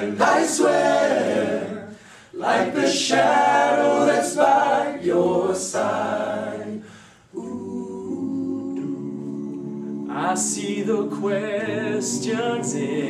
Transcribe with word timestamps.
And 0.00 0.16
I 0.22 0.46
swear, 0.46 1.90
like 2.32 2.72
the 2.74 2.90
shadow 2.90 4.06
that's 4.06 4.34
by 4.34 4.98
your 5.02 5.54
side. 5.54 6.82
Ooh, 7.34 8.78
I 10.10 10.34
see 10.36 10.80
the 10.80 11.06
questions 11.06 12.74
in 12.74 13.09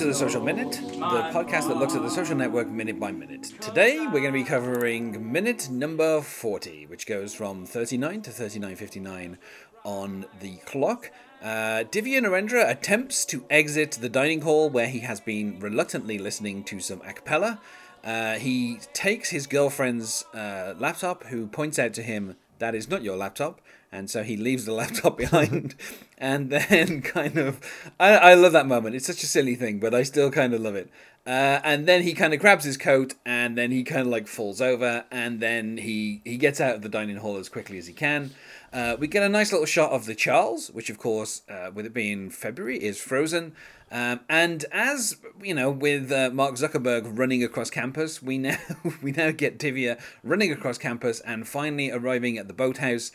to 0.00 0.06
the 0.06 0.14
Social 0.14 0.42
Minute, 0.42 0.72
the 0.72 1.30
podcast 1.30 1.68
that 1.68 1.76
looks 1.76 1.94
at 1.94 2.00
the 2.00 2.08
social 2.08 2.34
network 2.34 2.66
minute 2.68 2.98
by 2.98 3.12
minute. 3.12 3.52
Today 3.60 3.98
we're 3.98 4.22
going 4.22 4.32
to 4.32 4.32
be 4.32 4.44
covering 4.44 5.30
minute 5.30 5.68
number 5.68 6.22
40, 6.22 6.86
which 6.86 7.06
goes 7.06 7.34
from 7.34 7.66
39 7.66 8.22
to 8.22 8.30
39.59 8.30 9.36
on 9.84 10.24
the 10.40 10.56
clock. 10.64 11.10
Uh, 11.42 11.84
Divya 11.84 12.22
Narendra 12.22 12.70
attempts 12.70 13.26
to 13.26 13.44
exit 13.50 13.98
the 14.00 14.08
dining 14.08 14.40
hall 14.40 14.70
where 14.70 14.88
he 14.88 15.00
has 15.00 15.20
been 15.20 15.60
reluctantly 15.60 16.16
listening 16.16 16.64
to 16.64 16.80
some 16.80 17.02
a 17.04 17.12
cappella. 17.12 17.60
Uh, 18.02 18.36
he 18.36 18.78
takes 18.94 19.28
his 19.28 19.46
girlfriend's 19.46 20.24
uh, 20.32 20.72
laptop, 20.78 21.24
who 21.24 21.46
points 21.46 21.78
out 21.78 21.92
to 21.92 22.02
him 22.02 22.36
that 22.58 22.74
is 22.74 22.88
not 22.88 23.02
your 23.02 23.18
laptop, 23.18 23.60
and 23.92 24.10
so 24.10 24.22
he 24.22 24.36
leaves 24.36 24.64
the 24.64 24.72
laptop 24.80 25.16
behind. 25.16 25.74
and 26.18 26.50
then, 26.50 27.02
kind 27.02 27.36
of, 27.38 27.60
I, 27.98 28.16
I 28.16 28.34
love 28.34 28.52
that 28.52 28.66
moment. 28.66 28.94
It's 28.96 29.06
such 29.06 29.22
a 29.22 29.26
silly 29.26 29.54
thing, 29.54 29.78
but 29.80 29.94
I 29.94 30.02
still 30.02 30.30
kind 30.30 30.54
of 30.54 30.60
love 30.60 30.74
it. 30.74 30.90
Uh, 31.26 31.60
and 31.64 31.86
then 31.86 32.02
he 32.02 32.14
kind 32.14 32.32
of 32.32 32.40
grabs 32.40 32.64
his 32.64 32.78
coat, 32.78 33.14
and 33.26 33.56
then 33.56 33.70
he 33.70 33.84
kind 33.84 34.02
of 34.02 34.06
like 34.06 34.26
falls 34.26 34.60
over, 34.60 35.04
and 35.10 35.38
then 35.38 35.76
he 35.76 36.22
he 36.24 36.38
gets 36.38 36.60
out 36.60 36.74
of 36.74 36.82
the 36.82 36.88
dining 36.88 37.16
hall 37.16 37.36
as 37.36 37.50
quickly 37.50 37.76
as 37.76 37.86
he 37.86 37.92
can. 37.92 38.30
Uh, 38.72 38.96
we 38.98 39.06
get 39.06 39.22
a 39.22 39.28
nice 39.28 39.52
little 39.52 39.66
shot 39.66 39.90
of 39.90 40.06
the 40.06 40.14
Charles, 40.14 40.70
which 40.70 40.88
of 40.88 40.96
course, 40.96 41.42
uh, 41.48 41.70
with 41.74 41.84
it 41.84 41.92
being 41.92 42.30
February, 42.30 42.82
is 42.82 42.98
frozen. 42.98 43.52
Um, 43.90 44.20
and 44.28 44.64
as 44.72 45.16
you 45.42 45.52
know, 45.52 45.70
with 45.70 46.10
uh, 46.12 46.30
Mark 46.32 46.54
Zuckerberg 46.54 47.18
running 47.18 47.44
across 47.44 47.68
campus, 47.68 48.22
we 48.22 48.38
now 48.38 48.56
we 49.02 49.12
now 49.12 49.30
get 49.30 49.58
Divya 49.58 50.00
running 50.22 50.50
across 50.50 50.78
campus 50.78 51.20
and 51.20 51.46
finally 51.46 51.90
arriving 51.90 52.38
at 52.38 52.48
the 52.48 52.54
boathouse, 52.54 53.12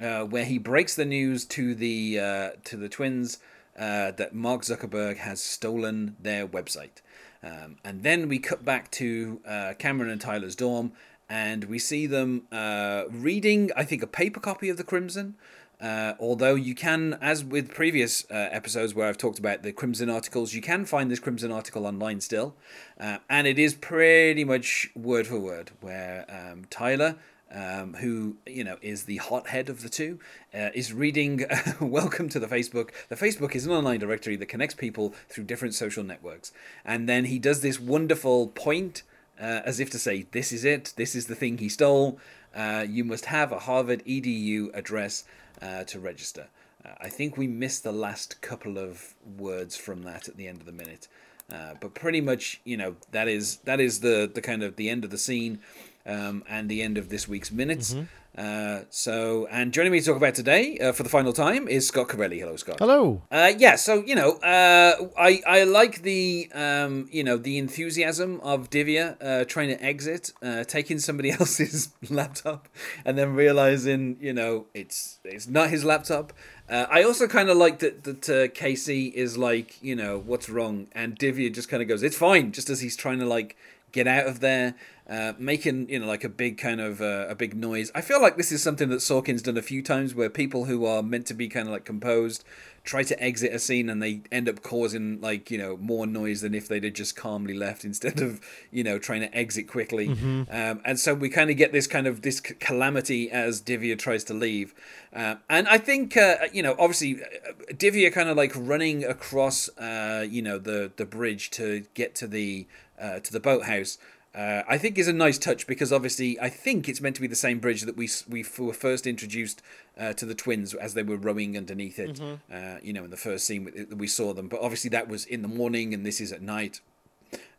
uh, 0.00 0.24
where 0.24 0.44
he 0.44 0.58
breaks 0.58 0.94
the 0.94 1.04
news 1.04 1.44
to 1.46 1.74
the 1.74 2.20
uh, 2.20 2.50
to 2.64 2.76
the 2.76 2.88
twins 2.88 3.38
uh, 3.78 4.10
that 4.12 4.34
Mark 4.34 4.62
Zuckerberg 4.62 5.18
has 5.18 5.40
stolen 5.40 6.16
their 6.20 6.46
website. 6.46 7.02
Um, 7.42 7.76
and 7.84 8.02
then 8.02 8.28
we 8.28 8.38
cut 8.38 8.64
back 8.64 8.90
to 8.92 9.40
Cameron 9.78 10.10
and 10.10 10.20
Tyler's 10.20 10.56
dorm, 10.56 10.92
and 11.28 11.64
we 11.64 11.78
see 11.78 12.06
them 12.06 12.42
uh, 12.52 13.04
reading, 13.10 13.70
I 13.76 13.84
think, 13.84 14.02
a 14.02 14.06
paper 14.06 14.40
copy 14.40 14.68
of 14.68 14.76
the 14.76 14.84
Crimson. 14.84 15.36
Uh, 15.80 16.14
although 16.18 16.54
you 16.54 16.74
can, 16.74 17.18
as 17.20 17.44
with 17.44 17.74
previous 17.74 18.24
uh, 18.30 18.34
episodes 18.50 18.94
where 18.94 19.08
I've 19.08 19.18
talked 19.18 19.38
about 19.38 19.62
the 19.62 19.72
Crimson 19.72 20.08
articles, 20.08 20.54
you 20.54 20.62
can 20.62 20.86
find 20.86 21.10
this 21.10 21.18
Crimson 21.18 21.52
article 21.52 21.86
online 21.86 22.20
still, 22.20 22.56
uh, 22.98 23.18
and 23.28 23.46
it 23.46 23.58
is 23.58 23.74
pretty 23.74 24.42
much 24.42 24.90
word 24.94 25.26
for 25.26 25.38
word. 25.38 25.72
Where 25.82 26.24
um, 26.30 26.64
Tyler, 26.70 27.16
um, 27.54 27.94
who 27.94 28.36
you 28.46 28.64
know 28.64 28.76
is 28.82 29.04
the 29.04 29.18
hothead 29.18 29.68
of 29.68 29.82
the 29.82 29.88
two, 29.88 30.18
uh, 30.54 30.70
is 30.74 30.92
reading 30.92 31.44
"Welcome 31.80 32.28
to 32.30 32.38
the 32.38 32.46
Facebook." 32.46 32.90
The 33.08 33.16
Facebook 33.16 33.54
is 33.54 33.66
an 33.66 33.72
online 33.72 34.00
directory 34.00 34.36
that 34.36 34.46
connects 34.46 34.74
people 34.74 35.14
through 35.28 35.44
different 35.44 35.74
social 35.74 36.04
networks, 36.04 36.52
and 36.84 37.08
then 37.08 37.26
he 37.26 37.38
does 37.38 37.62
this 37.62 37.80
wonderful 37.80 38.48
point 38.48 39.02
uh, 39.40 39.60
as 39.64 39.80
if 39.80 39.90
to 39.90 39.98
say, 39.98 40.26
this 40.32 40.52
is 40.52 40.64
it, 40.64 40.94
this 40.96 41.14
is 41.14 41.26
the 41.26 41.34
thing 41.34 41.58
he 41.58 41.68
stole. 41.68 42.18
Uh, 42.54 42.86
you 42.88 43.04
must 43.04 43.26
have 43.26 43.52
a 43.52 43.58
Harvard 43.60 44.02
EDU 44.06 44.74
address 44.74 45.24
uh, 45.60 45.84
to 45.84 46.00
register. 46.00 46.46
Uh, 46.84 46.90
I 47.00 47.08
think 47.08 47.36
we 47.36 47.46
missed 47.46 47.84
the 47.84 47.92
last 47.92 48.40
couple 48.40 48.78
of 48.78 49.14
words 49.36 49.76
from 49.76 50.04
that 50.04 50.28
at 50.28 50.36
the 50.36 50.48
end 50.48 50.60
of 50.60 50.66
the 50.66 50.72
minute. 50.72 51.08
But 51.48 51.94
pretty 51.94 52.20
much, 52.20 52.60
you 52.64 52.76
know, 52.76 52.96
that 53.12 53.28
is 53.28 53.58
that 53.58 53.78
is 53.78 54.00
the, 54.00 54.30
the 54.32 54.40
kind 54.40 54.62
of 54.62 54.76
the 54.76 54.88
end 54.88 55.04
of 55.04 55.10
the 55.10 55.18
scene 55.18 55.60
um, 56.06 56.44
and 56.48 56.68
the 56.68 56.82
end 56.82 56.98
of 56.98 57.08
this 57.08 57.28
week's 57.28 57.50
minutes. 57.50 57.94
Mm-hmm. 57.94 58.04
Uh, 58.36 58.80
so, 58.90 59.48
and 59.50 59.72
joining 59.72 59.90
me 59.90 59.98
to 59.98 60.04
talk 60.04 60.16
about 60.16 60.34
today 60.34 60.78
uh, 60.78 60.92
for 60.92 61.02
the 61.02 61.08
final 61.08 61.32
time 61.32 61.66
is 61.68 61.88
Scott 61.88 62.08
Carelli. 62.08 62.38
Hello, 62.38 62.54
Scott. 62.56 62.76
Hello. 62.78 63.22
Uh, 63.30 63.52
yeah, 63.56 63.76
so 63.76 64.04
you 64.04 64.14
know, 64.14 64.32
uh, 64.32 65.08
I 65.18 65.40
I 65.46 65.64
like 65.64 66.02
the 66.02 66.50
um, 66.54 67.08
you 67.10 67.24
know 67.24 67.38
the 67.38 67.56
enthusiasm 67.56 68.40
of 68.42 68.68
Divya 68.68 69.16
uh, 69.22 69.44
trying 69.46 69.68
to 69.68 69.82
exit, 69.82 70.32
uh, 70.42 70.64
taking 70.64 70.98
somebody 70.98 71.30
else's 71.40 71.94
laptop, 72.10 72.68
and 73.06 73.16
then 73.16 73.34
realizing 73.34 74.18
you 74.20 74.34
know 74.34 74.66
it's 74.74 75.18
it's 75.24 75.48
not 75.48 75.70
his 75.70 75.84
laptop. 75.84 76.32
I 76.68 77.04
also 77.04 77.28
kind 77.28 77.48
of 77.48 77.56
like 77.56 77.78
that 77.78 78.04
that 78.04 78.54
Casey 78.54 79.06
is 79.06 79.38
like 79.38 79.82
you 79.82 79.96
know 79.96 80.18
what's 80.18 80.50
wrong, 80.50 80.88
and 80.92 81.18
Divya 81.18 81.54
just 81.54 81.70
kind 81.70 81.82
of 81.82 81.88
goes 81.88 82.02
it's 82.02 82.16
fine, 82.16 82.52
just 82.52 82.68
as 82.68 82.80
he's 82.80 82.96
trying 82.96 83.20
to 83.20 83.26
like 83.26 83.56
get 83.92 84.06
out 84.06 84.26
of 84.26 84.40
there 84.40 84.74
uh, 85.08 85.32
making 85.38 85.88
you 85.88 86.00
know 86.00 86.06
like 86.06 86.24
a 86.24 86.28
big 86.28 86.58
kind 86.58 86.80
of 86.80 87.00
uh, 87.00 87.26
a 87.28 87.34
big 87.34 87.54
noise. 87.54 87.92
I 87.94 88.00
feel 88.00 88.20
like 88.20 88.36
this 88.36 88.50
is 88.50 88.62
something 88.62 88.88
that 88.88 88.98
Sorkin's 88.98 89.42
done 89.42 89.56
a 89.56 89.62
few 89.62 89.82
times, 89.82 90.14
where 90.14 90.28
people 90.28 90.64
who 90.64 90.84
are 90.84 91.02
meant 91.02 91.26
to 91.26 91.34
be 91.34 91.48
kind 91.48 91.68
of 91.68 91.72
like 91.72 91.84
composed 91.84 92.44
try 92.82 93.02
to 93.02 93.20
exit 93.20 93.52
a 93.52 93.58
scene 93.58 93.90
and 93.90 94.00
they 94.00 94.20
end 94.30 94.48
up 94.48 94.62
causing 94.62 95.20
like 95.20 95.50
you 95.50 95.58
know 95.58 95.76
more 95.78 96.06
noise 96.06 96.40
than 96.40 96.54
if 96.54 96.68
they'd 96.68 96.84
have 96.84 96.92
just 96.92 97.16
calmly 97.16 97.52
left 97.52 97.84
instead 97.90 98.20
of 98.20 98.40
you 98.70 98.82
know 98.82 98.98
trying 98.98 99.20
to 99.20 99.32
exit 99.36 99.68
quickly. 99.68 100.08
Mm-hmm. 100.08 100.42
Um, 100.50 100.80
and 100.84 100.98
so 100.98 101.14
we 101.14 101.28
kind 101.28 101.50
of 101.50 101.56
get 101.56 101.72
this 101.72 101.86
kind 101.86 102.08
of 102.08 102.22
this 102.22 102.40
calamity 102.40 103.30
as 103.30 103.62
Divya 103.62 103.98
tries 103.98 104.24
to 104.24 104.34
leave. 104.34 104.74
Uh, 105.12 105.36
and 105.48 105.68
I 105.68 105.78
think 105.78 106.16
uh, 106.16 106.36
you 106.52 106.64
know 106.64 106.74
obviously 106.80 107.22
uh, 107.22 107.72
Divya 107.72 108.12
kind 108.12 108.28
of 108.28 108.36
like 108.36 108.52
running 108.56 109.04
across 109.04 109.68
uh, 109.78 110.26
you 110.28 110.42
know 110.42 110.58
the 110.58 110.90
the 110.96 111.06
bridge 111.06 111.50
to 111.52 111.84
get 111.94 112.16
to 112.16 112.26
the 112.26 112.66
uh, 113.00 113.20
to 113.20 113.32
the 113.32 113.40
boathouse 113.40 113.98
uh, 114.36 114.62
I 114.68 114.76
think 114.76 114.98
is 114.98 115.08
a 115.08 115.14
nice 115.14 115.38
touch 115.38 115.66
because 115.66 115.90
obviously 115.90 116.38
I 116.38 116.50
think 116.50 116.90
it's 116.90 117.00
meant 117.00 117.16
to 117.16 117.22
be 117.22 117.26
the 117.26 117.34
same 117.34 117.58
bridge 117.58 117.82
that 117.82 117.96
we 117.96 118.10
we 118.28 118.44
were 118.58 118.74
first 118.74 119.06
introduced 119.06 119.62
uh, 119.98 120.12
to 120.12 120.26
the 120.26 120.34
twins 120.34 120.74
as 120.74 120.92
they 120.92 121.02
were 121.02 121.16
rowing 121.16 121.56
underneath 121.56 121.98
it. 121.98 122.16
Mm-hmm. 122.16 122.54
Uh, 122.54 122.78
you 122.82 122.92
know, 122.92 123.04
in 123.04 123.10
the 123.10 123.16
first 123.16 123.46
scene 123.46 123.64
that 123.74 123.96
we 123.96 124.06
saw 124.06 124.34
them, 124.34 124.48
but 124.48 124.60
obviously 124.60 124.90
that 124.90 125.08
was 125.08 125.24
in 125.24 125.40
the 125.40 125.48
morning 125.48 125.94
and 125.94 126.04
this 126.04 126.20
is 126.20 126.32
at 126.32 126.42
night. 126.42 126.82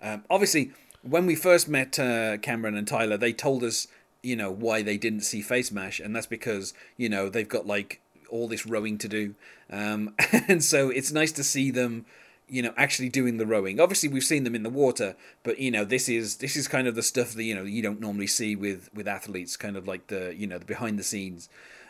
Um, 0.03 0.23
obviously, 0.29 0.71
when 1.01 1.25
we 1.25 1.33
first 1.33 1.67
met 1.67 1.97
uh, 1.97 2.37
Cameron 2.37 2.77
and 2.77 2.87
Tyler, 2.87 3.17
they 3.17 3.33
told 3.33 3.63
us 3.63 3.87
you 4.21 4.35
know 4.35 4.51
why 4.51 4.83
they 4.83 4.97
didn't 4.97 5.21
see 5.21 5.41
face 5.41 5.71
mash, 5.71 5.99
and 5.99 6.15
that's 6.15 6.27
because 6.27 6.75
you 6.95 7.09
know 7.09 7.27
they've 7.27 7.49
got 7.49 7.65
like 7.65 8.01
all 8.29 8.47
this 8.47 8.67
rowing 8.67 8.99
to 8.99 9.07
do, 9.07 9.33
um, 9.71 10.13
and 10.47 10.63
so 10.63 10.91
it's 10.91 11.11
nice 11.11 11.31
to 11.31 11.43
see 11.43 11.71
them 11.71 12.05
you 12.49 12.61
know 12.61 12.73
actually 12.77 13.09
doing 13.09 13.37
the 13.37 13.45
rowing. 13.45 13.79
Obviously 13.79 14.09
we've 14.09 14.23
seen 14.23 14.43
them 14.43 14.55
in 14.55 14.63
the 14.63 14.69
water 14.69 15.15
but 15.43 15.59
you 15.59 15.71
know 15.71 15.85
this 15.85 16.09
is 16.09 16.37
this 16.37 16.55
is 16.55 16.67
kind 16.67 16.87
of 16.87 16.95
the 16.95 17.03
stuff 17.03 17.33
that 17.33 17.43
you 17.43 17.55
know 17.55 17.63
you 17.63 17.81
don't 17.81 17.99
normally 17.99 18.27
see 18.27 18.55
with 18.55 18.89
with 18.93 19.07
athletes 19.07 19.57
kind 19.57 19.75
of 19.75 19.87
like 19.87 20.07
the 20.07 20.33
you 20.35 20.47
know 20.47 20.57
the 20.57 20.65
behind 20.65 20.97
the 20.97 21.03
scenes. 21.03 21.49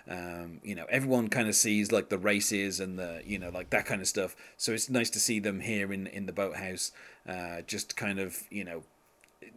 Um, 0.10 0.62
you 0.64 0.74
know 0.74 0.86
everyone 0.90 1.28
kind 1.28 1.50
of 1.50 1.56
sees 1.56 1.92
like 1.92 2.08
the 2.08 2.18
races 2.18 2.80
and 2.80 2.98
the 2.98 3.22
you 3.26 3.38
know 3.38 3.50
like 3.50 3.70
that 3.72 3.86
kind 3.86 4.02
of 4.02 4.08
stuff. 4.08 4.36
So 4.56 4.72
it's 4.72 4.90
nice 4.90 5.10
to 5.12 5.20
see 5.20 5.40
them 5.40 5.60
here 5.60 5.92
in 5.92 6.08
in 6.08 6.26
the 6.26 6.34
boathouse 6.34 6.92
uh, 7.28 7.62
just 7.68 7.96
kind 7.96 8.20
of 8.20 8.44
you 8.50 8.64
know 8.64 8.84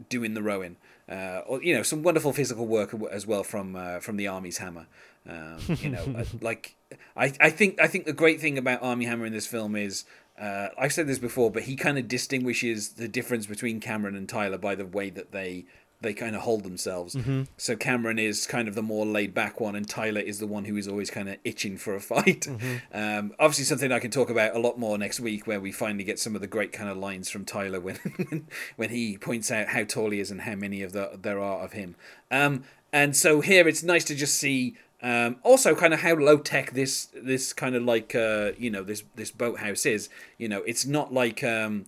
doing 0.09 0.35
the 0.35 0.43
rowing. 0.43 0.77
Uh, 1.09 1.43
or 1.47 1.63
you 1.63 1.75
know 1.75 1.83
some 1.83 2.05
wonderful 2.05 2.33
physical 2.33 2.67
work 2.67 2.95
as 3.11 3.27
well 3.27 3.43
from 3.43 3.75
uh, 3.75 3.99
from 3.99 4.17
the 4.17 4.29
army's 4.29 4.59
Hammer. 4.59 4.87
Um, 5.29 5.59
you 5.81 5.91
know 5.91 6.03
uh, 6.19 6.25
like 6.41 6.77
I, 7.17 7.33
I 7.41 7.51
think 7.51 7.81
I 7.81 7.87
think 7.87 8.05
the 8.05 8.13
great 8.13 8.41
thing 8.41 8.57
about 8.57 8.83
Armie 8.83 9.07
Hammer 9.07 9.27
in 9.27 9.33
this 9.33 9.47
film 9.47 9.75
is 9.75 10.05
uh, 10.41 10.69
I've 10.79 10.93
said 10.93 11.07
this 11.07 11.19
before, 11.19 11.51
but 11.51 11.65
he 11.65 11.77
kind 11.77 11.99
of 11.99 12.09
distinguishes 12.09 12.91
the 12.91 13.09
difference 13.09 13.47
between 13.47 13.79
Cameron 13.81 14.17
and 14.17 14.29
Tyler 14.29 14.59
by 14.59 14.75
the 14.75 14.87
way 14.87 15.11
that 15.11 15.33
they 15.33 15.67
they 16.03 16.15
kind 16.15 16.35
of 16.35 16.43
hold 16.43 16.65
themselves. 16.65 17.15
Mm-hmm. 17.15 17.43
So 17.59 17.77
Cameron 17.77 18.19
is 18.19 18.47
kind 18.47 18.69
of 18.69 18.75
the 18.75 18.83
more 18.83 19.05
laid 19.05 19.35
back 19.35 19.61
one, 19.61 19.77
and 19.77 19.87
Tyler 19.87 20.21
is 20.21 20.39
the 20.39 20.47
one 20.47 20.65
who 20.65 20.79
is 20.79 20.89
always 20.89 21.11
kind 21.11 21.29
of 21.29 21.37
itching 21.45 21.77
for 21.77 21.95
a 21.95 22.01
fight. 22.01 22.43
Mm-hmm. 22.43 22.77
Um, 22.93 23.33
obviously, 23.39 23.65
something 23.67 23.93
I 23.93 23.99
can 23.99 24.11
talk 24.11 24.31
about 24.31 24.57
a 24.57 24.59
lot 24.59 24.79
more 24.79 24.97
next 24.97 25.21
week, 25.21 25.47
where 25.47 25.61
we 25.61 25.73
finally 25.73 26.05
get 26.05 26.19
some 26.19 26.35
of 26.35 26.41
the 26.41 26.47
great 26.47 26.73
kind 26.73 26.89
of 26.89 26.97
lines 26.97 27.29
from 27.29 27.45
Tyler 27.45 27.81
when 27.81 28.47
when 28.77 28.91
he 28.91 29.19
points 29.19 29.51
out 29.51 29.69
how 29.69 29.85
tall 29.85 30.11
he 30.11 30.21
is 30.21 30.31
and 30.31 30.43
how 30.43 30.55
many 30.55 30.83
of 30.83 30.93
the 30.93 31.19
there 31.21 31.39
are 31.39 31.61
of 31.61 31.73
him. 31.73 31.97
Um, 32.31 32.65
and 32.93 33.15
so 33.15 33.41
here, 33.41 33.69
it's 33.69 33.83
nice 33.83 34.05
to 34.05 34.15
just 34.15 34.39
see 34.39 34.77
um, 35.03 35.37
also, 35.43 35.75
kind 35.75 35.95
of 35.95 36.01
how 36.01 36.15
low 36.15 36.39
tech 36.39 36.73
this 36.73 37.09
this 37.15 37.53
kind 37.53 37.75
of 37.75 37.83
like 37.83 38.15
uh, 38.15 38.53
you 38.59 38.71
know 38.71 38.83
this 38.83 39.03
this 39.15 39.31
boathouse 39.31 39.87
is. 39.87 40.09
You 40.37 40.49
know, 40.49 40.63
it's 40.67 40.85
not 40.85 41.13
like 41.13 41.43
um, 41.43 41.87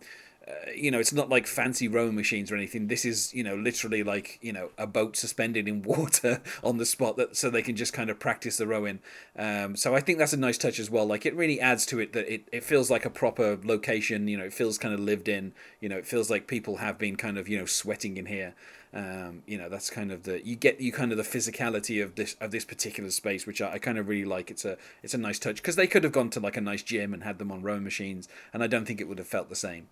uh, 0.49 0.70
you 0.75 0.91
know 0.91 0.99
it's 0.99 1.12
not 1.12 1.29
like 1.29 1.47
fancy 1.47 1.88
rowing 1.88 2.14
machines 2.14 2.50
or 2.50 2.56
anything. 2.56 2.87
This 2.87 3.05
is 3.05 3.35
you 3.35 3.44
know 3.44 3.55
literally 3.55 4.03
like 4.03 4.38
you 4.41 4.53
know 4.53 4.70
a 4.79 4.87
boat 4.87 5.17
suspended 5.17 5.69
in 5.69 5.82
water 5.85 6.41
on 6.64 6.79
the 6.79 6.87
spot 6.87 7.19
that 7.19 7.37
so 7.37 7.50
they 7.50 7.62
can 7.62 7.76
just 7.76 7.93
kind 7.93 8.09
of 8.09 8.19
practice 8.19 8.56
the 8.56 8.67
rowing. 8.67 9.00
Um, 9.37 9.76
so 9.76 9.94
I 9.94 10.00
think 10.00 10.19
that's 10.19 10.32
a 10.32 10.38
nice 10.38 10.56
touch 10.56 10.79
as 10.79 10.91
well. 10.91 11.05
Like 11.05 11.26
it 11.26 11.37
really 11.37 11.61
adds 11.61 11.85
to 11.87 12.00
it 12.00 12.15
that 12.15 12.32
it, 12.32 12.49
it 12.50 12.65
feels 12.65 12.91
like 12.91 13.05
a 13.05 13.11
proper 13.11 13.58
location. 13.62 14.26
You 14.26 14.38
know, 14.38 14.44
it 14.44 14.55
feels 14.55 14.79
kind 14.79 14.94
of 14.94 15.00
lived 15.00 15.29
in. 15.29 15.53
You 15.81 15.91
know, 15.91 15.99
it 15.99 16.06
feels 16.06 16.31
like 16.31 16.47
people 16.47 16.76
have 16.76 16.99
been 16.99 17.17
kind 17.17 17.37
of 17.37 17.47
you 17.47 17.58
know 17.58 17.67
sweating 17.67 18.17
in 18.17 18.26
here. 18.26 18.55
Um, 18.94 19.43
you 19.47 19.56
know, 19.56 19.71
that's 19.71 19.89
kind 19.89 20.12
of 20.12 20.25
the 20.25 20.44
you 20.47 20.55
get 20.55 20.81
you 20.81 20.93
kind 20.93 21.12
of 21.12 21.17
the 21.17 21.25
physicality 21.25 22.03
of 22.03 22.15
this 22.15 22.37
of 22.41 22.50
this 22.50 22.65
particular 22.65 23.11
space, 23.11 23.47
which 23.47 23.62
I, 23.62 23.73
I 23.73 23.79
kind 23.79 23.99
of 23.99 24.06
really 24.06 24.27
like. 24.27 24.50
It's 24.50 24.65
a 24.65 24.77
it's 25.03 25.15
a 25.15 25.19
nice 25.19 25.39
touch 25.39 25.56
because 25.56 25.77
they 25.77 25.87
could 25.87 26.05
have 26.05 26.12
gone 26.12 26.31
to 26.31 26.41
like 26.41 26.56
a 26.56 26.61
nice 26.61 26.83
gym 26.83 27.15
and 27.15 27.23
had 27.23 27.39
them 27.39 27.50
on 27.50 27.62
rowing 27.62 27.85
machines, 27.85 28.29
and 28.53 28.62
I 28.62 28.67
don't 28.67 28.85
think 28.85 29.00
it 29.00 29.09
would 29.09 29.19
have 29.19 29.27
felt 29.27 29.49
the 29.49 29.56
same. 29.56 29.89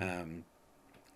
Um, 0.00 0.44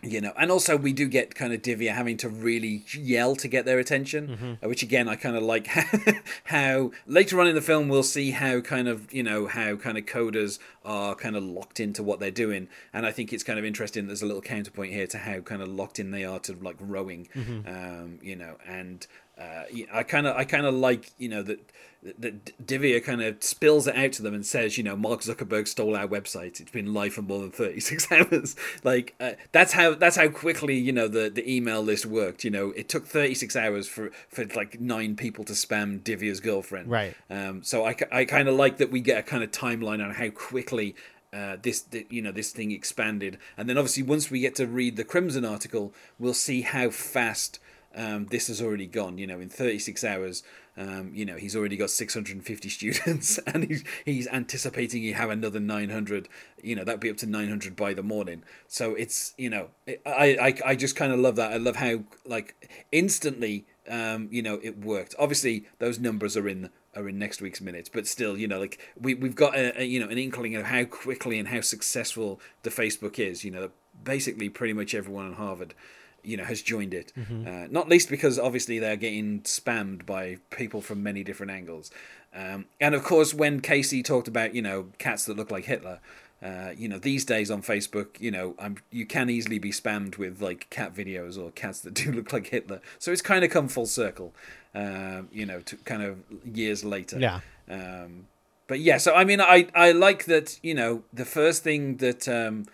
you 0.02 0.20
know, 0.20 0.32
and 0.38 0.50
also 0.50 0.76
we 0.76 0.92
do 0.92 1.08
get 1.08 1.34
kind 1.34 1.52
of 1.52 1.60
Divya 1.60 1.92
having 1.92 2.16
to 2.18 2.28
really 2.28 2.84
yell 2.92 3.34
to 3.34 3.48
get 3.48 3.64
their 3.64 3.80
attention, 3.80 4.58
uh, 4.62 4.68
which 4.68 4.82
again 4.82 5.08
I 5.08 5.16
kind 5.16 5.36
of 5.36 5.42
like 5.42 5.66
how 6.44 6.92
later 7.06 7.40
on 7.40 7.48
in 7.48 7.56
the 7.56 7.60
film 7.60 7.88
we'll 7.88 8.04
see 8.04 8.30
how 8.30 8.60
kind 8.60 8.86
of 8.86 9.12
you 9.12 9.24
know 9.24 9.48
how 9.48 9.74
kind 9.74 9.98
of 9.98 10.06
coders 10.06 10.60
are 10.84 11.16
kind 11.16 11.34
of 11.34 11.42
locked 11.42 11.80
into 11.80 12.04
what 12.04 12.20
they're 12.20 12.30
doing, 12.30 12.68
and 12.92 13.06
I 13.06 13.10
think 13.10 13.32
it's 13.32 13.42
kind 13.42 13.58
of 13.58 13.64
interesting. 13.64 14.06
There's 14.06 14.22
a 14.22 14.26
little 14.26 14.42
counterpoint 14.42 14.92
here 14.92 15.08
to 15.08 15.18
how 15.18 15.40
kind 15.40 15.62
of 15.62 15.68
locked 15.68 15.98
in 15.98 16.12
they 16.12 16.24
are 16.24 16.38
to 16.40 16.52
like 16.54 16.76
rowing, 16.78 17.28
um, 17.66 18.20
you 18.22 18.36
know, 18.36 18.56
and 18.68 19.04
uh, 19.36 19.64
I 19.92 20.04
kind 20.04 20.28
of 20.28 20.36
I 20.36 20.44
kind 20.44 20.64
of 20.66 20.74
like 20.74 21.10
you 21.18 21.28
know 21.28 21.42
that 21.42 21.58
that 22.02 22.56
Divya 22.64 23.02
kind 23.02 23.22
of 23.22 23.42
spills 23.42 23.88
it 23.88 23.96
out 23.96 24.12
to 24.12 24.22
them 24.22 24.34
and 24.34 24.46
says, 24.46 24.78
you 24.78 24.84
know, 24.84 24.96
Mark 24.96 25.20
Zuckerberg 25.20 25.66
stole 25.66 25.96
our 25.96 26.06
website. 26.06 26.60
It's 26.60 26.70
been 26.70 26.94
live 26.94 27.14
for 27.14 27.22
more 27.22 27.40
than 27.40 27.50
thirty 27.50 27.80
six 27.80 28.10
hours. 28.12 28.54
like 28.84 29.14
uh, 29.20 29.32
that's 29.52 29.72
how 29.72 29.94
that's 29.94 30.16
how 30.16 30.28
quickly 30.28 30.76
you 30.76 30.92
know 30.92 31.08
the 31.08 31.28
the 31.28 31.50
email 31.50 31.82
list 31.82 32.06
worked. 32.06 32.44
You 32.44 32.50
know, 32.50 32.70
it 32.70 32.88
took 32.88 33.06
thirty 33.06 33.34
six 33.34 33.56
hours 33.56 33.88
for 33.88 34.10
for 34.28 34.44
like 34.46 34.80
nine 34.80 35.16
people 35.16 35.44
to 35.44 35.52
spam 35.54 36.00
Divya's 36.00 36.40
girlfriend. 36.40 36.90
Right. 36.90 37.16
Um. 37.28 37.62
So 37.62 37.84
I 37.84 37.96
I 38.12 38.24
kind 38.24 38.48
of 38.48 38.54
like 38.54 38.78
that 38.78 38.90
we 38.90 39.00
get 39.00 39.18
a 39.18 39.22
kind 39.22 39.42
of 39.42 39.50
timeline 39.50 40.04
on 40.04 40.14
how 40.14 40.30
quickly. 40.30 40.94
Uh, 41.30 41.58
this 41.60 41.82
th- 41.82 42.06
you 42.08 42.22
know 42.22 42.32
this 42.32 42.52
thing 42.52 42.72
expanded 42.72 43.36
and 43.58 43.68
then 43.68 43.76
obviously 43.76 44.02
once 44.02 44.30
we 44.30 44.40
get 44.40 44.54
to 44.54 44.66
read 44.66 44.96
the 44.96 45.04
crimson 45.04 45.44
article 45.44 45.92
we'll 46.18 46.32
see 46.32 46.62
how 46.62 46.88
fast 46.88 47.60
um, 47.94 48.26
this 48.26 48.46
has 48.48 48.62
already 48.62 48.86
gone. 48.86 49.18
You 49.18 49.26
know, 49.26 49.40
in 49.40 49.48
36 49.48 50.04
hours, 50.04 50.42
um, 50.78 51.10
you 51.12 51.24
know, 51.24 51.36
he's 51.36 51.56
already 51.56 51.76
got 51.76 51.90
650 51.90 52.68
students, 52.68 53.38
and 53.38 53.64
he's 53.64 53.84
he's 54.04 54.28
anticipating 54.28 55.02
he 55.02 55.12
have 55.12 55.28
another 55.28 55.58
900. 55.58 56.28
You 56.62 56.76
know, 56.76 56.84
that'd 56.84 57.00
be 57.00 57.10
up 57.10 57.16
to 57.18 57.26
900 57.26 57.74
by 57.74 57.94
the 57.94 58.02
morning. 58.02 58.44
So 58.68 58.94
it's 58.94 59.34
you 59.36 59.50
know, 59.50 59.68
it, 59.86 60.00
I 60.06 60.36
I 60.40 60.70
I 60.70 60.74
just 60.76 60.94
kind 60.94 61.12
of 61.12 61.18
love 61.18 61.34
that. 61.36 61.52
I 61.52 61.56
love 61.56 61.76
how 61.76 62.04
like 62.24 62.54
instantly, 62.92 63.66
um, 63.88 64.28
you 64.30 64.40
know, 64.40 64.60
it 64.62 64.78
worked. 64.78 65.16
Obviously, 65.18 65.66
those 65.80 65.98
numbers 65.98 66.36
are 66.36 66.48
in 66.48 66.70
are 66.94 67.08
in 67.08 67.18
next 67.18 67.42
week's 67.42 67.60
minutes, 67.60 67.88
but 67.88 68.06
still, 68.06 68.38
you 68.38 68.46
know, 68.46 68.60
like 68.60 68.78
we 69.00 69.14
we've 69.14 69.34
got 69.34 69.56
a, 69.56 69.82
a 69.82 69.84
you 69.84 69.98
know 69.98 70.08
an 70.08 70.18
inkling 70.18 70.54
of 70.54 70.66
how 70.66 70.84
quickly 70.84 71.40
and 71.40 71.48
how 71.48 71.60
successful 71.60 72.40
the 72.62 72.70
Facebook 72.70 73.18
is. 73.18 73.42
You 73.42 73.50
know, 73.50 73.70
basically 74.04 74.48
pretty 74.48 74.74
much 74.74 74.94
everyone 74.94 75.26
in 75.26 75.32
Harvard 75.32 75.74
you 76.22 76.36
know 76.36 76.44
has 76.44 76.62
joined 76.62 76.94
it. 76.94 77.12
Uh, 77.16 77.66
not 77.70 77.88
least 77.88 78.08
because 78.10 78.38
obviously 78.38 78.78
they're 78.78 78.96
getting 78.96 79.40
spammed 79.42 80.04
by 80.06 80.38
people 80.50 80.80
from 80.80 81.02
many 81.02 81.24
different 81.24 81.52
angles. 81.52 81.90
Um, 82.34 82.66
and 82.80 82.94
of 82.94 83.02
course 83.04 83.32
when 83.32 83.60
casey 83.60 84.02
talked 84.02 84.28
about 84.28 84.54
you 84.54 84.60
know 84.62 84.86
cats 84.98 85.24
that 85.24 85.36
look 85.36 85.50
like 85.50 85.64
hitler 85.64 85.98
uh, 86.42 86.70
you 86.76 86.86
know 86.86 86.98
these 86.98 87.24
days 87.24 87.50
on 87.50 87.62
facebook 87.62 88.20
you 88.20 88.30
know 88.30 88.54
I'm, 88.58 88.76
you 88.90 89.06
can 89.06 89.30
easily 89.30 89.58
be 89.58 89.70
spammed 89.70 90.18
with 90.18 90.42
like 90.42 90.68
cat 90.68 90.94
videos 90.94 91.38
or 91.38 91.50
cats 91.52 91.80
that 91.80 91.94
do 92.02 92.12
look 92.12 92.32
like 92.32 92.48
hitler. 92.48 92.80
So 92.98 93.12
it's 93.12 93.22
kind 93.22 93.44
of 93.44 93.50
come 93.50 93.66
full 93.68 93.86
circle 93.86 94.34
um, 94.74 95.28
you 95.32 95.46
know 95.46 95.60
to 95.60 95.76
kind 95.78 96.02
of 96.02 96.18
years 96.44 96.84
later. 96.84 97.18
Yeah. 97.18 97.40
um, 97.70 98.26
but 98.66 98.80
yeah 98.80 98.98
so 98.98 99.14
i 99.14 99.24
mean 99.24 99.40
i 99.40 99.66
i 99.74 99.90
like 99.92 100.26
that 100.26 100.58
you 100.62 100.74
know 100.74 101.02
the 101.12 101.24
first 101.24 101.64
thing 101.64 101.96
that 101.96 102.28
um, 102.28 102.66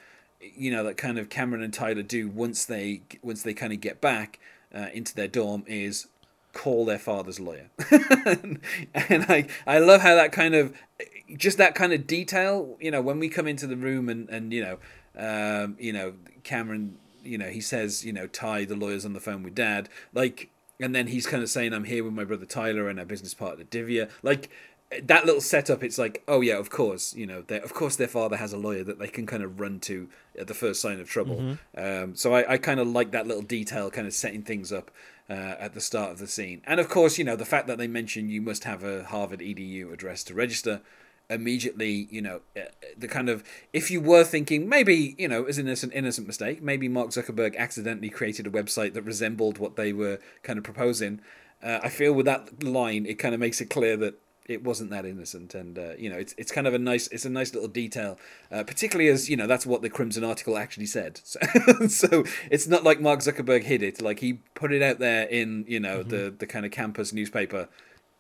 you 0.57 0.71
know 0.71 0.85
that 0.85 0.97
kind 0.97 1.19
of 1.19 1.29
Cameron 1.29 1.63
and 1.63 1.73
Tyler 1.73 2.03
do 2.03 2.29
once 2.29 2.65
they 2.65 3.03
once 3.23 3.43
they 3.43 3.55
kind 3.55 3.73
of 3.73 3.81
get 3.81 4.01
back 4.01 4.39
uh, 4.75 4.89
into 4.93 5.15
their 5.15 5.29
dorm 5.29 5.65
is 5.67 6.09
call 6.53 6.85
their 6.85 6.99
father's 6.99 7.41
lawyer, 7.41 7.71
and 7.91 8.61
I 8.95 9.47
I 9.67 9.79
love 9.79 10.01
how 10.01 10.15
that 10.15 10.33
kind 10.33 10.55
of 10.55 10.75
just 11.37 11.59
that 11.59 11.75
kind 11.75 11.93
of 11.93 12.07
detail. 12.07 12.77
You 12.81 12.91
know, 12.91 13.01
when 13.01 13.19
we 13.19 13.29
come 13.29 13.47
into 13.47 13.67
the 13.67 13.77
room 13.77 14.09
and 14.09 14.29
and 14.29 14.53
you 14.53 14.63
know, 14.63 14.79
um, 15.17 15.77
you 15.79 15.93
know 15.93 16.15
Cameron, 16.43 16.99
you 17.23 17.39
know 17.39 17.49
he 17.49 17.61
says 17.61 18.05
you 18.05 18.13
know 18.13 18.27
Ty 18.27 18.65
the 18.65 18.77
lawyer's 18.77 19.05
on 19.05 19.13
the 19.13 19.21
phone 19.21 19.43
with 19.43 19.55
Dad, 19.55 19.89
like, 20.13 20.51
and 20.81 20.95
then 20.95 21.09
he's 21.09 21.27
kind 21.27 21.43
of 21.43 21.51
saying 21.51 21.73
I'm 21.73 21.85
here 21.85 22.05
with 22.05 22.15
my 22.15 22.25
brother 22.25 22.47
Tyler 22.47 22.89
and 22.89 22.99
our 22.99 23.07
business 23.07 23.35
partner 23.35 23.65
Divya, 23.65 24.11
like 24.23 24.51
that 25.03 25.25
little 25.25 25.41
setup 25.41 25.83
it's 25.83 25.99
like 25.99 26.23
oh 26.29 26.41
yeah 26.41 26.59
of 26.59 26.71
course 26.71 27.15
you 27.15 27.27
know 27.27 27.45
of 27.49 27.75
course 27.75 27.97
their 27.97 28.09
father 28.09 28.37
has 28.37 28.53
a 28.53 28.57
lawyer 28.57 28.85
that 28.85 28.99
they 28.99 29.09
can 29.09 29.27
kind 29.27 29.43
of 29.43 29.61
run 29.61 29.81
to 29.81 30.09
at 30.39 30.47
the 30.47 30.55
first 30.55 30.81
sign 30.81 31.01
of 31.01 31.09
trouble. 31.09 31.57
Um, 31.77 32.15
so 32.15 32.35
i, 32.35 32.55
I 32.55 32.59
kind 32.59 32.81
of 32.81 32.89
like 32.89 33.11
that 33.13 33.27
little 33.27 33.43
detail 33.43 33.91
kind 33.91 34.07
of 34.07 34.13
setting 34.13 34.43
things 34.43 34.73
up 34.73 34.91
uh, 35.31 35.33
at 35.59 35.75
the 35.75 35.81
start 35.81 36.11
of 36.11 36.19
the 36.19 36.27
scene. 36.27 36.61
And 36.67 36.81
of 36.81 36.89
course 36.89 37.19
you 37.19 37.25
know 37.25 37.37
the 37.37 37.45
fact 37.45 37.67
that 37.67 37.79
they 37.79 37.87
mention 37.87 38.29
you 38.29 38.43
must 38.43 38.65
have 38.65 38.83
a 38.83 39.05
harvard 39.05 39.41
edu 39.41 39.93
address 39.93 40.25
to 40.25 40.35
register 40.35 40.81
immediately 41.31 42.07
you 42.11 42.21
know 42.21 42.41
uh, 42.57 42.61
the 42.99 43.09
kind 43.09 43.29
of 43.29 43.43
if 43.73 43.91
you 43.91 44.01
were 44.01 44.25
thinking 44.25 44.69
maybe 44.69 45.15
you 45.19 45.27
know 45.27 45.45
as 45.45 45.57
an 45.57 45.67
innocent 45.67 45.93
innocent 45.95 46.27
mistake 46.27 46.63
maybe 46.63 46.87
mark 46.87 47.09
zuckerberg 47.09 47.57
accidentally 47.57 48.11
created 48.11 48.47
a 48.47 48.51
website 48.51 48.93
that 48.93 49.03
resembled 49.03 49.57
what 49.57 49.77
they 49.77 49.91
were 49.91 50.19
kind 50.43 50.59
of 50.59 50.65
proposing 50.65 51.21
uh, 51.63 51.81
i 51.83 51.89
feel 51.89 52.13
with 52.13 52.27
that 52.27 52.63
line 52.63 53.07
it 53.07 53.19
kind 53.19 53.33
of 53.33 53.41
makes 53.41 53.63
it 53.63 53.71
clear 53.71 53.97
that 53.97 54.21
it 54.47 54.63
wasn't 54.63 54.91
that 54.91 55.07
innocent 55.07 55.55
and 55.55 55.79
uh, 55.79 55.93
you 55.99 56.11
know 56.11 56.17
it's 56.17 56.35
it's 56.37 56.53
kind 56.53 56.67
of 56.67 56.75
a 56.75 56.79
nice 56.79 57.07
it's 57.09 57.25
a 57.25 57.31
nice 57.31 57.55
little 57.55 57.69
detail 57.69 58.19
uh, 58.53 58.63
particularly 58.63 59.11
as 59.11 59.31
you 59.31 59.37
know 59.37 59.47
that's 59.47 59.65
what 59.65 59.83
the 59.83 59.89
crimson 59.89 60.25
article 60.25 60.57
actually 60.57 60.87
said. 60.87 61.21
So, 61.35 61.87
so 61.89 62.25
it's 62.51 62.67
not 62.67 62.85
like 62.85 63.01
mark 63.01 63.21
zuckerberg 63.21 63.65
hid 63.65 63.83
it. 63.83 64.01
Like 64.01 64.21
he 64.21 64.35
put 64.55 64.73
it 64.73 64.83
out 64.83 64.99
there 64.99 65.27
in 65.27 65.65
you 65.67 65.81
know 65.81 66.03
the 66.03 66.35
the 66.37 66.47
kind 66.47 66.67
of 66.67 66.73
campus 66.73 67.13
newspaper. 67.13 67.69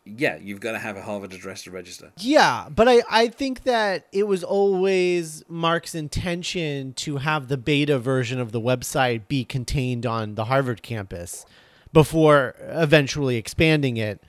Yeah 0.04 0.36
you've 0.36 0.60
got 0.60 0.72
to 0.72 0.78
have 0.78 0.96
a 0.96 1.02
harvard 1.02 1.32
address 1.32 1.62
to 1.64 1.70
register. 1.70 2.12
Yeah, 2.18 2.68
but 2.74 2.88
I, 2.88 3.02
I 3.10 3.28
think 3.28 3.64
that 3.64 4.06
it 4.12 4.26
was 4.26 4.42
always 4.44 5.42
Mark's 5.48 5.94
intention 5.94 6.92
to 6.94 7.18
have 7.18 7.48
the 7.48 7.56
beta 7.56 7.98
version 7.98 8.40
of 8.40 8.52
the 8.52 8.60
website 8.60 9.28
be 9.28 9.44
contained 9.44 10.04
on 10.04 10.34
the 10.34 10.46
Harvard 10.46 10.82
campus 10.82 11.46
before 11.92 12.54
eventually 12.60 13.36
expanding 13.36 13.96
it. 13.96 14.20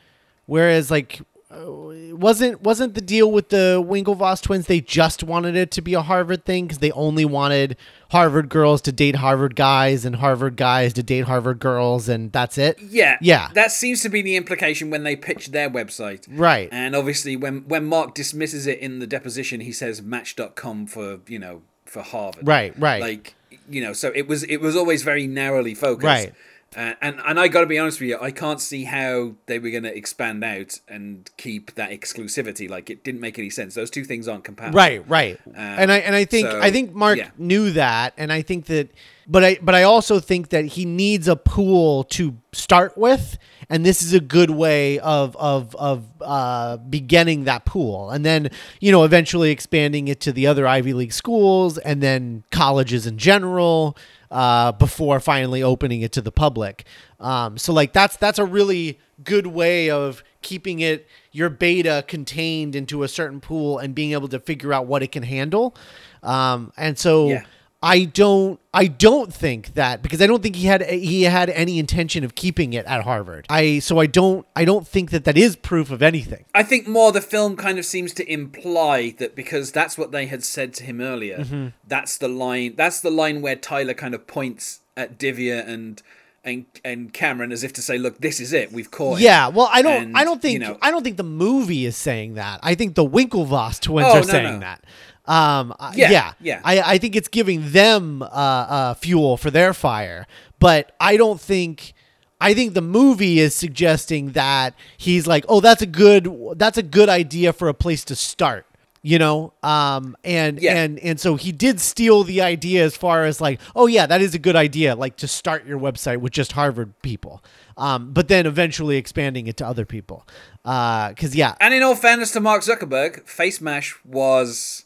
Whereas, 0.45 0.91
like, 0.91 1.21
Uh, 1.55 2.15
wasn't 2.15 2.61
wasn't 2.61 2.93
the 2.93 3.01
deal 3.01 3.31
with 3.31 3.49
the 3.49 3.83
Winklevoss 3.85 4.41
twins? 4.41 4.67
They 4.67 4.81
just 4.81 5.23
wanted 5.23 5.55
it 5.55 5.71
to 5.71 5.81
be 5.81 5.93
a 5.93 6.01
Harvard 6.01 6.45
thing 6.45 6.65
because 6.65 6.79
they 6.79 6.91
only 6.91 7.25
wanted 7.25 7.77
Harvard 8.11 8.49
girls 8.49 8.81
to 8.83 8.91
date 8.91 9.15
Harvard 9.17 9.55
guys 9.55 10.05
and 10.05 10.17
Harvard 10.17 10.55
guys 10.55 10.93
to 10.93 11.03
date 11.03 11.25
Harvard 11.25 11.59
girls, 11.59 12.07
and 12.07 12.31
that's 12.31 12.57
it. 12.57 12.79
yeah 12.81 13.17
Yeah. 13.21 13.50
that 13.53 13.71
seems 13.71 14.01
to 14.03 14.09
be 14.09 14.21
the 14.21 14.35
implication 14.35 14.89
when 14.89 15.03
they 15.03 15.15
pitched 15.15 15.51
their 15.51 15.69
website 15.69 16.25
Right. 16.29 16.69
and 16.71 16.95
obviously 16.95 17.35
when 17.35 17.67
when 17.67 17.85
mark 17.85 18.13
dismisses 18.13 18.67
it 18.67 18.79
in 18.79 19.00
the 19.00 19.07
deposition 19.07 19.59
he 19.62 19.71
says 19.71 20.01
match.com 20.01 20.88
for 20.88 21.19
you 21.27 21.39
know 21.39 21.62
for 21.85 22.01
harvard 22.01 22.47
Right. 22.47 22.74
Right. 22.79 23.01
like 23.01 23.35
you 23.69 23.81
know 23.81 23.93
so 23.93 24.12
it 24.15 24.27
was 24.27 24.43
it 24.43 24.57
was 24.62 24.75
always 24.75 25.03
very 25.03 25.27
narrowly 25.27 25.74
focused 25.75 26.05
Right. 26.05 26.33
Uh, 26.75 26.94
and 27.01 27.20
and 27.25 27.39
i 27.39 27.48
gotta 27.48 27.65
be 27.65 27.77
honest 27.79 28.00
with 28.00 28.10
you 28.10 28.17
i 28.20 28.32
can't 28.32 28.62
see 28.62 28.84
how 28.84 29.34
they 29.46 29.60
were 29.60 29.70
gonna 29.70 29.89
expand 29.89 30.44
out 30.44 30.79
and 30.88 31.29
keep 31.38 31.75
that 31.75 31.89
exclusivity. 31.91 32.70
Like 32.70 32.89
it 32.89 33.03
didn't 33.03 33.22
make 33.22 33.39
any 33.39 33.50
sense. 33.50 33.75
Those 33.75 33.89
two 33.89 34.03
things 34.03 34.27
aren't 34.27 34.44
compatible. 34.44 34.77
Right 34.77 35.08
right. 35.08 35.39
And 35.53 35.91
i 35.91 35.98
and 35.98 36.15
i 36.15 36.25
think 36.25 36.48
so, 36.48 36.60
i 36.62 36.72
think 36.72 36.94
mark 36.94 37.17
yeah. 37.17 37.29
knew 37.38 37.72
that 37.72 38.13
and 38.17 38.32
i 38.32 38.41
think 38.41 38.65
that 38.65 38.89
but 39.27 39.44
i 39.44 39.58
but 39.62 39.75
i 39.75 39.84
also 39.84 40.20
think 40.20 40.50
that 40.50 40.65
he 40.65 40.86
needs 40.86 41.27
a 41.27 41.36
pool 41.36 42.03
to 42.03 42.36
start 42.53 42.98
with 42.98 43.38
and 43.70 43.86
this 43.86 44.01
is 44.01 44.13
a 44.13 44.20
good 44.20 44.50
way 44.50 45.00
of 45.00 45.36
of 45.38 45.75
of 45.75 46.05
uh 46.22 46.77
beginning 46.77 47.46
that 47.46 47.65
pool 47.65 48.10
and 48.10 48.25
then 48.25 48.50
you 48.79 48.91
know 48.91 49.03
eventually 49.03 49.51
expanding 49.51 50.08
it 50.08 50.20
to 50.20 50.32
the 50.32 50.48
other 50.48 50.67
ivy 50.67 50.94
league 50.94 51.13
schools 51.13 51.77
and 51.79 52.01
then 52.01 52.44
colleges 52.51 53.08
in 53.08 53.17
general 53.17 53.98
uh, 54.32 54.72
before 54.74 55.20
finally 55.20 55.63
opening 55.63 56.01
it 56.01 56.12
to 56.12 56.22
the 56.22 56.32
public. 56.32 56.84
Um, 57.22 57.58
so 57.58 57.72
like 57.72 57.94
that's 57.94 58.17
that's 58.17 58.38
a 58.39 58.44
really 58.44 59.00
good 59.24 59.48
way 59.48 59.89
of 59.89 60.24
keeping 60.41 60.82
it 60.82 61.08
your 61.32 61.50
beta 61.50 62.03
contained 62.08 62.75
into 62.75 63.03
a 63.03 63.08
certain 63.08 63.39
pool 63.39 63.77
and 63.77 63.96
being 63.96 64.12
able 64.12 64.27
to 64.29 64.39
figure 64.39 64.74
out 64.74 64.88
what 64.88 65.03
it 65.03 65.12
can 65.12 65.24
handle. 65.24 65.75
Um, 66.22 66.74
and 66.75 66.98
so 67.00 67.29
Yeah. 67.29 67.44
I 67.84 68.05
don't 68.05 68.60
I 68.74 68.88
don't 68.88 69.32
think 69.34 69.75
that 69.75 70.01
because 70.01 70.22
I 70.22 70.27
don't 70.27 70.41
think 70.41 70.55
he 70.55 70.65
had 70.65 70.82
he 70.89 71.24
had 71.24 71.50
any 71.51 71.77
intention 71.77 72.24
of 72.24 72.34
keeping 72.34 72.74
it 72.74 72.86
at 72.86 73.03
Harvard. 73.03 73.46
I 73.50 73.79
so 73.79 74.00
I 74.00 74.08
don't 74.08 74.46
I 74.55 74.65
don't 74.65 74.88
think 74.88 75.12
that 75.12 75.24
that 75.25 75.38
is 75.38 75.55
proof 75.55 75.91
of 75.91 76.01
anything. 76.01 76.46
I 76.55 76.63
think 76.63 76.88
more 76.88 77.12
the 77.12 77.22
film 77.22 77.55
kind 77.55 77.77
of 77.77 77.86
seems 77.86 78.12
to 78.13 78.32
imply 78.32 79.13
that 79.20 79.36
because 79.36 79.72
that's 79.72 79.98
what 79.98 80.12
they 80.12 80.25
had 80.25 80.44
said 80.44 80.74
to 80.75 80.84
him 80.84 81.00
earlier. 81.00 81.39
Mm-hmm. 81.39 81.67
That's 81.88 82.17
the 82.17 82.27
line. 82.27 82.74
That's 82.75 83.01
the 83.01 83.12
line 83.12 83.41
where 83.41 83.55
Tyler 83.55 83.94
kind 83.94 84.15
of 84.15 84.25
points 84.25 84.79
at 84.98 85.20
Divya 85.20 85.67
and 85.67 86.01
and 86.44 86.65
and 86.84 87.13
Cameron 87.13 87.51
as 87.51 87.63
if 87.63 87.74
to 87.74 87.82
say, 87.82 87.98
"Look, 87.98 88.20
this 88.20 88.39
is 88.39 88.53
it. 88.53 88.72
We've 88.72 88.89
caught." 88.91 89.17
him." 89.17 89.24
Yeah, 89.25 89.48
well, 89.50 89.70
I 89.72 89.82
don't. 89.82 90.03
And, 90.03 90.17
I 90.17 90.24
don't 90.24 90.41
think. 90.41 90.53
you 90.53 90.60
know- 90.60 90.77
I 90.82 90.91
don't 90.91 91.03
think 91.03 91.17
the 91.17 91.24
movie 91.24 91.86
is 91.86 91.98
saying 91.98 92.36
that. 92.36 92.60
I 92.63 92.75
think 92.75 92.96
the 92.96 93.05
Winklevoss 93.08 93.79
twins 93.79 94.08
Oh, 94.10 94.17
are 94.17 94.22
no, 94.22 94.27
saying 94.27 94.53
no. 94.53 94.60
that. 94.60 94.84
Um, 95.27 95.74
uh, 95.79 95.91
Yeah, 95.96 96.12
yeah, 96.12 96.34
yeah. 96.41 96.62
I, 96.63 96.82
I 96.94 96.98
think 96.98 97.15
it's 97.15 97.27
giving 97.27 97.72
them 97.72 98.22
uh, 98.22 98.25
uh, 98.25 98.94
fuel 98.96 99.38
for 99.38 99.50
their 99.51 99.74
fire, 99.74 100.25
but 100.60 100.91
I 101.00 101.17
don't 101.17 101.39
think. 101.41 101.94
I 102.41 102.53
think 102.53 102.74
the 102.74 102.82
movie 102.82 103.39
is 103.39 103.55
suggesting 103.55 104.34
that 104.34 104.75
he's 104.98 105.25
like, 105.25 105.46
oh, 105.48 105.62
that's 105.62 105.82
a 105.82 105.86
good 105.86 106.27
that's 106.58 106.77
a 106.77 106.84
good 106.84 107.08
idea 107.08 107.53
for 107.53 107.70
a 107.70 107.74
place 107.74 108.03
to 108.05 108.15
start. 108.15 108.65
You 109.01 109.20
know, 109.20 109.53
um, 109.63 110.17
and 110.24 110.60
Yeah. 110.60 110.75
and 110.77 111.00
and 111.00 111.20
so 111.20 111.36
he 111.36 111.51
did 111.51 111.79
steal 111.79 112.24
the 112.24 112.41
idea 112.41 112.84
as 112.84 112.98
far 112.98 113.24
as 113.24 113.39
like, 113.39 113.60
oh 113.75 113.86
yeah, 113.88 114.05
that 114.08 114.20
is 114.20 114.34
a 114.36 114.39
good 114.39 114.55
idea, 114.55 114.96
like 114.96 115.15
to 115.17 115.27
start 115.27 115.65
your 115.67 115.79
website 115.79 116.17
with 116.17 116.34
just 116.34 116.53
Harvard 116.53 116.91
people, 117.03 117.44
um, 117.77 118.12
but 118.13 118.27
then 118.29 118.48
eventually 118.48 118.98
expanding 118.98 119.46
it 119.46 119.58
to 119.58 119.65
other 119.65 119.86
people, 119.86 120.27
because 120.63 121.36
yeah, 121.36 121.53
And 121.62 121.72
in 121.74 121.84
all 121.84 121.96
fairness 121.96 122.32
to 122.32 122.39
Mark 122.39 122.63
Zuckerberg, 122.63 123.27
Face 123.27 123.62
Mash 123.62 123.96
was 124.03 124.85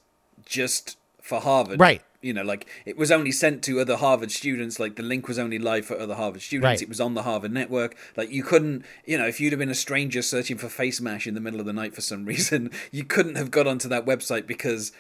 just 0.50 0.98
for 1.22 1.40
Harvard. 1.40 1.80
Right. 1.80 2.02
You 2.22 2.34
know, 2.34 2.44
like 2.44 2.68
it 2.86 2.98
was 2.98 3.12
only 3.12 3.32
sent 3.32 3.64
to 3.64 3.80
other 3.80 3.96
Harvard 3.96 4.32
students. 4.32 4.78
Like 4.78 4.98
the 4.98 5.04
link 5.04 5.30
was 5.30 5.40
only 5.40 5.58
live 5.58 5.86
for 5.86 5.98
other 5.98 6.16
Harvard 6.16 6.42
students. 6.42 6.66
Right. 6.66 6.82
It 6.82 6.90
was 6.90 7.00
on 7.00 7.14
the 7.14 7.24
Harvard 7.24 7.54
network. 7.54 7.96
Like 8.18 8.30
you 8.30 8.44
couldn't, 8.44 8.84
you 9.06 9.18
know, 9.18 9.26
if 9.28 9.40
you'd 9.40 9.54
have 9.54 9.60
been 9.60 9.70
a 9.70 9.76
stranger 9.76 10.22
searching 10.22 10.58
for 10.58 10.68
Face 10.68 11.00
Mash 11.00 11.28
in 11.28 11.34
the 11.34 11.40
middle 11.40 11.62
of 11.62 11.66
the 11.66 11.72
night 11.72 11.96
for 11.96 12.02
some 12.02 12.26
reason, 12.34 12.72
you 12.92 13.06
couldn't 13.06 13.36
have 13.36 13.52
got 13.52 13.68
onto 13.68 13.88
that 13.88 14.06
website 14.06 14.48
because 14.48 14.92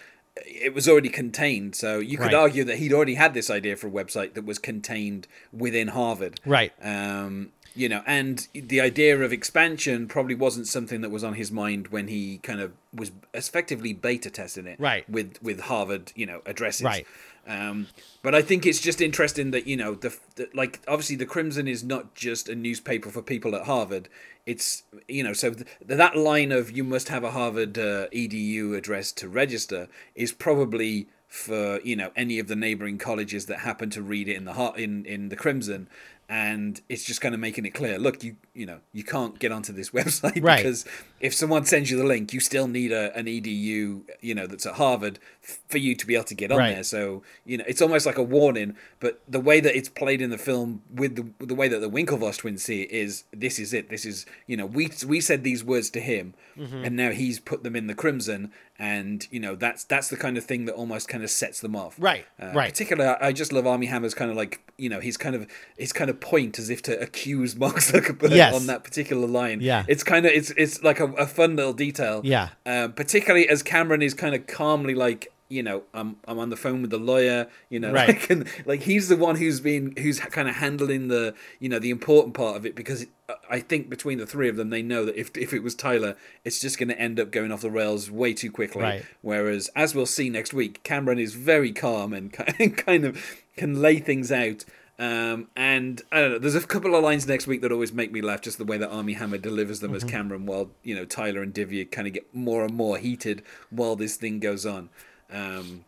it 0.46 0.74
was 0.74 0.88
already 0.88 1.10
contained. 1.10 1.76
So 1.76 2.00
you 2.00 2.18
could 2.18 2.28
Right. 2.28 2.36
argue 2.36 2.64
that 2.64 2.78
he'd 2.78 2.94
already 2.94 3.16
had 3.16 3.34
this 3.34 3.50
idea 3.50 3.76
for 3.76 3.88
a 3.88 3.92
website 3.92 4.34
that 4.36 4.46
was 4.46 4.58
contained 4.58 5.28
within 5.52 5.90
Harvard. 5.90 6.40
Right. 6.46 6.72
Um, 6.82 7.52
you 7.80 7.88
know, 7.88 8.04
and 8.06 8.48
the 8.54 8.82
idea 8.82 9.18
of 9.18 9.32
expansion 9.32 10.08
probably 10.08 10.36
wasn't 10.36 10.68
something 10.68 11.00
that 11.00 11.12
was 11.12 11.24
on 11.24 11.36
his 11.36 11.50
mind 11.50 11.88
when 11.88 12.10
he 12.10 12.40
kind 12.40 12.60
of 12.60 12.74
was 12.94 13.12
effectively 13.34 13.94
beta 13.94 14.30
testing 14.30 14.68
it, 14.68 14.80
Right. 14.80 15.10
With 15.10 15.42
with 15.42 15.62
Harvard, 15.62 16.12
you 16.14 16.26
know, 16.26 16.42
addresses, 16.46 16.84
Right. 16.84 17.08
Um, 17.48 17.88
but 18.22 18.36
I 18.36 18.42
think 18.42 18.66
it's 18.66 18.82
just 18.82 19.02
interesting 19.02 19.52
that 19.52 19.66
you 19.66 19.78
know 19.78 19.96
the, 19.96 20.16
the 20.36 20.50
like 20.54 20.82
obviously 20.88 21.16
the 21.16 21.26
Crimson 21.26 21.68
is 21.68 21.84
not 21.84 22.14
just 22.14 22.50
a 22.50 22.54
newspaper 22.54 23.10
for 23.10 23.22
people 23.22 23.56
at 23.56 23.66
Harvard. 23.66 24.10
It's 24.46 24.84
you 25.08 25.24
know 25.24 25.34
so 25.34 25.54
th- 25.54 25.66
that 25.86 26.18
line 26.18 26.52
of 26.52 26.70
you 26.70 26.84
must 26.84 27.08
have 27.08 27.24
a 27.24 27.32
Harvard 27.32 27.78
uh, 27.78 28.08
edu 28.10 28.76
address 28.78 29.14
to 29.14 29.30
register 29.30 29.88
is 30.16 30.34
probably 30.34 31.08
for 31.28 31.80
you 31.82 31.96
know 31.96 32.12
any 32.16 32.40
of 32.40 32.48
the 32.48 32.56
neighboring 32.56 32.98
colleges 32.98 33.46
that 33.46 33.60
happen 33.60 33.90
to 33.92 34.02
read 34.02 34.28
it 34.28 34.36
in 34.36 34.46
the 34.46 34.54
heart 34.54 34.78
in 34.78 35.06
in 35.06 35.30
the 35.30 35.36
Crimson. 35.36 35.88
And 36.32 36.80
it's 36.90 37.06
just 37.06 37.22
kind 37.22 37.34
of 37.34 37.42
making 37.42 37.66
it 37.66 37.72
clear. 37.72 37.98
Look, 37.98 38.24
you 38.24 38.36
you 38.54 38.68
know 38.68 38.82
you 38.94 39.04
can't 39.04 39.40
get 39.40 39.52
onto 39.52 39.74
this 39.74 39.90
website 40.00 40.44
Right. 40.44 40.58
because 40.58 40.86
if 41.20 41.34
someone 41.34 41.66
sends 41.66 41.90
you 41.90 41.98
the 41.98 42.04
link, 42.04 42.34
you 42.34 42.40
still 42.40 42.68
need 42.68 42.92
a, 42.92 43.16
an 43.18 43.26
edu, 43.26 44.02
you 44.22 44.36
know, 44.36 44.46
that's 44.46 44.68
at 44.68 44.76
Harvard 44.76 45.18
f- 45.44 45.60
for 45.70 45.80
you 45.80 45.96
to 45.96 46.06
be 46.06 46.14
able 46.14 46.26
to 46.26 46.36
get 46.36 46.52
on 46.52 46.60
Right. 46.60 46.76
there. 46.76 46.84
So 46.84 47.24
you 47.48 47.58
know, 47.58 47.64
it's 47.68 47.82
almost 47.82 48.06
like 48.06 48.20
a 48.20 48.24
warning. 48.24 48.76
But 49.00 49.22
the 49.28 49.40
way 49.40 49.60
that 49.60 49.76
it's 49.76 49.90
played 49.90 50.22
in 50.22 50.30
the 50.30 50.38
film, 50.38 50.84
with 50.94 51.16
the 51.16 51.46
the 51.46 51.56
way 51.56 51.68
that 51.68 51.80
the 51.80 51.90
Winklevoss 51.90 52.38
twins 52.38 52.62
see 52.62 52.84
it, 52.84 52.92
is 52.92 53.24
this 53.34 53.58
is 53.58 53.74
it. 53.74 53.90
This 53.90 54.06
is 54.06 54.28
you 54.46 54.56
know, 54.56 54.68
we 54.68 54.92
we 55.08 55.22
said 55.22 55.44
these 55.44 55.64
words 55.64 55.90
to 55.92 56.00
him, 56.00 56.36
Mm-hmm. 56.58 56.84
and 56.86 56.96
now 56.96 57.10
he's 57.12 57.40
put 57.40 57.64
them 57.64 57.76
in 57.76 57.88
the 57.88 57.96
Crimson, 57.96 58.52
and 58.80 59.28
you 59.30 59.40
know, 59.40 59.56
that's 59.56 59.84
that's 59.84 60.08
the 60.08 60.16
kind 60.18 60.38
of 60.38 60.46
thing 60.46 60.66
that 60.66 60.74
almost 60.74 61.08
kind 61.10 61.24
of 61.24 61.30
sets 61.30 61.60
them 61.60 61.76
off. 61.76 61.96
Right, 62.00 62.26
Uh, 62.42 62.52
right. 62.56 62.72
Particularly, 62.72 63.16
I 63.22 63.32
just 63.34 63.52
love 63.54 63.68
Armie 63.68 63.88
Hammer's 63.88 64.14
kind 64.14 64.32
of 64.32 64.38
like 64.38 64.62
you 64.78 64.88
know, 64.90 65.02
his 65.02 65.18
kind 65.18 65.36
of 65.36 65.46
his 65.78 65.92
kind 65.92 66.10
of 66.10 66.20
point 66.22 66.58
as 66.58 66.70
if 66.70 66.82
to 66.84 66.98
accuse 67.02 67.56
Mark 67.58 67.76
Zuckerberg 67.76 68.32
Yes. 68.32 68.56
on 68.56 68.68
that 68.68 68.84
particular 68.86 69.28
line. 69.28 69.60
Yeah. 69.62 69.84
It's 69.88 70.04
kind 70.04 70.26
of 70.26 70.32
it's 70.32 70.52
it's 70.52 70.82
like 70.82 71.00
a, 71.02 71.08
a 71.14 71.28
fun 71.28 71.56
little 71.58 71.74
detail. 71.74 72.22
Yeah. 72.24 72.50
Um, 72.66 72.94
particularly 72.94 73.50
as 73.50 73.62
Cameron 73.62 74.02
is 74.02 74.14
kind 74.14 74.34
of 74.34 74.48
calmly 74.48 74.96
like, 74.96 75.32
you 75.50 75.64
know, 75.64 75.84
I'm 75.94 76.18
I'm 76.28 76.38
on 76.40 76.50
the 76.52 76.56
phone 76.56 76.82
with 76.82 76.92
the 76.92 76.98
lawyer, 77.00 77.48
you 77.70 77.80
know, 77.80 77.92
Right. 77.92 78.08
like, 78.10 78.30
and, 78.30 78.48
like 78.66 78.82
he's 78.84 79.10
the 79.10 79.18
one 79.18 79.36
who's 79.36 79.60
been 79.60 79.96
who's 79.98 80.20
kind 80.20 80.48
of 80.48 80.56
handling 80.56 81.08
the 81.08 81.34
you 81.60 81.68
know 81.70 81.80
the 81.80 81.90
important 81.90 82.36
part 82.36 82.56
of 82.56 82.66
it 82.66 82.76
because 82.76 83.08
I 83.50 83.60
think 83.60 83.90
between 83.90 84.20
the 84.20 84.26
three 84.28 84.48
of 84.48 84.56
them 84.58 84.70
they 84.70 84.82
know 84.84 85.06
that 85.06 85.16
if 85.20 85.36
if 85.36 85.52
it 85.54 85.64
was 85.64 85.74
Tyler, 85.76 86.16
it's 86.46 86.60
just 86.60 86.78
going 86.78 86.90
to 86.90 87.00
end 87.00 87.20
up 87.20 87.32
going 87.32 87.52
off 87.52 87.62
the 87.62 87.72
rails 87.72 88.10
way 88.12 88.34
too 88.34 88.52
quickly. 88.52 88.84
Right. 88.84 89.06
Whereas 89.22 89.70
as 89.76 89.96
we'll 89.96 90.06
see 90.06 90.30
next 90.30 90.54
week, 90.54 90.84
Cameron 90.84 91.18
is 91.20 91.34
very 91.34 91.72
calm 91.72 92.14
and 92.14 92.32
ki- 92.32 92.70
kind 92.70 93.06
of 93.06 93.20
can 93.58 93.82
lay 93.82 93.98
things 94.00 94.32
out. 94.32 94.66
Um, 95.00 95.48
and 95.56 96.02
I 96.12 96.20
don't 96.20 96.32
know. 96.32 96.40
There's 96.40 96.56
a 96.56 96.62
couple 96.68 96.94
of 96.94 97.02
lines 97.02 97.26
next 97.26 97.48
week 97.48 97.62
that 97.62 97.72
always 97.72 97.94
make 97.94 98.12
me 98.12 98.20
laugh, 98.22 98.42
just 98.42 98.58
the 98.58 98.66
way 98.66 98.78
that 98.78 98.90
Armie 98.90 99.14
Hammer 99.14 99.38
delivers 99.38 99.80
them 99.80 99.96
as 99.96 100.04
Cameron, 100.04 100.46
while 100.46 100.72
you 100.84 100.94
know 100.94 101.06
Tyler 101.06 101.42
and 101.42 101.54
Divya 101.54 101.90
kind 101.90 102.06
of 102.06 102.14
get 102.14 102.36
more 102.36 102.66
and 102.66 102.74
more 102.76 102.98
heated 102.98 103.42
while 103.70 103.96
this 103.96 104.18
thing 104.18 104.40
goes 104.42 104.66
on. 104.66 104.90
Um, 105.32 105.86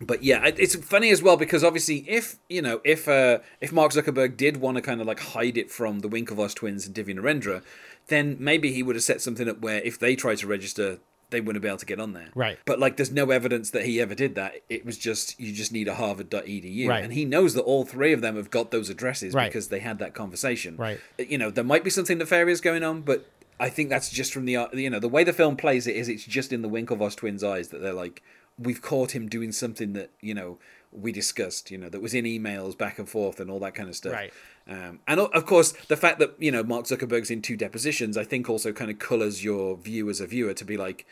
but 0.00 0.24
yeah, 0.24 0.44
it's 0.56 0.74
funny 0.74 1.10
as 1.10 1.22
well 1.22 1.36
because 1.36 1.62
obviously, 1.62 1.98
if 2.08 2.36
you 2.48 2.60
know, 2.62 2.80
if 2.84 3.06
uh, 3.08 3.38
if 3.60 3.72
Mark 3.72 3.92
Zuckerberg 3.92 4.36
did 4.36 4.56
want 4.56 4.76
to 4.76 4.82
kind 4.82 5.00
of 5.00 5.06
like 5.06 5.20
hide 5.20 5.56
it 5.56 5.70
from 5.70 6.00
the 6.00 6.08
Winklevoss 6.08 6.54
twins 6.54 6.86
and 6.86 6.94
Divya 6.96 7.16
Narendra, 7.18 7.62
then 8.08 8.36
maybe 8.40 8.72
he 8.72 8.82
would 8.82 8.96
have 8.96 9.04
set 9.04 9.20
something 9.20 9.48
up 9.48 9.60
where 9.60 9.78
if 9.82 9.98
they 9.98 10.16
tried 10.16 10.38
to 10.38 10.48
register, 10.48 10.98
they 11.30 11.40
wouldn't 11.40 11.62
be 11.62 11.68
able 11.68 11.78
to 11.78 11.86
get 11.86 12.00
on 12.00 12.14
there. 12.14 12.30
Right. 12.34 12.58
But 12.64 12.80
like, 12.80 12.96
there's 12.96 13.12
no 13.12 13.30
evidence 13.30 13.70
that 13.70 13.84
he 13.84 14.00
ever 14.00 14.14
did 14.16 14.34
that. 14.34 14.56
It 14.68 14.84
was 14.84 14.98
just 14.98 15.38
you 15.38 15.52
just 15.52 15.70
need 15.72 15.86
a 15.86 15.94
Harvard.edu, 15.94 16.88
Right. 16.88 17.04
and 17.04 17.12
he 17.12 17.24
knows 17.24 17.54
that 17.54 17.62
all 17.62 17.84
three 17.84 18.12
of 18.12 18.20
them 18.22 18.34
have 18.36 18.50
got 18.50 18.72
those 18.72 18.90
addresses 18.90 19.34
Right. 19.34 19.48
because 19.48 19.68
they 19.68 19.78
had 19.80 20.00
that 20.00 20.14
conversation. 20.14 20.76
Right. 20.76 20.98
You 21.16 21.38
know, 21.38 21.50
there 21.50 21.62
might 21.62 21.84
be 21.84 21.90
something 21.90 22.18
nefarious 22.18 22.60
going 22.60 22.82
on, 22.82 23.02
but. 23.02 23.28
I 23.60 23.68
think 23.68 23.90
that's 23.90 24.10
just 24.10 24.32
from 24.32 24.44
the 24.44 24.56
uh, 24.56 24.66
you 24.72 24.90
know 24.90 24.98
the 24.98 25.08
way 25.10 25.22
the 25.22 25.32
film 25.32 25.56
plays 25.56 25.86
it 25.86 25.94
is 25.94 26.08
it's 26.08 26.24
just 26.24 26.52
in 26.52 26.62
the 26.62 26.68
Winklevoss 26.68 27.14
twins' 27.14 27.44
eyes 27.44 27.68
that 27.68 27.80
they're 27.80 27.92
like 27.92 28.20
we've 28.58 28.82
caught 28.82 29.12
him 29.12 29.28
doing 29.28 29.52
something 29.52 29.92
that 29.94 30.10
you 30.20 30.34
know 30.34 30.58
we 30.92 31.10
discussed 31.12 31.70
you 31.70 31.78
know 31.78 31.88
that 31.88 32.02
was 32.02 32.12
in 32.14 32.24
emails 32.26 32.76
back 32.76 32.98
and 32.98 33.08
forth 33.08 33.40
and 33.40 33.50
all 33.50 33.58
that 33.60 33.74
kind 33.74 33.88
of 33.88 33.96
stuff 33.96 34.12
Right. 34.12 34.32
um, 34.68 35.00
and 35.08 35.18
of 35.20 35.46
course 35.46 35.72
the 35.88 35.96
fact 35.96 36.18
that 36.18 36.34
you 36.38 36.50
know 36.52 36.62
Mark 36.62 36.84
Zuckerberg's 36.84 37.30
in 37.30 37.40
two 37.42 37.56
depositions 37.56 38.16
I 38.16 38.24
think 38.24 38.50
also 38.50 38.72
kind 38.72 38.90
of 38.90 38.98
colors 38.98 39.42
your 39.42 39.76
view 39.76 40.10
as 40.10 40.20
a 40.20 40.26
viewer 40.26 40.52
to 40.54 40.64
be 40.64 40.76
like 40.76 41.06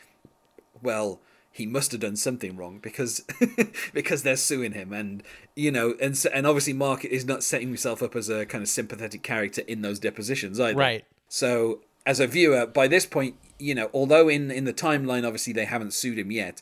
well 0.81 1.19
he 1.53 1.65
must 1.65 1.91
have 1.91 1.99
done 2.01 2.15
something 2.15 2.55
wrong 2.55 2.79
because 2.81 3.25
because 3.93 4.23
they're 4.23 4.35
suing 4.37 4.71
him 4.73 4.93
and 4.93 5.23
you 5.55 5.71
know 5.71 5.95
and 5.99 6.17
so, 6.17 6.29
and 6.33 6.47
obviously 6.47 6.73
Mark 6.73 7.03
is 7.03 7.25
not 7.25 7.43
setting 7.43 7.67
himself 7.67 8.01
up 8.01 8.15
as 8.15 8.29
a 8.29 8.45
kind 8.45 8.61
of 8.61 8.69
sympathetic 8.69 9.23
character 9.23 9.61
in 9.67 9.81
those 9.81 9.99
depositions 9.99 10.59
either 10.59 10.77
Right. 10.77 11.05
so 11.27 11.81
as 12.05 12.19
a 12.19 12.27
viewer 12.27 12.65
by 12.65 12.87
this 12.87 13.05
point 13.05 13.35
you 13.59 13.75
know 13.75 13.89
although 13.93 14.29
in 14.29 14.49
in 14.49 14.63
the 14.65 14.73
timeline 14.73 15.25
obviously 15.25 15.53
they 15.53 15.65
haven't 15.65 15.93
sued 15.93 16.17
him 16.17 16.31
yet 16.31 16.61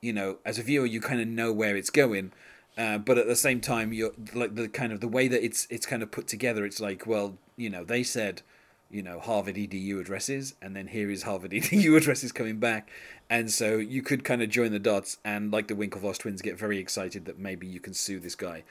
you 0.00 0.12
know 0.12 0.38
as 0.44 0.58
a 0.58 0.62
viewer 0.62 0.86
you 0.86 1.00
kind 1.00 1.20
of 1.20 1.28
know 1.28 1.52
where 1.52 1.76
it's 1.76 1.90
going 1.90 2.32
uh, 2.78 2.98
but 2.98 3.18
at 3.18 3.26
the 3.26 3.36
same 3.36 3.60
time 3.60 3.92
you're 3.92 4.12
like 4.34 4.54
the 4.54 4.68
kind 4.68 4.92
of 4.92 5.00
the 5.00 5.08
way 5.08 5.28
that 5.28 5.44
it's 5.44 5.66
it's 5.70 5.86
kind 5.86 6.02
of 6.02 6.10
put 6.10 6.26
together 6.26 6.64
it's 6.64 6.80
like 6.80 7.06
well 7.06 7.36
you 7.56 7.68
know 7.68 7.84
they 7.84 8.02
said 8.02 8.42
you 8.90 9.02
know 9.02 9.20
harvard 9.20 9.54
edu 9.54 10.00
addresses 10.00 10.54
and 10.60 10.74
then 10.74 10.88
here 10.88 11.10
is 11.10 11.22
harvard 11.22 11.50
edu 11.52 11.96
addresses 11.96 12.32
coming 12.32 12.58
back. 12.58 12.90
And 13.32 13.48
so 13.52 13.76
you 13.76 14.02
could 14.02 14.24
kind 14.24 14.42
of 14.42 14.50
join 14.50 14.72
the 14.72 14.80
dots 14.80 15.18
and 15.24 15.52
like 15.52 15.68
the 15.68 15.74
winklevoss 15.74 16.18
twins 16.18 16.42
get 16.42 16.58
very 16.58 16.78
excited 16.78 17.26
that 17.26 17.38
maybe 17.38 17.64
you 17.64 17.78
can 17.78 17.94
sue 17.94 18.18
this 18.18 18.34
guy 18.34 18.64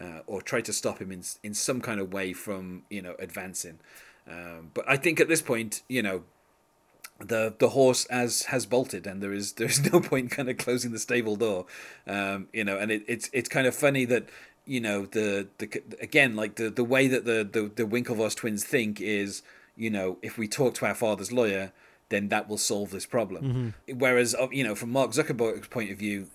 uh, 0.00 0.20
or 0.26 0.40
try 0.40 0.62
to 0.62 0.72
stop 0.72 1.00
him 1.00 1.12
in 1.12 1.22
in 1.42 1.52
some 1.52 1.82
kind 1.82 2.00
of 2.00 2.12
way 2.12 2.32
from 2.32 2.84
you 2.88 3.02
know 3.02 3.14
advancing. 3.18 3.78
Um, 4.28 4.72
but 4.74 4.84
i 4.88 4.96
think 4.96 5.20
at 5.20 5.28
this 5.28 5.40
point 5.40 5.82
you 5.86 6.02
know 6.02 6.24
the 7.18 7.54
the 7.58 7.70
horse 7.70 8.04
as 8.06 8.42
has 8.42 8.66
bolted 8.66 9.06
and 9.06 9.22
there 9.22 9.32
is 9.32 9.52
there's 9.54 9.92
no 9.92 10.00
point 10.00 10.30
kind 10.30 10.48
of 10.48 10.56
closing 10.56 10.92
the 10.92 10.98
stable 10.98 11.36
door 11.36 11.66
um 12.06 12.48
you 12.52 12.64
know 12.64 12.78
and 12.78 12.90
it, 12.90 13.02
it's 13.08 13.30
it's 13.32 13.48
kind 13.48 13.66
of 13.66 13.74
funny 13.74 14.04
that 14.04 14.28
you 14.66 14.80
know 14.80 15.06
the 15.06 15.48
the 15.58 15.82
again 16.00 16.36
like 16.36 16.56
the 16.56 16.68
the 16.68 16.84
way 16.84 17.06
that 17.06 17.24
the 17.24 17.48
the, 17.50 17.70
the 17.74 17.84
winklevoss 17.84 18.34
twins 18.34 18.64
think 18.64 19.00
is 19.00 19.42
you 19.76 19.88
know 19.88 20.18
if 20.22 20.36
we 20.36 20.46
talk 20.48 20.74
to 20.74 20.84
our 20.84 20.94
father's 20.94 21.32
lawyer 21.32 21.72
then 22.08 22.28
that 22.28 22.48
will 22.48 22.58
solve 22.58 22.90
this 22.90 23.06
problem. 23.06 23.74
Whereas 23.92 24.34
uh, 24.34 24.48
you 24.50 24.64
know 24.64 24.74
from 24.74 24.90
mark 24.90 25.10
zuckerberg's 25.10 25.68
point 25.68 25.90
of 25.90 25.98
view 25.98 26.28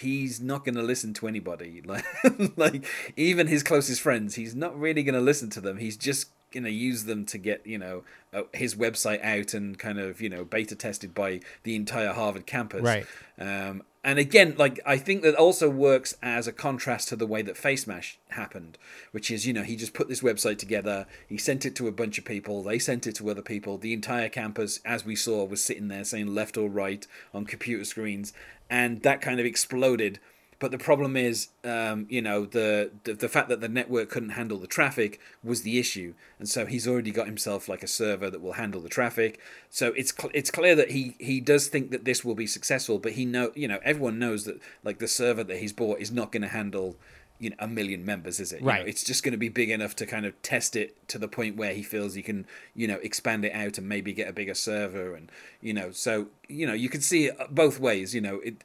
he's 0.00 0.40
not 0.40 0.64
going 0.64 0.74
to 0.74 0.82
listen 0.82 1.14
to 1.14 1.28
anybody. 1.28 1.82
Like 1.84 2.04
like 2.56 2.86
even 3.16 3.46
his 3.46 3.62
closest 3.62 4.00
friends 4.00 4.34
he's 4.34 4.54
not 4.54 4.78
really 4.78 5.02
going 5.02 5.14
to 5.14 5.20
listen 5.20 5.50
to 5.50 5.60
them. 5.60 5.78
He's 5.78 5.96
just 5.96 6.30
going 6.52 6.64
to 6.64 6.70
use 6.70 7.04
them 7.04 7.24
to 7.26 7.38
get 7.38 7.66
you 7.66 7.78
know 7.78 8.04
uh, 8.32 8.42
his 8.52 8.74
website 8.74 9.22
out 9.24 9.54
and 9.54 9.78
kind 9.78 9.98
of 9.98 10.20
you 10.20 10.28
know 10.28 10.44
beta 10.44 10.74
tested 10.74 11.14
by 11.14 11.40
the 11.62 11.74
entire 11.76 12.12
harvard 12.12 12.46
campus 12.46 12.82
Right. 12.82 13.06
um, 13.38 13.82
and 14.04 14.18
again, 14.18 14.54
like 14.56 14.80
I 14.86 14.96
think 14.96 15.22
that 15.22 15.34
also 15.34 15.68
works 15.68 16.14
as 16.22 16.46
a 16.46 16.52
contrast 16.52 17.08
to 17.08 17.16
the 17.16 17.26
way 17.26 17.42
that 17.42 17.56
Face 17.56 17.84
Mash 17.86 18.18
happened, 18.28 18.78
which 19.10 19.30
is 19.30 19.44
you 19.46 19.52
know 19.52 19.64
he 19.64 19.74
just 19.76 19.92
put 19.92 20.08
this 20.08 20.20
website 20.22 20.56
together, 20.58 21.06
he 21.28 21.36
sent 21.36 21.66
it 21.66 21.74
to 21.76 21.88
a 21.88 21.92
bunch 21.92 22.16
of 22.16 22.24
people, 22.24 22.62
they 22.62 22.78
sent 22.78 23.06
it 23.06 23.16
to 23.16 23.28
other 23.28 23.42
people. 23.42 23.76
The 23.76 23.92
entire 23.92 24.28
campus, 24.28 24.80
as 24.84 25.04
we 25.04 25.16
saw, 25.16 25.44
was 25.44 25.62
sitting 25.62 25.88
there 25.88 26.04
saying 26.04 26.32
left 26.34 26.56
or 26.56 26.70
right 26.70 27.06
on 27.34 27.44
computer 27.44 27.84
screens, 27.84 28.32
and 28.70 29.02
that 29.02 29.20
kind 29.20 29.40
of 29.40 29.46
exploded. 29.46 30.20
But 30.60 30.72
the 30.72 30.78
problem 30.78 31.16
is, 31.16 31.48
um, 31.62 32.06
you 32.08 32.20
know, 32.20 32.44
the, 32.44 32.90
the 33.04 33.14
the 33.14 33.28
fact 33.28 33.48
that 33.48 33.60
the 33.60 33.68
network 33.68 34.10
couldn't 34.10 34.30
handle 34.30 34.58
the 34.58 34.66
traffic 34.66 35.20
was 35.44 35.62
the 35.62 35.78
issue, 35.78 36.14
and 36.40 36.48
so 36.48 36.66
he's 36.66 36.88
already 36.88 37.12
got 37.12 37.26
himself 37.26 37.68
like 37.68 37.84
a 37.84 37.86
server 37.86 38.28
that 38.28 38.40
will 38.42 38.54
handle 38.54 38.80
the 38.80 38.88
traffic. 38.88 39.38
So 39.70 39.92
it's 39.92 40.12
cl- 40.12 40.32
it's 40.34 40.50
clear 40.50 40.74
that 40.74 40.90
he 40.90 41.14
he 41.20 41.40
does 41.40 41.68
think 41.68 41.92
that 41.92 42.04
this 42.04 42.24
will 42.24 42.34
be 42.34 42.48
successful, 42.48 42.98
but 42.98 43.12
he 43.12 43.24
know 43.24 43.52
you 43.54 43.68
know 43.68 43.78
everyone 43.84 44.18
knows 44.18 44.44
that 44.44 44.60
like 44.82 44.98
the 44.98 45.06
server 45.06 45.44
that 45.44 45.58
he's 45.58 45.72
bought 45.72 46.00
is 46.00 46.10
not 46.10 46.32
going 46.32 46.42
to 46.42 46.48
handle 46.48 46.96
you 47.40 47.50
know 47.50 47.56
a 47.60 47.68
million 47.68 48.04
members, 48.04 48.40
is 48.40 48.52
it? 48.52 48.60
You 48.60 48.66
know, 48.66 48.72
Right. 48.72 48.88
it's 48.88 49.04
just 49.04 49.22
going 49.22 49.32
to 49.32 49.38
be 49.38 49.48
big 49.48 49.70
enough 49.70 49.94
to 49.96 50.06
kind 50.06 50.26
of 50.26 50.40
test 50.42 50.74
it 50.76 50.96
to 51.08 51.18
the 51.18 51.28
point 51.28 51.56
where 51.56 51.72
he 51.72 51.82
feels 51.82 52.14
he 52.14 52.22
can 52.22 52.46
you 52.74 52.86
know 52.88 52.98
expand 53.02 53.44
it 53.44 53.52
out 53.52 53.78
and 53.78 53.88
maybe 53.88 54.12
get 54.12 54.28
a 54.28 54.32
bigger 54.32 54.54
server 54.54 55.14
and 55.14 55.30
you 55.60 55.72
know 55.72 55.90
so 55.92 56.26
you 56.48 56.66
know 56.66 56.72
you 56.74 56.88
can 56.88 57.00
see 57.00 57.26
it 57.26 57.40
uh, 57.40 57.46
both 57.50 57.78
ways. 57.80 58.14
You 58.14 58.20
know 58.20 58.36
it. 58.44 58.62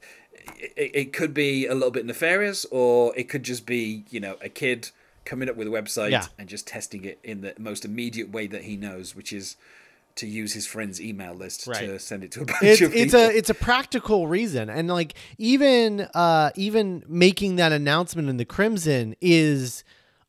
It, 0.58 0.90
it 0.94 1.12
could 1.14 1.32
be 1.32 1.66
a 1.66 1.72
little 1.74 1.90
bit 1.90 2.04
nefarious, 2.04 2.66
or 2.70 3.16
it 3.16 3.30
could 3.30 3.44
just 3.44 3.64
be, 3.64 4.04
you 4.10 4.20
know, 4.20 4.36
a 4.42 4.50
kid 4.50 4.90
coming 5.24 5.48
up 5.48 5.56
with 5.56 5.66
a 5.66 5.70
website 5.70 6.10
Yeah. 6.10 6.26
and 6.38 6.48
just 6.50 6.66
testing 6.66 7.04
it 7.04 7.18
in 7.24 7.40
the 7.40 7.54
most 7.58 7.84
immediate 7.84 8.30
way 8.30 8.46
that 8.48 8.64
he 8.64 8.76
knows, 8.76 9.16
which 9.16 9.32
is 9.32 9.56
to 10.16 10.26
use 10.26 10.52
his 10.52 10.66
friend's 10.66 11.00
email 11.00 11.34
list 11.34 11.64
to 11.64 11.98
send 11.98 12.22
it 12.22 12.30
to 12.32 12.42
a 12.42 12.44
bunch 12.44 12.62
it's, 12.62 12.80
of 12.80 12.92
people. 12.92 13.02
it's 13.02 13.14
a 13.14 13.36
it's 13.36 13.50
a 13.50 13.54
practical 13.54 14.28
reason. 14.28 14.70
And 14.70 14.88
like 14.88 15.14
even 15.38 16.02
uh 16.14 16.50
even 16.54 17.02
making 17.08 17.56
that 17.56 17.72
announcement 17.72 18.28
in 18.28 18.36
the 18.36 18.44
crimson 18.44 19.16
is 19.20 19.82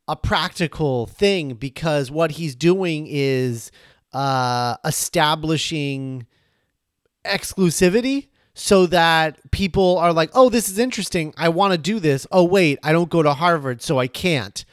a 0.08 0.16
practical 0.16 1.06
thing 1.06 1.54
because 1.54 2.10
what 2.10 2.32
he's 2.32 2.56
doing 2.56 3.06
is 3.08 3.72
uh 4.14 4.78
establishing 4.84 6.26
exclusivity 7.24 8.30
so 8.54 8.86
that 8.86 9.40
people 9.52 9.98
are 10.00 10.14
like 10.14 10.32
oh 10.34 10.50
this 10.50 10.68
is 10.70 10.80
interesting. 10.80 11.34
I 11.38 11.50
want 11.50 11.74
to 11.74 11.78
do 11.78 12.00
this. 12.00 12.26
Oh 12.32 12.44
wait 12.44 12.80
i 12.82 12.92
don't 12.92 13.10
go 13.10 13.22
to 13.22 13.34
harvard 13.34 13.82
so 13.84 14.00
i 14.00 14.08
can't. 14.08 14.66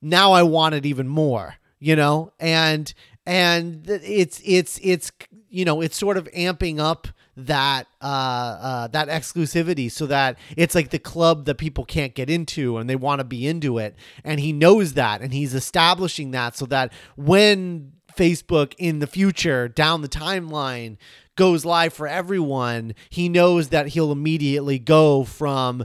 Now 0.00 0.32
I 0.32 0.42
want 0.44 0.74
it 0.76 0.86
even 0.86 1.08
more, 1.08 1.56
you 1.80 1.96
know, 1.96 2.32
and 2.38 2.92
and 3.28 3.86
it's 3.86 4.40
it's 4.42 4.80
it's 4.82 5.12
you 5.50 5.66
know 5.66 5.82
it's 5.82 5.98
sort 5.98 6.16
of 6.16 6.24
amping 6.32 6.80
up 6.80 7.08
that 7.36 7.86
uh, 8.00 8.06
uh 8.06 8.86
that 8.88 9.08
exclusivity 9.08 9.92
so 9.92 10.06
that 10.06 10.38
it's 10.56 10.74
like 10.74 10.88
the 10.88 10.98
club 10.98 11.44
that 11.44 11.56
people 11.56 11.84
can't 11.84 12.14
get 12.14 12.30
into 12.30 12.78
and 12.78 12.88
they 12.88 12.96
want 12.96 13.18
to 13.18 13.24
be 13.24 13.46
into 13.46 13.76
it. 13.76 13.94
And 14.24 14.40
he 14.40 14.54
knows 14.54 14.94
that 14.94 15.20
and 15.20 15.34
he's 15.34 15.52
establishing 15.52 16.30
that 16.30 16.56
so 16.56 16.64
that 16.66 16.90
when 17.16 17.92
Facebook 18.16 18.72
in 18.78 19.00
the 19.00 19.06
future 19.06 19.68
down 19.68 20.00
the 20.00 20.08
timeline 20.08 20.96
goes 21.36 21.66
live 21.66 21.92
for 21.92 22.08
everyone 22.08 22.94
he 23.10 23.28
knows 23.28 23.68
that 23.68 23.88
he'll 23.88 24.10
immediately 24.10 24.78
go 24.78 25.22
from 25.22 25.84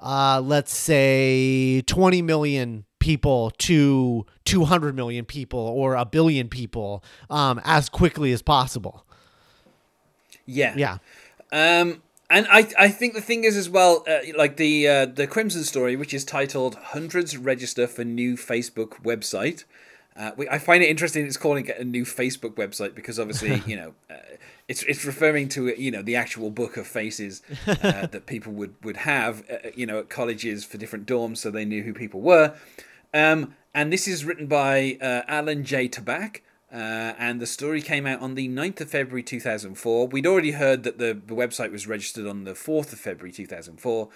uh, 0.00 0.40
let's 0.42 0.74
say 0.74 1.82
20 1.82 2.22
million 2.22 2.84
people 2.98 3.50
to 3.58 4.26
200 4.44 4.94
million 4.94 5.24
people 5.24 5.60
or 5.60 5.94
a 5.94 6.04
billion 6.04 6.48
people 6.48 7.02
um, 7.30 7.60
as 7.64 7.88
quickly 7.88 8.32
as 8.32 8.42
possible. 8.42 9.04
yeah, 10.46 10.74
Yeah. 10.76 10.98
Um, 11.52 12.02
and 12.30 12.46
I, 12.50 12.68
I 12.78 12.88
think 12.88 13.14
the 13.14 13.22
thing 13.22 13.44
is 13.44 13.56
as 13.56 13.70
well, 13.70 14.04
uh, 14.06 14.18
like 14.36 14.58
the 14.58 14.86
uh, 14.86 15.06
the 15.06 15.26
Crimson 15.26 15.64
story, 15.64 15.96
which 15.96 16.12
is 16.12 16.24
titled 16.24 16.74
"Hundreds 16.74 17.38
Register 17.38 17.86
for 17.86 18.04
New 18.04 18.36
Facebook 18.36 19.02
Website." 19.02 19.64
Uh, 20.14 20.32
we, 20.36 20.48
I 20.48 20.58
find 20.58 20.82
it 20.82 20.88
interesting. 20.88 21.26
It's 21.26 21.38
calling 21.38 21.66
it 21.66 21.78
a 21.78 21.84
new 21.84 22.04
Facebook 22.04 22.54
website 22.54 22.94
because 22.94 23.18
obviously, 23.18 23.62
you 23.66 23.76
know, 23.76 23.94
uh, 24.10 24.16
it's 24.68 24.82
it's 24.84 25.04
referring 25.04 25.48
to 25.48 25.68
you 25.68 25.90
know 25.90 26.02
the 26.02 26.14
actual 26.14 26.50
book 26.50 26.76
of 26.76 26.86
faces 26.86 27.42
uh, 27.66 27.74
that 28.06 28.26
people 28.26 28.52
would 28.52 28.74
would 28.84 28.98
have, 28.98 29.42
uh, 29.50 29.70
you 29.74 29.86
know, 29.86 29.98
at 30.00 30.10
colleges 30.10 30.64
for 30.64 30.78
different 30.78 31.06
dorms, 31.06 31.38
so 31.38 31.50
they 31.50 31.64
knew 31.64 31.82
who 31.82 31.94
people 31.94 32.20
were. 32.20 32.54
Um, 33.12 33.54
and 33.74 33.92
this 33.92 34.06
is 34.06 34.24
written 34.24 34.46
by 34.46 34.98
uh, 35.00 35.22
Alan 35.26 35.64
J. 35.64 35.88
Tabak. 35.88 36.42
Uh, 36.70 37.14
and 37.18 37.40
the 37.40 37.46
story 37.46 37.80
came 37.80 38.06
out 38.06 38.20
on 38.20 38.34
the 38.34 38.46
9th 38.46 38.82
of 38.82 38.90
February 38.90 39.22
2004. 39.22 40.08
We'd 40.08 40.26
already 40.26 40.50
heard 40.50 40.82
that 40.82 40.98
the, 40.98 41.14
the 41.14 41.34
website 41.34 41.72
was 41.72 41.86
registered 41.86 42.26
on 42.26 42.44
the 42.44 42.52
4th 42.52 42.92
of 42.92 42.98
February 42.98 43.32
2004. 43.32 44.10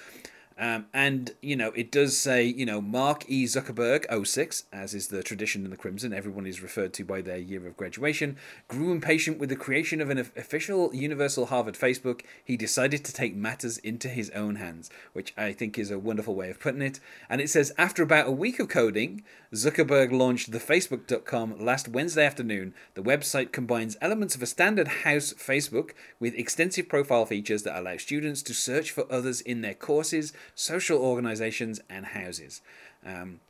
Um, 0.59 0.87
and, 0.93 1.33
you 1.41 1.57
know, 1.57 1.73
it 1.73 1.91
does 1.91 2.17
say, 2.17 2.45
you 2.45 2.67
know, 2.67 2.81
Mark 2.81 3.25
E. 3.29 3.45
Zuckerberg, 3.45 4.05
06, 4.27 4.65
as 4.73 4.95
is 4.95 5.09
the 5.09 5.23
tradition 5.23 5.65
in 5.65 5.71
the 5.71 5.77
Crimson, 5.77 6.13
everyone 6.13 6.47
is 6.47 6.63
referred 6.63 6.93
to 6.95 7.05
by 7.05 7.21
their 7.21 7.39
year 7.39 7.67
of 7.67 7.77
graduation, 7.77 8.37
grew 8.69 8.93
impatient 8.93 9.39
with 9.39 9.49
the 9.49 9.57
creation 9.57 10.01
of 10.01 10.11
an 10.11 10.19
official 10.19 10.95
universal 10.95 11.47
Harvard 11.47 11.75
Facebook. 11.75 12.23
He 12.45 12.57
decided 12.57 13.05
to 13.05 13.13
take 13.13 13.35
matters 13.35 13.79
into 13.79 14.09
his 14.09 14.31
own 14.31 14.57
hands, 14.57 14.91
which 15.13 15.33
I 15.37 15.53
think 15.53 15.79
is 15.79 15.91
a 15.91 15.99
wonderful 15.99 16.35
way 16.35 16.51
of 16.51 16.61
putting 16.61 16.83
it. 16.83 17.01
And 17.29 17.41
it 17.41 17.51
says, 17.51 17.73
after 17.79 18.03
about 18.03 18.29
a 18.29 18.33
week 18.33 18.59
of 18.59 18.69
coding, 18.69 19.23
Zuckerberg 19.53 20.13
launched 20.13 20.51
thefacebook.com 20.51 21.63
last 21.63 21.87
Wednesday 21.87 22.25
afternoon. 22.25 22.73
The 22.95 23.03
website 23.03 23.53
combines 23.53 23.99
elements 24.01 24.35
of 24.35 24.43
a 24.43 24.47
standard 24.47 24.89
house 24.89 25.35
Facebook 25.35 25.91
with 26.19 26.35
extensive 26.35 26.89
profile 26.89 27.27
features 27.27 27.63
that 27.65 27.79
allow 27.79 27.99
students 27.99 28.43
to 28.45 28.55
search 28.55 28.91
for 28.91 29.05
others 29.13 29.43
in 29.43 29.61
their 29.61 29.75
courses, 29.75 30.33
social 30.55 30.99
organizations, 30.99 31.81
and 31.91 32.07
houses. 32.07 32.63
Um, 33.05 33.41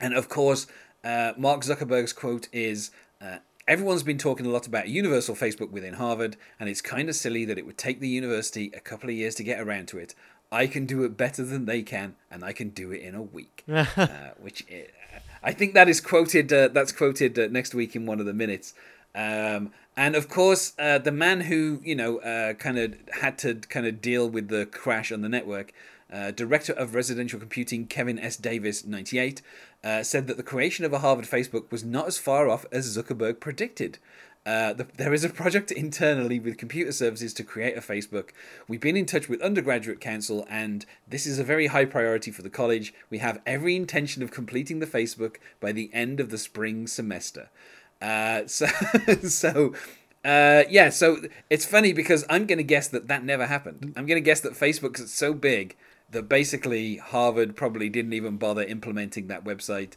and 0.00 0.14
of 0.14 0.28
course, 0.28 0.68
uh, 1.02 1.32
Mark 1.36 1.62
Zuckerberg's 1.62 2.12
quote 2.12 2.48
is 2.52 2.92
uh, 3.20 3.38
Everyone's 3.66 4.02
been 4.04 4.18
talking 4.18 4.46
a 4.46 4.50
lot 4.50 4.66
about 4.68 4.88
universal 4.88 5.34
Facebook 5.34 5.70
within 5.70 5.94
Harvard, 5.94 6.36
and 6.60 6.68
it's 6.68 6.80
kind 6.80 7.08
of 7.08 7.16
silly 7.16 7.44
that 7.44 7.58
it 7.58 7.66
would 7.66 7.78
take 7.78 7.98
the 7.98 8.08
university 8.08 8.70
a 8.74 8.80
couple 8.80 9.08
of 9.08 9.16
years 9.16 9.34
to 9.36 9.44
get 9.44 9.60
around 9.60 9.86
to 9.88 9.98
it. 9.98 10.14
I 10.52 10.66
can 10.66 10.84
do 10.84 11.02
it 11.04 11.16
better 11.16 11.44
than 11.44 11.64
they 11.64 11.82
can, 11.82 12.16
and 12.30 12.44
I 12.44 12.52
can 12.52 12.68
do 12.68 12.92
it 12.92 13.00
in 13.00 13.14
a 13.14 13.22
week. 13.22 13.64
uh, 13.72 13.86
which 14.40 14.64
i 14.70 14.86
I 15.42 15.52
think 15.52 15.74
that 15.74 15.88
is 15.88 16.00
quoted. 16.00 16.52
Uh, 16.52 16.68
that's 16.68 16.92
quoted 16.92 17.38
uh, 17.38 17.48
next 17.48 17.74
week 17.74 17.96
in 17.96 18.06
one 18.06 18.20
of 18.20 18.26
the 18.26 18.32
minutes. 18.32 18.74
Um, 19.14 19.72
and 19.96 20.14
of 20.14 20.28
course, 20.28 20.72
uh, 20.78 20.98
the 20.98 21.12
man 21.12 21.42
who 21.42 21.80
you 21.84 21.94
know 21.94 22.18
uh, 22.18 22.54
kind 22.54 22.78
of 22.78 22.96
had 23.20 23.38
to 23.38 23.54
kind 23.54 23.86
of 23.86 24.00
deal 24.00 24.28
with 24.28 24.48
the 24.48 24.66
crash 24.66 25.12
on 25.12 25.20
the 25.20 25.28
network, 25.28 25.72
uh, 26.12 26.30
director 26.30 26.72
of 26.72 26.94
residential 26.94 27.38
computing 27.38 27.86
Kevin 27.86 28.18
S. 28.18 28.36
Davis, 28.36 28.84
98, 28.84 29.42
uh, 29.84 30.02
said 30.02 30.26
that 30.26 30.36
the 30.36 30.42
creation 30.42 30.84
of 30.84 30.92
a 30.92 31.00
Harvard 31.00 31.26
Facebook 31.26 31.70
was 31.70 31.84
not 31.84 32.06
as 32.06 32.18
far 32.18 32.48
off 32.48 32.64
as 32.70 32.96
Zuckerberg 32.96 33.40
predicted. 33.40 33.98
Uh, 34.44 34.72
the, 34.72 34.86
there 34.96 35.14
is 35.14 35.22
a 35.22 35.28
project 35.28 35.70
internally 35.70 36.40
with 36.40 36.58
computer 36.58 36.90
services 36.90 37.32
to 37.34 37.44
create 37.44 37.76
a 37.76 37.80
Facebook. 37.80 38.30
We've 38.66 38.80
been 38.80 38.96
in 38.96 39.06
touch 39.06 39.28
with 39.28 39.40
undergraduate 39.40 40.00
council, 40.00 40.46
and 40.50 40.84
this 41.06 41.26
is 41.26 41.38
a 41.38 41.44
very 41.44 41.68
high 41.68 41.84
priority 41.84 42.32
for 42.32 42.42
the 42.42 42.50
college. 42.50 42.92
We 43.08 43.18
have 43.18 43.40
every 43.46 43.76
intention 43.76 44.22
of 44.22 44.32
completing 44.32 44.80
the 44.80 44.86
Facebook 44.86 45.36
by 45.60 45.70
the 45.70 45.90
end 45.92 46.18
of 46.18 46.30
the 46.30 46.38
spring 46.38 46.88
semester. 46.88 47.50
Uh, 48.00 48.42
so, 48.46 48.66
so 49.22 49.74
uh, 50.24 50.64
yeah, 50.68 50.88
so 50.88 51.18
it's 51.48 51.64
funny 51.64 51.92
because 51.92 52.24
I'm 52.28 52.46
going 52.46 52.58
to 52.58 52.64
guess 52.64 52.88
that 52.88 53.08
that 53.08 53.24
never 53.24 53.46
happened. 53.46 53.92
I'm 53.96 54.06
going 54.06 54.20
to 54.20 54.24
guess 54.24 54.40
that 54.40 54.54
Facebook's 54.54 55.08
so 55.12 55.34
big 55.34 55.76
that 56.10 56.28
basically 56.28 56.96
Harvard 56.96 57.56
probably 57.56 57.88
didn't 57.88 58.12
even 58.12 58.36
bother 58.36 58.62
implementing 58.62 59.28
that 59.28 59.44
website. 59.44 59.94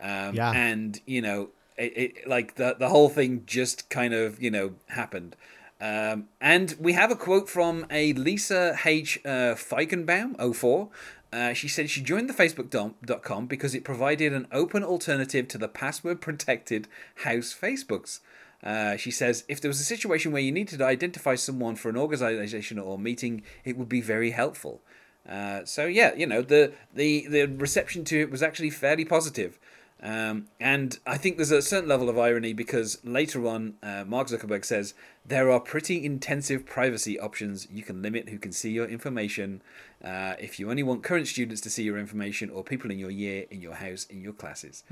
Um, 0.00 0.34
Yeah. 0.34 0.52
And, 0.52 1.00
you 1.06 1.20
know, 1.20 1.50
it, 1.78 1.96
it, 1.96 2.28
like 2.28 2.56
the, 2.56 2.76
the 2.78 2.88
whole 2.88 3.08
thing 3.08 3.44
just 3.46 3.88
kind 3.88 4.12
of, 4.12 4.42
you 4.42 4.50
know, 4.50 4.74
happened. 4.88 5.36
Um, 5.80 6.28
and 6.40 6.74
we 6.80 6.92
have 6.94 7.10
a 7.10 7.16
quote 7.16 7.48
from 7.48 7.86
a 7.90 8.12
Lisa 8.14 8.76
H. 8.84 9.20
Uh, 9.24 9.54
Feichenbaum, 9.54 10.36
04. 10.54 10.88
Uh, 11.32 11.52
she 11.52 11.68
said 11.68 11.90
she 11.90 12.02
joined 12.02 12.28
the 12.28 12.34
Facebook.com 12.34 13.46
because 13.46 13.74
it 13.74 13.84
provided 13.84 14.32
an 14.32 14.48
open 14.50 14.82
alternative 14.82 15.46
to 15.48 15.58
the 15.58 15.68
password 15.68 16.20
protected 16.20 16.88
house 17.16 17.56
Facebooks. 17.58 18.20
Uh, 18.62 18.96
she 18.96 19.10
says, 19.10 19.44
if 19.46 19.60
there 19.60 19.68
was 19.68 19.80
a 19.80 19.84
situation 19.84 20.32
where 20.32 20.42
you 20.42 20.50
needed 20.50 20.78
to 20.78 20.84
identify 20.84 21.36
someone 21.36 21.76
for 21.76 21.90
an 21.90 21.96
organization 21.96 22.78
or 22.78 22.98
meeting, 22.98 23.42
it 23.64 23.76
would 23.76 23.88
be 23.88 24.00
very 24.00 24.32
helpful. 24.32 24.80
Uh, 25.28 25.64
so 25.64 25.86
yeah, 25.86 26.14
you 26.14 26.26
know 26.26 26.40
the, 26.40 26.72
the 26.94 27.26
the 27.28 27.44
reception 27.44 28.02
to 28.02 28.18
it 28.18 28.30
was 28.30 28.42
actually 28.42 28.70
fairly 28.70 29.04
positive. 29.04 29.58
Um, 30.00 30.46
and 30.60 30.98
I 31.06 31.18
think 31.18 31.36
there's 31.36 31.50
a 31.50 31.60
certain 31.60 31.88
level 31.88 32.08
of 32.08 32.18
irony 32.18 32.52
because 32.52 32.98
later 33.04 33.46
on, 33.46 33.74
uh, 33.82 34.04
Mark 34.06 34.28
Zuckerberg 34.28 34.64
says 34.64 34.94
there 35.26 35.50
are 35.50 35.58
pretty 35.58 36.04
intensive 36.04 36.64
privacy 36.64 37.18
options. 37.18 37.66
You 37.70 37.82
can 37.82 38.00
limit 38.00 38.28
who 38.28 38.38
can 38.38 38.52
see 38.52 38.70
your 38.70 38.86
information. 38.86 39.60
Uh, 40.02 40.34
if 40.38 40.60
you 40.60 40.70
only 40.70 40.84
want 40.84 41.02
current 41.02 41.26
students 41.26 41.60
to 41.62 41.70
see 41.70 41.82
your 41.82 41.98
information 41.98 42.48
or 42.50 42.62
people 42.62 42.90
in 42.90 42.98
your 42.98 43.10
year, 43.10 43.46
in 43.50 43.60
your 43.60 43.74
house, 43.74 44.06
in 44.08 44.22
your 44.22 44.32
classes. 44.32 44.84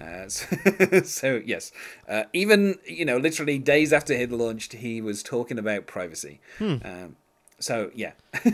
Uh, 0.00 0.28
so, 0.28 0.46
so, 1.02 1.42
yes, 1.44 1.70
uh, 2.08 2.24
even 2.32 2.76
you 2.86 3.04
know, 3.04 3.18
literally 3.18 3.58
days 3.58 3.92
after 3.92 4.16
he'd 4.16 4.32
launched, 4.32 4.72
he 4.74 5.02
was 5.02 5.22
talking 5.22 5.58
about 5.58 5.86
privacy. 5.86 6.40
Um, 6.84 7.16
so 7.64 7.90
yeah, 7.94 8.12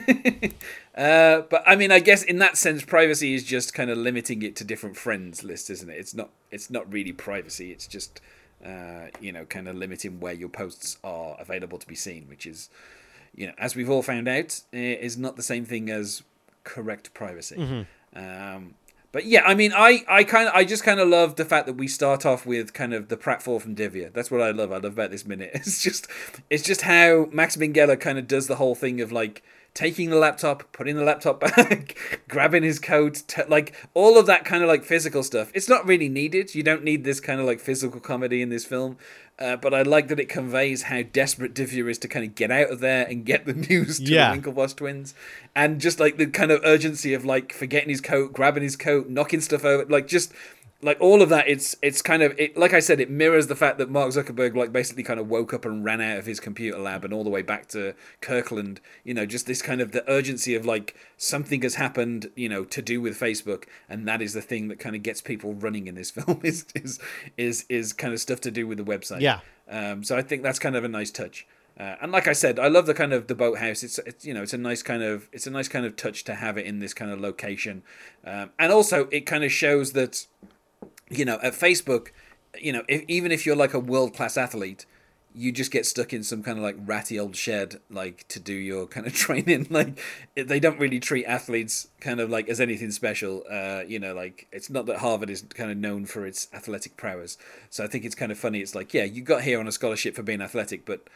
uh, 0.94 1.42
but 1.50 1.64
I 1.66 1.74
mean, 1.74 1.90
I 1.90 1.98
guess 1.98 2.22
in 2.22 2.38
that 2.38 2.56
sense, 2.56 2.84
privacy 2.84 3.34
is 3.34 3.42
just 3.42 3.74
kind 3.74 3.90
of 3.90 3.98
limiting 3.98 4.42
it 4.42 4.54
to 4.56 4.64
different 4.64 4.96
friends 4.96 5.42
lists, 5.42 5.68
isn't 5.68 5.90
it? 5.90 5.98
It's 5.98 6.14
not. 6.14 6.30
It's 6.52 6.70
not 6.70 6.90
really 6.92 7.12
privacy. 7.12 7.72
It's 7.72 7.88
just, 7.88 8.20
uh, 8.64 9.06
you 9.20 9.32
know, 9.32 9.44
kind 9.46 9.66
of 9.66 9.74
limiting 9.74 10.20
where 10.20 10.32
your 10.32 10.48
posts 10.48 10.96
are 11.02 11.36
available 11.40 11.76
to 11.78 11.86
be 11.88 11.96
seen, 11.96 12.26
which 12.28 12.46
is, 12.46 12.70
you 13.34 13.48
know, 13.48 13.52
as 13.58 13.74
we've 13.74 13.90
all 13.90 14.02
found 14.02 14.28
out, 14.28 14.60
is 14.72 15.18
not 15.18 15.34
the 15.34 15.42
same 15.42 15.64
thing 15.64 15.90
as 15.90 16.22
correct 16.62 17.12
privacy. 17.12 17.56
Um, 18.14 18.74
but 19.12 19.26
yeah, 19.26 19.42
I 19.44 19.54
mean, 19.54 19.72
I, 19.74 20.04
I 20.08 20.24
kind 20.24 20.48
of, 20.48 20.54
I 20.54 20.64
just 20.64 20.84
kind 20.84 21.00
of 21.00 21.08
love 21.08 21.36
the 21.36 21.44
fact 21.44 21.66
that 21.66 21.74
we 21.74 21.88
start 21.88 22.24
off 22.24 22.46
with 22.46 22.72
kind 22.72 22.94
of 22.94 23.08
the 23.08 23.16
pratfall 23.16 23.60
from 23.60 23.74
Divya. 23.74 24.12
That's 24.12 24.30
what 24.30 24.40
I 24.40 24.50
love. 24.50 24.70
I 24.70 24.76
love 24.76 24.92
about 24.92 25.10
this 25.10 25.26
minute. 25.26 25.50
It's 25.60 25.82
just, 25.82 26.06
it's 26.48 26.62
just 26.62 26.82
how 26.82 27.28
Max 27.32 27.56
Minghella 27.56 27.98
kind 27.98 28.18
of 28.18 28.28
does 28.28 28.46
the 28.46 28.56
whole 28.56 28.74
thing 28.74 29.00
of 29.00 29.10
like 29.12 29.42
taking 29.74 30.10
the 30.10 30.16
laptop, 30.16 30.72
putting 30.72 30.96
the 30.96 31.04
laptop 31.04 31.40
back, 31.56 31.96
grabbing 32.28 32.62
his 32.62 32.78
coat, 32.78 33.22
t- 33.26 33.42
like 33.48 33.74
all 33.94 34.18
of 34.18 34.26
that 34.26 34.44
kind 34.44 34.62
of 34.62 34.68
like 34.68 34.84
physical 34.84 35.22
stuff. 35.22 35.50
It's 35.54 35.68
not 35.68 35.86
really 35.86 36.08
needed. 36.08 36.54
You 36.54 36.62
don't 36.62 36.84
need 36.84 37.04
this 37.04 37.20
kind 37.20 37.40
of 37.40 37.46
like 37.46 37.60
physical 37.60 38.00
comedy 38.00 38.42
in 38.42 38.48
this 38.48 38.64
film. 38.64 38.96
Uh, 39.40 39.56
but 39.56 39.72
I 39.72 39.80
like 39.82 40.08
that 40.08 40.20
it 40.20 40.28
conveys 40.28 40.82
how 40.84 41.00
desperate 41.02 41.54
Divya 41.54 41.88
is 41.90 41.96
to 42.00 42.08
kind 42.08 42.26
of 42.26 42.34
get 42.34 42.50
out 42.50 42.70
of 42.70 42.80
there 42.80 43.06
and 43.06 43.24
get 43.24 43.46
the 43.46 43.54
news 43.70 43.98
to 43.98 44.04
Yeah. 44.04 44.34
the 44.34 44.40
Winklevoss 44.42 44.76
twins, 44.76 45.14
and 45.56 45.80
just 45.80 45.98
like 45.98 46.18
the 46.18 46.26
kind 46.26 46.50
of 46.50 46.60
urgency 46.62 47.14
of 47.14 47.24
like 47.24 47.52
forgetting 47.54 47.88
his 47.88 48.02
coat, 48.02 48.34
grabbing 48.34 48.62
his 48.62 48.76
coat, 48.76 49.08
knocking 49.08 49.40
stuff 49.40 49.64
over, 49.64 49.86
like 49.86 50.06
just 50.06 50.32
like 50.82 51.00
all 51.00 51.20
of 51.22 51.28
that. 51.28 51.48
It's 51.48 51.76
it's 51.82 52.02
kind 52.02 52.22
of 52.22 52.38
it. 52.38 52.56
Like 52.56 52.72
I 52.72 52.80
said, 52.80 53.00
it 53.00 53.10
mirrors 53.10 53.46
the 53.46 53.56
fact 53.56 53.78
that 53.78 53.90
Mark 53.90 54.10
Zuckerberg 54.10 54.56
like 54.56 54.72
basically 54.72 55.02
kind 55.02 55.20
of 55.20 55.28
woke 55.28 55.52
up 55.52 55.64
and 55.64 55.84
ran 55.84 56.00
out 56.00 56.18
of 56.18 56.26
his 56.26 56.40
computer 56.40 56.78
lab 56.78 57.04
and 57.04 57.12
all 57.12 57.24
the 57.24 57.30
way 57.30 57.42
back 57.42 57.68
to 57.68 57.94
Kirkland. 58.20 58.80
You 59.04 59.14
know, 59.14 59.26
just 59.26 59.46
this 59.46 59.62
kind 59.62 59.80
of 59.80 59.92
the 59.92 60.08
urgency 60.10 60.54
of 60.54 60.64
like 60.64 60.96
something 61.16 61.62
has 61.62 61.74
happened. 61.74 62.30
You 62.34 62.48
know, 62.48 62.64
to 62.64 62.82
do 62.82 63.00
with 63.00 63.18
Facebook, 63.18 63.64
and 63.88 64.08
that 64.08 64.22
is 64.22 64.32
the 64.32 64.42
thing 64.42 64.68
that 64.68 64.78
kind 64.78 64.96
of 64.96 65.02
gets 65.02 65.20
people 65.20 65.54
running 65.54 65.86
in 65.86 65.94
this 65.94 66.10
film. 66.10 66.40
Is 66.42 66.66
is 66.74 66.98
is 67.36 67.66
is 67.68 67.92
kind 67.92 68.14
of 68.14 68.20
stuff 68.20 68.40
to 68.42 68.50
do 68.50 68.66
with 68.66 68.78
the 68.78 68.84
website. 68.84 69.20
Yeah. 69.20 69.40
Um, 69.68 70.02
so 70.02 70.16
I 70.16 70.22
think 70.22 70.42
that's 70.42 70.58
kind 70.58 70.76
of 70.76 70.84
a 70.84 70.88
nice 70.88 71.10
touch. 71.10 71.46
Uh, 71.78 71.96
and 72.02 72.12
like 72.12 72.26
I 72.26 72.34
said, 72.34 72.58
I 72.58 72.68
love 72.68 72.86
the 72.86 72.92
kind 72.92 73.12
of 73.12 73.26
the 73.26 73.34
boathouse. 73.34 73.82
It's, 73.82 73.98
it's 74.00 74.24
you 74.24 74.34
know 74.34 74.42
it's 74.42 74.52
a 74.52 74.58
nice 74.58 74.82
kind 74.82 75.02
of 75.02 75.28
it's 75.32 75.46
a 75.46 75.50
nice 75.50 75.68
kind 75.68 75.86
of 75.86 75.96
touch 75.96 76.24
to 76.24 76.34
have 76.34 76.58
it 76.58 76.66
in 76.66 76.80
this 76.80 76.92
kind 76.92 77.10
of 77.10 77.20
location, 77.20 77.82
um, 78.24 78.50
and 78.58 78.72
also 78.72 79.08
it 79.10 79.24
kind 79.26 79.44
of 79.44 79.52
shows 79.52 79.92
that 79.92 80.26
you 81.10 81.24
know 81.24 81.38
at 81.42 81.52
Facebook, 81.52 82.08
you 82.58 82.72
know 82.72 82.82
if, 82.88 83.04
even 83.08 83.32
if 83.32 83.44
you're 83.44 83.56
like 83.56 83.74
a 83.74 83.80
world 83.80 84.14
class 84.14 84.36
athlete, 84.36 84.86
you 85.34 85.52
just 85.52 85.70
get 85.70 85.86
stuck 85.86 86.12
in 86.12 86.24
some 86.24 86.42
kind 86.42 86.58
of 86.58 86.64
like 86.64 86.76
ratty 86.84 87.18
old 87.18 87.36
shed 87.36 87.80
like 87.88 88.26
to 88.28 88.40
do 88.40 88.52
your 88.52 88.86
kind 88.86 89.06
of 89.06 89.14
training. 89.26 89.66
Like 89.70 90.00
they 90.34 90.58
don't 90.58 90.78
really 90.78 91.00
treat 91.00 91.24
athletes 91.26 91.88
kind 92.00 92.20
of 92.20 92.30
like 92.30 92.48
as 92.48 92.60
anything 92.60 92.90
special. 92.90 93.44
Uh, 93.50 93.82
you 93.86 93.98
know, 93.98 94.14
like 94.14 94.48
it's 94.52 94.70
not 94.70 94.86
that 94.86 94.98
Harvard 94.98 95.30
is 95.30 95.42
kind 95.42 95.70
of 95.70 95.76
known 95.76 96.06
for 96.06 96.26
its 96.26 96.48
athletic 96.52 96.96
prowess. 96.96 97.38
So 97.68 97.84
I 97.84 97.86
think 97.86 98.04
it's 98.04 98.14
kind 98.14 98.32
of 98.32 98.38
funny. 98.38 98.60
It's 98.60 98.74
like 98.74 98.92
yeah, 98.94 99.04
you 99.04 99.22
got 99.22 99.42
here 99.42 99.60
on 99.60 99.68
a 99.68 99.72
scholarship 99.72 100.16
for 100.16 100.22
being 100.22 100.40
athletic, 100.40 100.84
but 100.84 101.08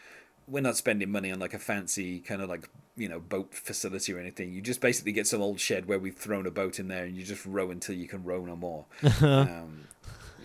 we're 0.47 0.61
not 0.61 0.77
spending 0.77 1.11
money 1.11 1.31
on 1.31 1.39
like 1.39 1.53
a 1.53 1.59
fancy 1.59 2.19
kind 2.19 2.41
of 2.41 2.49
like 2.49 2.69
you 2.95 3.09
know 3.09 3.19
boat 3.19 3.53
facility 3.53 4.13
or 4.13 4.19
anything. 4.19 4.53
You 4.53 4.61
just 4.61 4.81
basically 4.81 5.11
get 5.11 5.27
some 5.27 5.41
old 5.41 5.59
shed 5.59 5.87
where 5.87 5.99
we've 5.99 6.15
thrown 6.15 6.45
a 6.45 6.51
boat 6.51 6.79
in 6.79 6.87
there, 6.87 7.05
and 7.05 7.15
you 7.15 7.23
just 7.23 7.45
row 7.45 7.71
until 7.71 7.95
you 7.95 8.07
can 8.07 8.23
row 8.23 8.45
no 8.45 8.55
more. 8.55 8.85
um, 9.21 9.87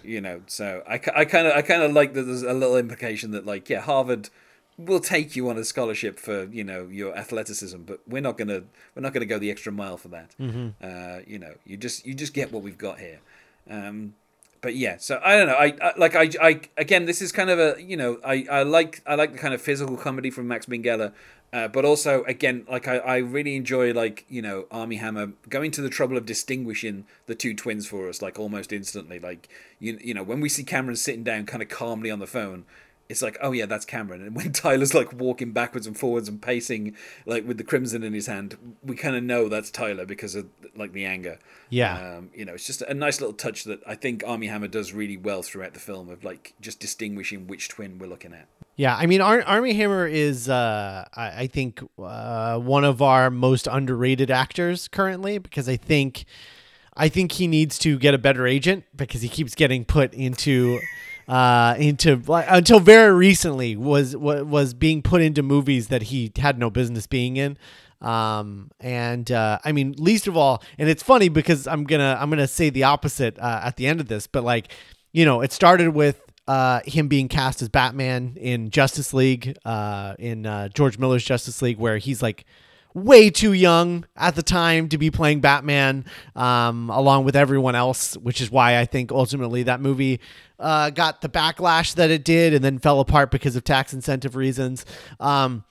you 0.02 0.20
know, 0.20 0.42
so 0.46 0.82
I, 0.88 0.94
I 1.14 1.24
kind 1.24 1.46
of 1.46 1.52
I 1.54 1.62
kind 1.62 1.82
of 1.82 1.92
like 1.92 2.14
that. 2.14 2.22
There's 2.22 2.42
a 2.42 2.52
little 2.52 2.76
implication 2.76 3.32
that 3.32 3.46
like 3.46 3.68
yeah, 3.68 3.80
Harvard 3.80 4.30
will 4.78 5.00
take 5.00 5.36
you 5.36 5.50
on 5.50 5.58
a 5.58 5.64
scholarship 5.64 6.18
for 6.18 6.44
you 6.44 6.64
know 6.64 6.88
your 6.88 7.16
athleticism, 7.16 7.82
but 7.82 8.00
we're 8.06 8.22
not 8.22 8.38
gonna 8.38 8.62
we're 8.94 9.02
not 9.02 9.12
gonna 9.12 9.26
go 9.26 9.38
the 9.38 9.50
extra 9.50 9.72
mile 9.72 9.96
for 9.96 10.08
that. 10.08 10.34
Uh, 10.82 11.20
you 11.26 11.38
know, 11.38 11.54
you 11.64 11.76
just 11.76 12.06
you 12.06 12.14
just 12.14 12.34
get 12.34 12.52
what 12.52 12.62
we've 12.62 12.78
got 12.78 12.98
here. 12.98 13.20
Um, 13.68 14.14
but 14.60 14.76
yeah, 14.76 14.96
so 14.98 15.20
I 15.24 15.36
don't 15.36 15.46
know. 15.46 15.54
I, 15.54 15.74
I 15.80 15.92
like 15.96 16.14
I, 16.14 16.30
I 16.40 16.60
again, 16.76 17.06
this 17.06 17.22
is 17.22 17.32
kind 17.32 17.50
of 17.50 17.58
a 17.58 17.82
you 17.82 17.96
know 17.96 18.18
I, 18.24 18.46
I 18.50 18.62
like 18.62 19.02
I 19.06 19.14
like 19.14 19.32
the 19.32 19.38
kind 19.38 19.54
of 19.54 19.60
physical 19.60 19.96
comedy 19.96 20.30
from 20.30 20.48
Max 20.48 20.66
Minghella, 20.66 21.12
uh, 21.52 21.68
but 21.68 21.84
also 21.84 22.24
again 22.24 22.66
like 22.68 22.86
I, 22.86 22.98
I 22.98 23.16
really 23.18 23.56
enjoy 23.56 23.92
like 23.92 24.26
you 24.28 24.42
know 24.42 24.66
Armie 24.70 24.96
Hammer 24.96 25.32
going 25.48 25.70
to 25.72 25.82
the 25.82 25.88
trouble 25.88 26.16
of 26.16 26.26
distinguishing 26.26 27.06
the 27.26 27.34
two 27.34 27.54
twins 27.54 27.86
for 27.86 28.08
us 28.08 28.20
like 28.20 28.38
almost 28.38 28.72
instantly. 28.72 29.18
Like 29.18 29.48
you 29.78 29.98
you 30.02 30.12
know 30.12 30.22
when 30.22 30.40
we 30.40 30.48
see 30.48 30.64
Cameron 30.64 30.96
sitting 30.96 31.24
down 31.24 31.46
kind 31.46 31.62
of 31.62 31.68
calmly 31.68 32.10
on 32.10 32.18
the 32.18 32.26
phone. 32.26 32.64
It's 33.10 33.22
like, 33.22 33.36
oh 33.42 33.50
yeah, 33.50 33.66
that's 33.66 33.84
Cameron. 33.84 34.22
And 34.22 34.36
when 34.36 34.52
Tyler's 34.52 34.94
like 34.94 35.12
walking 35.12 35.50
backwards 35.50 35.86
and 35.86 35.98
forwards 35.98 36.28
and 36.28 36.40
pacing, 36.40 36.96
like 37.26 37.46
with 37.46 37.58
the 37.58 37.64
crimson 37.64 38.04
in 38.04 38.12
his 38.12 38.28
hand, 38.28 38.56
we 38.84 38.94
kind 38.94 39.16
of 39.16 39.24
know 39.24 39.48
that's 39.48 39.70
Tyler 39.70 40.06
because 40.06 40.36
of 40.36 40.46
like 40.76 40.92
the 40.92 41.04
anger. 41.04 41.38
Yeah. 41.70 42.16
Um, 42.16 42.30
you 42.32 42.44
know, 42.44 42.54
it's 42.54 42.66
just 42.66 42.82
a 42.82 42.94
nice 42.94 43.20
little 43.20 43.34
touch 43.34 43.64
that 43.64 43.80
I 43.86 43.96
think 43.96 44.22
Armie 44.24 44.46
Hammer 44.46 44.68
does 44.68 44.92
really 44.92 45.16
well 45.16 45.42
throughout 45.42 45.74
the 45.74 45.80
film 45.80 46.08
of 46.08 46.22
like 46.22 46.54
just 46.60 46.78
distinguishing 46.78 47.48
which 47.48 47.68
twin 47.68 47.98
we're 47.98 48.06
looking 48.06 48.32
at. 48.32 48.46
Yeah, 48.76 48.96
I 48.96 49.06
mean, 49.06 49.20
Ar- 49.20 49.42
Armie 49.42 49.74
Hammer 49.74 50.06
is, 50.06 50.48
uh, 50.48 51.04
I, 51.14 51.42
I 51.42 51.46
think, 51.48 51.82
uh, 51.98 52.58
one 52.58 52.84
of 52.84 53.02
our 53.02 53.28
most 53.28 53.66
underrated 53.66 54.30
actors 54.30 54.88
currently 54.88 55.36
because 55.36 55.68
I 55.68 55.76
think, 55.76 56.24
I 56.96 57.08
think 57.10 57.32
he 57.32 57.46
needs 57.46 57.78
to 57.80 57.98
get 57.98 58.14
a 58.14 58.18
better 58.18 58.46
agent 58.46 58.84
because 58.96 59.20
he 59.20 59.28
keeps 59.28 59.54
getting 59.54 59.84
put 59.84 60.14
into, 60.14 60.80
uh, 61.30 61.76
into 61.78 62.20
like, 62.26 62.44
until 62.48 62.80
very 62.80 63.12
recently 63.12 63.76
was 63.76 64.16
was 64.16 64.74
being 64.74 65.00
put 65.00 65.22
into 65.22 65.44
movies 65.44 65.86
that 65.86 66.02
he 66.02 66.32
had 66.36 66.58
no 66.58 66.70
business 66.70 67.06
being 67.06 67.36
in. 67.36 67.56
Um, 68.00 68.70
and 68.80 69.30
uh, 69.30 69.60
I 69.64 69.70
mean, 69.70 69.94
least 69.96 70.26
of 70.26 70.36
all, 70.36 70.60
and 70.76 70.88
it's 70.88 71.04
funny 71.04 71.28
because 71.28 71.68
I'm 71.68 71.84
gonna 71.84 72.18
I'm 72.20 72.30
gonna 72.30 72.48
say 72.48 72.68
the 72.68 72.82
opposite 72.82 73.38
uh, 73.38 73.60
at 73.62 73.76
the 73.76 73.86
end 73.86 74.00
of 74.00 74.08
this, 74.08 74.26
but 74.26 74.42
like, 74.42 74.72
you 75.12 75.24
know, 75.24 75.40
it 75.40 75.52
started 75.52 75.90
with 75.90 76.20
uh, 76.48 76.80
him 76.84 77.06
being 77.06 77.28
cast 77.28 77.62
as 77.62 77.68
Batman 77.68 78.36
in 78.36 78.70
Justice 78.70 79.14
League, 79.14 79.56
uh, 79.64 80.16
in 80.18 80.46
uh, 80.46 80.68
George 80.70 80.98
Miller's 80.98 81.24
Justice 81.24 81.62
League, 81.62 81.78
where 81.78 81.98
he's 81.98 82.22
like 82.22 82.44
way 82.92 83.30
too 83.30 83.52
young 83.52 84.04
at 84.16 84.34
the 84.34 84.42
time 84.42 84.88
to 84.88 84.98
be 84.98 85.12
playing 85.12 85.40
Batman, 85.40 86.04
um, 86.34 86.90
along 86.90 87.24
with 87.24 87.36
everyone 87.36 87.76
else, 87.76 88.16
which 88.16 88.40
is 88.40 88.50
why 88.50 88.78
I 88.78 88.84
think 88.84 89.12
ultimately 89.12 89.62
that 89.64 89.80
movie 89.80 90.18
uh, 90.60 90.90
got 90.90 91.20
the 91.22 91.28
backlash 91.28 91.94
that 91.94 92.10
it 92.10 92.22
did 92.24 92.54
and 92.54 92.62
then 92.64 92.78
fell 92.78 93.00
apart 93.00 93.30
because 93.30 93.56
of 93.56 93.64
tax 93.64 93.92
incentive 93.92 94.36
reasons. 94.36 94.84
Um, 95.18 95.64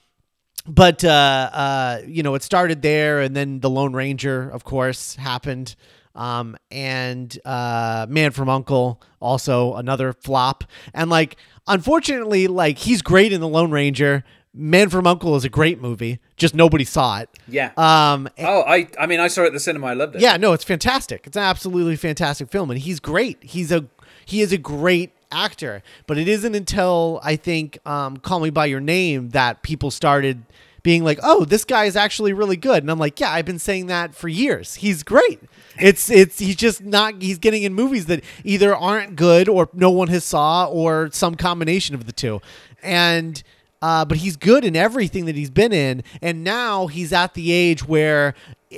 but 0.66 1.02
uh, 1.04 1.50
uh, 1.52 2.00
you 2.06 2.22
know, 2.22 2.34
it 2.34 2.42
started 2.42 2.82
there, 2.82 3.20
and 3.20 3.34
then 3.34 3.60
the 3.60 3.70
Lone 3.70 3.94
Ranger, 3.94 4.50
of 4.50 4.64
course, 4.64 5.14
happened. 5.16 5.74
Um, 6.14 6.56
and 6.70 7.38
uh, 7.44 8.06
Man 8.08 8.32
from 8.32 8.48
Uncle, 8.48 9.00
also 9.20 9.74
another 9.74 10.12
flop. 10.12 10.64
And 10.92 11.08
like, 11.08 11.36
unfortunately, 11.66 12.46
like 12.48 12.78
he's 12.78 13.00
great 13.00 13.32
in 13.32 13.40
the 13.40 13.48
Lone 13.48 13.70
Ranger. 13.70 14.24
Man 14.52 14.90
from 14.90 15.06
Uncle 15.06 15.36
is 15.36 15.44
a 15.44 15.48
great 15.48 15.80
movie, 15.80 16.18
just 16.36 16.56
nobody 16.56 16.84
saw 16.84 17.20
it. 17.20 17.28
Yeah. 17.46 17.70
Um, 17.76 18.28
oh, 18.40 18.62
I 18.66 18.88
I 18.98 19.06
mean 19.06 19.20
I 19.20 19.28
saw 19.28 19.42
it 19.42 19.46
at 19.46 19.52
the 19.52 19.60
cinema. 19.60 19.86
I 19.86 19.92
loved 19.94 20.16
it. 20.16 20.20
yeah, 20.20 20.36
no, 20.36 20.52
it's 20.52 20.64
fantastic. 20.64 21.24
It's 21.28 21.36
an 21.36 21.44
absolutely 21.44 21.94
fantastic 21.94 22.50
film, 22.50 22.68
and 22.70 22.80
he's 22.80 22.98
great. 22.98 23.38
He's 23.44 23.70
a 23.70 23.86
he 24.30 24.40
is 24.40 24.52
a 24.52 24.58
great 24.58 25.12
actor. 25.32 25.82
But 26.06 26.18
it 26.18 26.28
isn't 26.28 26.54
until 26.54 27.20
I 27.22 27.36
think 27.36 27.78
um, 27.86 28.16
Call 28.18 28.40
Me 28.40 28.50
by 28.50 28.66
Your 28.66 28.80
Name 28.80 29.30
that 29.30 29.62
people 29.62 29.90
started 29.90 30.42
being 30.82 31.04
like, 31.04 31.18
"Oh, 31.22 31.44
this 31.44 31.64
guy 31.64 31.84
is 31.84 31.96
actually 31.96 32.32
really 32.32 32.56
good," 32.56 32.82
and 32.82 32.90
I'm 32.90 32.98
like, 32.98 33.20
"Yeah, 33.20 33.30
I've 33.30 33.44
been 33.44 33.58
saying 33.58 33.86
that 33.86 34.14
for 34.14 34.28
years. 34.28 34.76
He's 34.76 35.02
great." 35.02 35.40
It's 35.78 36.10
it's 36.10 36.38
he's 36.38 36.56
just 36.56 36.82
not 36.82 37.20
he's 37.20 37.38
getting 37.38 37.62
in 37.62 37.74
movies 37.74 38.06
that 38.06 38.22
either 38.44 38.74
aren't 38.74 39.16
good 39.16 39.48
or 39.48 39.68
no 39.72 39.90
one 39.90 40.08
has 40.08 40.24
saw 40.24 40.66
or 40.66 41.10
some 41.12 41.34
combination 41.34 41.94
of 41.94 42.06
the 42.06 42.12
two, 42.12 42.40
and. 42.82 43.42
Uh, 43.82 44.04
but 44.04 44.18
he's 44.18 44.36
good 44.36 44.62
in 44.62 44.76
everything 44.76 45.24
that 45.24 45.34
he's 45.34 45.48
been 45.48 45.72
in, 45.72 46.02
and 46.20 46.44
now 46.44 46.86
he's 46.86 47.14
at 47.14 47.32
the 47.32 47.50
age 47.50 47.88
where 47.88 48.34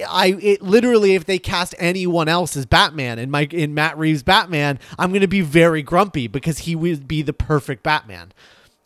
I 0.09 0.37
it 0.41 0.63
literally 0.63 1.15
if 1.15 1.27
they 1.27 1.39
cast 1.39 1.75
anyone 1.79 2.29
else 2.29 2.57
as 2.57 2.65
Batman 2.67 3.19
in 3.19 3.31
my 3.31 3.43
in 3.51 3.75
Matt 3.75 3.99
Reeves 3.99 4.23
Batman, 4.23 4.79
I'm 4.99 5.13
gonna 5.13 5.29
be 5.29 5.43
very 5.43 5.83
grumpy 5.83 6.29
because 6.29 6.61
he 6.61 6.75
would 6.75 7.07
be 7.07 7.23
the 7.23 7.33
perfect 7.35 7.83
Batman. 7.83 8.33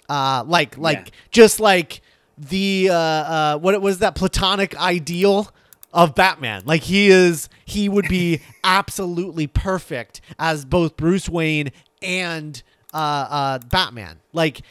Uh, 0.09 0.43
like 0.47 0.77
like 0.79 1.07
Yeah. 1.07 1.13
just 1.31 1.61
like 1.61 2.01
the 2.39 2.89
uh, 2.91 2.95
uh, 2.95 3.59
what 3.59 3.75
it 3.75 3.83
was 3.83 3.99
that 4.01 4.15
platonic 4.15 4.77
ideal 4.81 5.53
of 5.93 6.15
Batman. 6.15 6.63
Like 6.67 6.83
he 6.83 7.09
is 7.09 7.49
he 7.65 7.89
would 7.89 8.09
be 8.09 8.41
absolutely 8.65 9.47
perfect 9.47 10.21
as 10.39 10.65
both 10.65 10.97
Bruce 10.97 11.29
Wayne 11.29 11.71
and 12.03 12.63
uh, 12.93 12.97
uh, 13.31 13.59
Batman. 13.61 14.19
Like 14.33 14.63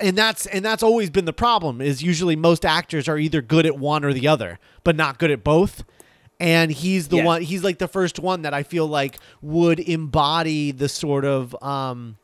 and 0.00 0.16
that's 0.16 0.46
and 0.46 0.64
that's 0.64 0.82
always 0.82 1.10
been 1.10 1.24
the 1.24 1.32
problem 1.32 1.80
is 1.80 2.02
usually 2.02 2.36
most 2.36 2.64
actors 2.64 3.08
are 3.08 3.18
either 3.18 3.42
good 3.42 3.66
at 3.66 3.78
one 3.78 4.04
or 4.04 4.12
the 4.12 4.26
other 4.28 4.58
but 4.84 4.96
not 4.96 5.18
good 5.18 5.30
at 5.30 5.42
both 5.44 5.84
and 6.40 6.70
he's 6.70 7.08
the 7.08 7.16
Yeah. 7.18 7.24
one 7.24 7.42
he's 7.42 7.62
like 7.64 7.78
the 7.78 7.88
first 7.88 8.18
one 8.18 8.42
that 8.42 8.52
i 8.54 8.62
feel 8.62 8.86
like 8.86 9.18
would 9.42 9.78
embody 9.80 10.70
the 10.72 10.88
sort 10.88 11.24
of 11.24 11.54
um 11.62 12.16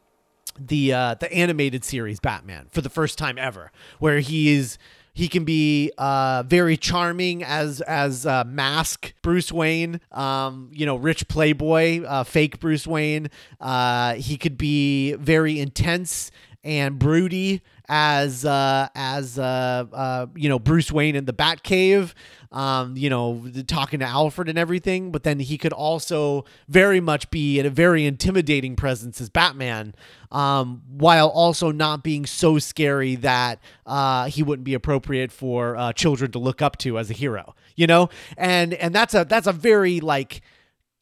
the 0.58 0.92
uh 0.92 1.14
the 1.14 1.32
animated 1.32 1.84
series 1.84 2.20
batman 2.20 2.66
for 2.70 2.80
the 2.80 2.90
first 2.90 3.16
time 3.18 3.38
ever 3.38 3.70
where 3.98 4.20
he 4.20 4.52
is 4.54 4.78
he 5.14 5.28
can 5.28 5.44
be 5.44 5.92
uh, 5.98 6.42
very 6.46 6.74
charming 6.78 7.44
as 7.44 7.82
as 7.82 8.24
uh, 8.24 8.44
mask 8.46 9.12
Bruce 9.20 9.52
Wayne, 9.52 10.00
um, 10.10 10.70
you 10.72 10.86
know, 10.86 10.96
rich 10.96 11.28
playboy, 11.28 12.02
uh, 12.02 12.24
fake 12.24 12.58
Bruce 12.60 12.86
Wayne. 12.86 13.28
Uh, 13.60 14.14
he 14.14 14.38
could 14.38 14.56
be 14.56 15.12
very 15.16 15.60
intense 15.60 16.30
and 16.64 16.98
broody 16.98 17.62
as 17.88 18.44
uh, 18.44 18.88
as 18.94 19.38
uh, 19.38 19.84
uh, 19.92 20.26
you 20.34 20.48
know 20.48 20.58
Bruce 20.58 20.92
Wayne 20.92 21.16
in 21.16 21.24
the 21.24 21.32
Batcave, 21.32 22.14
um, 22.52 22.96
you 22.96 23.10
know, 23.10 23.44
talking 23.66 24.00
to 24.00 24.06
Alfred 24.06 24.48
and 24.48 24.58
everything. 24.58 25.10
But 25.10 25.24
then 25.24 25.40
he 25.40 25.58
could 25.58 25.72
also 25.72 26.44
very 26.68 27.00
much 27.00 27.30
be 27.30 27.58
in 27.58 27.66
a 27.66 27.70
very 27.70 28.06
intimidating 28.06 28.76
presence 28.76 29.20
as 29.20 29.28
Batman, 29.28 29.94
um, 30.30 30.82
while 30.88 31.28
also 31.28 31.72
not 31.72 32.02
being 32.02 32.26
so 32.26 32.58
scary 32.58 33.16
that 33.16 33.58
uh, 33.84 34.26
he 34.26 34.42
wouldn't 34.42 34.64
be 34.64 34.74
appropriate 34.74 35.32
for 35.32 35.76
uh, 35.76 35.92
children 35.92 36.30
to 36.32 36.38
look 36.38 36.62
up 36.62 36.78
to 36.78 36.98
as 36.98 37.10
a 37.10 37.14
hero. 37.14 37.54
You 37.74 37.86
know, 37.86 38.10
and 38.36 38.74
and 38.74 38.94
that's 38.94 39.14
a 39.14 39.24
that's 39.24 39.46
a 39.46 39.52
very 39.52 40.00
like 40.00 40.42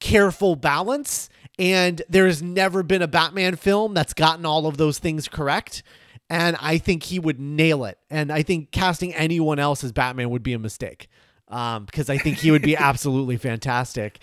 careful 0.01 0.57
balance. 0.57 1.29
And 1.61 2.01
there's 2.09 2.43
never 2.43 2.83
been 2.83 3.03
a 3.03 3.07
Batman 3.07 3.55
film 3.57 3.93
that's 3.93 4.15
gotten 4.15 4.47
all 4.47 4.67
of 4.67 4.79
those 4.79 4.99
things 4.99 5.29
correct. 5.29 5.83
And 6.31 6.57
I 6.59 6.79
think 6.79 7.03
he 7.03 7.19
would 7.19 7.39
nail 7.39 7.85
it. 7.85 7.99
And 8.09 8.33
I 8.33 8.43
think 8.43 8.71
casting 8.71 9.15
anyone 9.15 9.59
else 9.59 9.85
as 9.85 9.93
Batman 9.93 10.31
would 10.31 10.43
be 10.43 10.55
a 10.55 10.59
mistake 10.59 11.09
um, 11.49 11.85
because 11.85 12.09
I 12.09 12.17
think 12.17 12.39
he 12.39 12.51
would 12.51 12.63
be 12.63 12.77
absolutely 12.79 13.37
fantastic. 13.37 14.21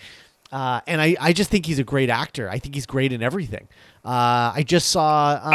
Uh, 0.50 0.80
and 0.88 1.00
I, 1.00 1.14
I 1.20 1.32
just 1.32 1.48
think 1.48 1.64
he's 1.64 1.78
a 1.78 1.84
great 1.84 2.10
actor. 2.10 2.50
I 2.50 2.58
think 2.58 2.74
he's 2.74 2.86
great 2.86 3.12
in 3.12 3.22
everything. 3.22 3.68
Uh, 4.04 4.50
I 4.54 4.64
just 4.66 4.88
saw. 4.88 5.38
Um, 5.40 5.52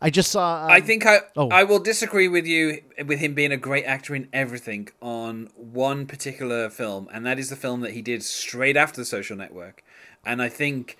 I, 0.00 0.06
I 0.06 0.10
just 0.10 0.30
saw. 0.30 0.64
Um, 0.64 0.70
I 0.70 0.80
think 0.80 1.04
I 1.04 1.18
oh. 1.36 1.48
I 1.48 1.64
will 1.64 1.80
disagree 1.80 2.28
with 2.28 2.46
you 2.46 2.80
with 3.04 3.18
him 3.18 3.34
being 3.34 3.50
a 3.50 3.56
great 3.56 3.84
actor 3.84 4.14
in 4.14 4.28
everything 4.32 4.88
on 5.02 5.50
one 5.56 6.06
particular 6.06 6.70
film, 6.70 7.08
and 7.12 7.26
that 7.26 7.40
is 7.40 7.50
the 7.50 7.56
film 7.56 7.80
that 7.80 7.92
he 7.92 8.02
did 8.02 8.22
straight 8.22 8.76
after 8.76 9.00
the 9.00 9.04
Social 9.04 9.36
Network, 9.36 9.82
and 10.24 10.40
I 10.40 10.48
think 10.48 10.96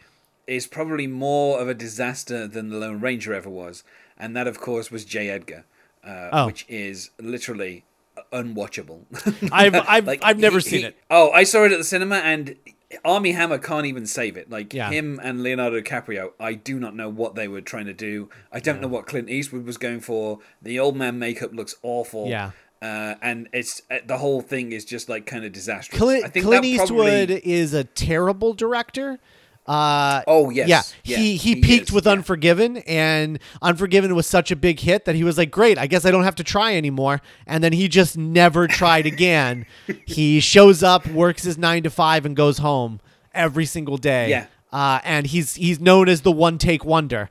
is 0.46 0.66
probably 0.66 1.06
more 1.06 1.61
of 1.61 1.68
a 1.68 1.74
disaster 1.74 2.46
than 2.46 2.70
the 2.70 2.76
Lone 2.76 3.00
Ranger 3.00 3.35
ever 3.35 3.50
was, 3.50 3.82
and 4.18 4.37
that 4.37 4.46
of 4.46 4.61
course 4.61 4.90
was 4.90 5.04
J. 5.04 5.28
Edgar, 5.28 5.64
uh, 6.06 6.28
Oh. 6.32 6.46
which 6.46 6.64
is 6.68 7.11
literally 7.20 7.85
unwatchable. 8.32 9.00
I've 9.52 9.74
I've, 9.88 10.06
Like, 10.06 10.20
I've 10.22 10.38
never 10.38 10.59
he- 10.59 10.62
seen 10.62 10.80
he- 10.80 10.87
it. 10.87 10.96
Oh, 11.11 11.30
I 11.30 11.44
saw 11.44 11.64
it 11.64 11.72
at 11.72 11.78
the 11.78 11.85
cinema, 11.85 12.16
and 12.16 12.56
Armie 13.04 13.32
Hammer 13.32 13.59
can't 13.59 13.87
even 13.87 14.06
save 14.06 14.37
it. 14.37 14.48
Like 14.50 14.72
Yeah. 14.72 14.90
him 14.90 15.20
and 15.22 15.42
Leonardo 15.42 15.80
DiCaprio, 15.80 16.32
I 16.38 16.54
do 16.54 16.78
not 16.78 16.94
know 16.94 17.09
what 17.09 17.35
they 17.35 17.48
were 17.48 17.61
trying 17.61 17.87
to 17.87 17.92
do. 17.92 18.28
I 18.52 18.61
don't 18.61 18.80
know 18.80 18.88
what 18.88 19.06
Clint 19.06 19.28
Eastwood 19.28 19.64
was 19.66 19.76
going 19.76 20.00
for. 20.00 20.38
The 20.62 20.78
old 20.78 20.96
man 20.96 21.18
makeup 21.18 21.52
looks 21.52 21.74
awful. 21.82 22.28
Yeah. 22.28 22.52
Uh, 22.80 23.14
and 23.22 23.48
it's 23.52 23.82
uh, 23.90 23.98
the 24.06 24.18
whole 24.18 24.40
thing 24.42 24.70
is 24.70 24.85
just 24.85 25.09
like 25.09 25.26
kind 25.26 25.44
of 25.44 25.52
disastrous. 25.52 25.98
Clint, 25.98 26.24
I 26.24 26.28
think 26.28 26.44
Clint 26.46 26.64
Eastwood 26.64 26.88
probably- 27.28 27.40
is 27.52 27.74
a 27.74 27.85
terrible 27.85 28.52
director. 28.54 29.18
Uh, 29.66 30.22
Oh, 30.26 30.50
yes. 30.50 30.68
yeah. 30.68 30.83
Yeah, 31.05 31.16
he 31.18 31.37
he 31.37 31.55
he 31.55 31.61
peaked 31.61 31.88
is, 31.88 31.92
with 31.92 32.07
yeah. 32.07 32.12
Unforgiven, 32.12 32.76
and 32.79 33.38
Unforgiven 33.62 34.14
was 34.14 34.26
such 34.26 34.50
a 34.50 34.57
big 34.57 34.79
hit 34.81 35.05
that 35.07 35.14
he 35.16 35.24
was 35.24 35.37
like, 35.38 35.50
"Great, 35.50 35.76
I 35.79 35.87
guess 35.87 36.05
I 36.05 36.11
don't 36.11 36.24
have 36.24 36.37
to 36.37 36.44
try 36.44 36.76
anymore." 36.76 37.20
And 37.46 37.62
then 37.64 37.72
he 37.72 37.88
just 37.88 38.16
never 38.16 38.68
tried 38.68 39.07
again. 39.07 39.66
he 40.07 40.38
shows 40.40 40.83
up, 40.83 41.07
works 41.09 41.42
his 41.42 41.59
nine 41.59 41.83
to 41.83 41.90
five, 41.90 42.24
and 42.24 42.37
goes 42.37 42.59
home 42.59 43.00
every 43.35 43.66
single 43.66 43.96
day. 43.98 44.31
Yeah. 44.31 44.46
uh, 44.72 45.00
and 45.05 45.26
he's 45.26 45.55
he's 45.57 45.81
known 45.81 46.09
as 46.09 46.20
the 46.22 46.33
one 46.33 46.59
take 46.59 46.85
wonder. 46.85 47.31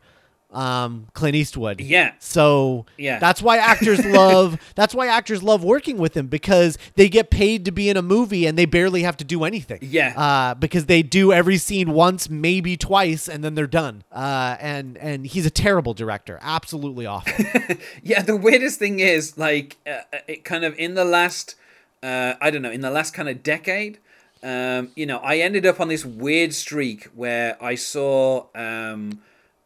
Um, 0.55 1.07
Clint 1.13 1.35
Eastwood. 1.35 1.81
Yeah. 1.81 2.13
So 2.19 2.85
Yeah. 2.97 3.19
that's 3.19 3.41
why 3.41 3.57
actors 3.57 4.03
love 4.05 4.57
that's 4.75 4.95
why 4.95 5.07
actors 5.07 5.43
love 5.43 5.63
working 5.65 5.97
with 5.97 6.15
him 6.15 6.27
because 6.27 6.77
they 6.95 7.09
get 7.09 7.29
paid 7.29 7.65
to 7.65 7.71
be 7.71 7.89
in 7.89 7.97
a 7.97 8.01
movie 8.01 8.45
and 8.45 8.57
they 8.57 8.65
barely 8.65 9.03
have 9.03 9.17
to 9.17 9.25
do 9.25 9.43
anything. 9.43 9.79
Yeah. 9.81 10.13
Uh, 10.15 10.53
because 10.55 10.85
they 10.85 11.03
do 11.03 11.33
every 11.33 11.57
scene 11.57 11.91
once, 11.91 12.29
maybe 12.29 12.77
twice, 12.77 13.27
and 13.27 13.43
then 13.43 13.55
they're 13.55 13.67
done. 13.67 14.03
Uh, 14.11 14.55
and 14.61 14.97
and 14.97 15.27
he's 15.27 15.45
a 15.45 15.49
terrible 15.51 15.93
director, 15.93 16.39
absolutely 16.41 17.05
awful. 17.05 17.33
Yeah, 18.01 18.21
the 18.21 18.35
weirdest 18.37 18.79
thing 18.79 18.99
is 19.01 19.37
like 19.37 19.75
uh, 19.85 20.01
it 20.27 20.45
kind 20.45 20.63
of 20.63 20.77
in 20.79 20.93
the 20.95 21.03
last 21.05 21.55
uh, 22.01 22.35
I 22.39 22.49
don't 22.51 22.61
know 22.61 22.71
in 22.71 22.81
the 22.81 22.91
last 22.91 23.13
kind 23.13 23.27
of 23.27 23.43
decade. 23.43 23.99
Um, 24.43 24.91
you 24.95 25.05
know, 25.05 25.17
I 25.17 25.37
ended 25.39 25.65
up 25.65 25.79
on 25.81 25.87
this 25.89 26.05
weird 26.05 26.53
streak 26.53 27.05
where 27.15 27.57
I 27.61 27.75
saw. 27.75 28.45
Um, 28.55 29.21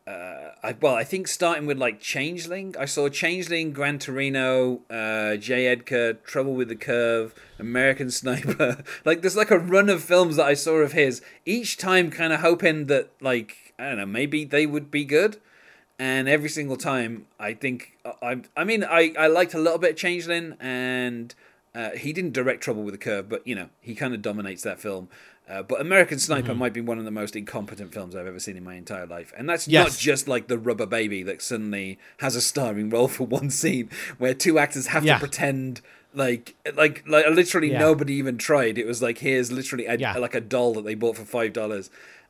uh, 0.08 0.49
I, 0.62 0.76
well, 0.80 0.96
I 0.96 1.04
think 1.04 1.28
starting 1.28 1.66
with 1.66 1.78
like 1.78 2.00
Changeling, 2.00 2.76
I 2.78 2.86
saw 2.86 3.10
Changeling, 3.10 3.72
Gran 3.72 4.00
Torino, 4.00 4.82
uh, 4.90 5.38
J. 5.38 5.68
Edgar, 5.68 6.14
Trouble 6.14 6.54
with 6.54 6.68
the 6.68 6.76
Curve, 6.76 7.34
American 7.58 8.12
Sniper. 8.12 8.84
like, 9.06 9.22
there's 9.22 9.38
like 9.38 9.52
a 9.52 9.60
run 9.60 9.90
of 9.90 10.04
films 10.04 10.36
that 10.36 10.46
I 10.46 10.54
saw 10.54 10.76
of 10.78 10.92
his. 10.92 11.22
Each 11.46 11.78
time, 11.78 12.12
kind 12.12 12.34
of 12.34 12.42
hoping 12.42 12.88
that 12.88 13.10
like 13.22 13.74
I 13.80 13.90
don't 13.90 13.98
know, 13.98 14.06
maybe 14.06 14.44
they 14.44 14.66
would 14.66 14.92
be 14.92 15.06
good 15.06 15.38
and 16.00 16.30
every 16.30 16.50
single 16.50 16.78
time 16.78 17.28
I 17.40 17.54
think 17.54 17.98
I 18.22 18.42
I 18.56 18.64
mean 18.64 18.84
I 18.84 19.14
I 19.20 19.28
liked 19.28 19.54
a 19.54 19.60
little 19.60 19.78
bit 19.78 19.92
of 19.92 19.98
Changeling 19.98 20.56
and 20.60 21.36
uh, 21.76 21.92
he 21.92 22.14
didn't 22.14 22.34
direct 22.34 22.64
Trouble 22.64 22.84
with 22.84 22.94
the 22.94 22.98
Curve 22.98 23.30
but 23.30 23.46
you 23.46 23.54
know 23.54 23.70
he 23.82 23.94
kind 23.94 24.14
of 24.14 24.22
dominates 24.22 24.64
that 24.64 24.80
film 24.80 25.10
uh, 25.50 25.64
but 25.64 25.82
American 25.82 26.20
Sniper 26.20 26.50
Mm-hmm. 26.52 26.60
might 26.60 26.74
be 26.74 26.82
one 26.82 27.00
of 27.00 27.06
the 27.06 27.12
most 27.12 27.36
incompetent 27.36 27.94
films 27.94 28.16
I've 28.16 28.28
ever 28.28 28.40
seen 28.40 28.56
in 28.56 28.64
my 28.64 28.76
entire 28.76 29.06
life 29.08 29.34
and 29.38 29.50
that's 29.50 29.68
not 29.68 29.92
just 29.98 30.28
like 30.28 30.48
the 30.48 30.58
rubber 30.58 30.86
baby 30.86 31.24
that 31.24 31.42
suddenly 31.42 31.98
has 32.20 32.36
a 32.36 32.42
starring 32.42 32.90
role 32.90 33.08
for 33.08 33.26
one 33.40 33.50
scene 33.50 33.90
where 34.18 34.34
two 34.34 34.60
actors 34.60 34.88
have 34.88 35.04
Yeah. 35.04 35.16
to 35.16 35.20
pretend 35.20 35.82
like 36.14 36.56
like 36.76 37.04
like 37.08 37.26
literally 37.28 37.72
Yeah. 37.72 37.80
nobody 37.80 38.14
even 38.14 38.38
tried 38.38 38.78
it 38.78 38.86
was 38.88 39.02
like 39.02 39.20
here's 39.20 39.52
literally 39.52 39.86
a, 39.86 39.96
Yeah. 39.98 40.18
like 40.18 40.36
a 40.36 40.42
doll 40.42 40.74
that 40.76 40.86
they 40.86 40.96
bought 40.96 41.18
for 41.18 41.26
five 41.26 41.54
dollars 41.54 41.90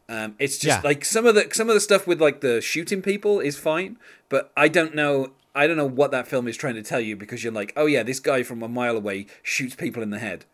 um, 0.10 0.36
it's 0.40 0.58
just 0.58 0.84
like 0.84 1.06
some 1.06 1.28
of 1.28 1.36
the 1.36 1.48
some 1.54 1.70
of 1.70 1.76
the 1.76 1.80
stuff 1.80 2.08
with 2.08 2.20
like 2.20 2.42
the 2.42 2.62
shooting 2.62 3.04
people 3.04 3.40
is 3.40 3.60
fine, 3.60 3.98
but 4.28 4.52
I 4.58 4.68
don't 4.68 4.96
know 4.96 5.34
I 5.54 5.68
don't 5.68 5.78
know 5.78 5.86
what 5.86 6.10
that 6.10 6.28
film 6.28 6.48
is 6.48 6.58
trying 6.58 6.74
to 6.76 6.82
tell 6.82 7.00
you 7.00 7.16
because 7.16 7.44
you're 7.44 7.54
like, 7.54 7.74
oh 7.78 7.86
yeah, 7.86 8.02
this 8.02 8.20
guy 8.20 8.42
from 8.42 8.64
a 8.64 8.68
mile 8.68 8.98
away 8.98 9.28
shoots 9.44 9.76
people 9.76 10.02
in 10.02 10.10
the 10.10 10.18
head. 10.18 10.46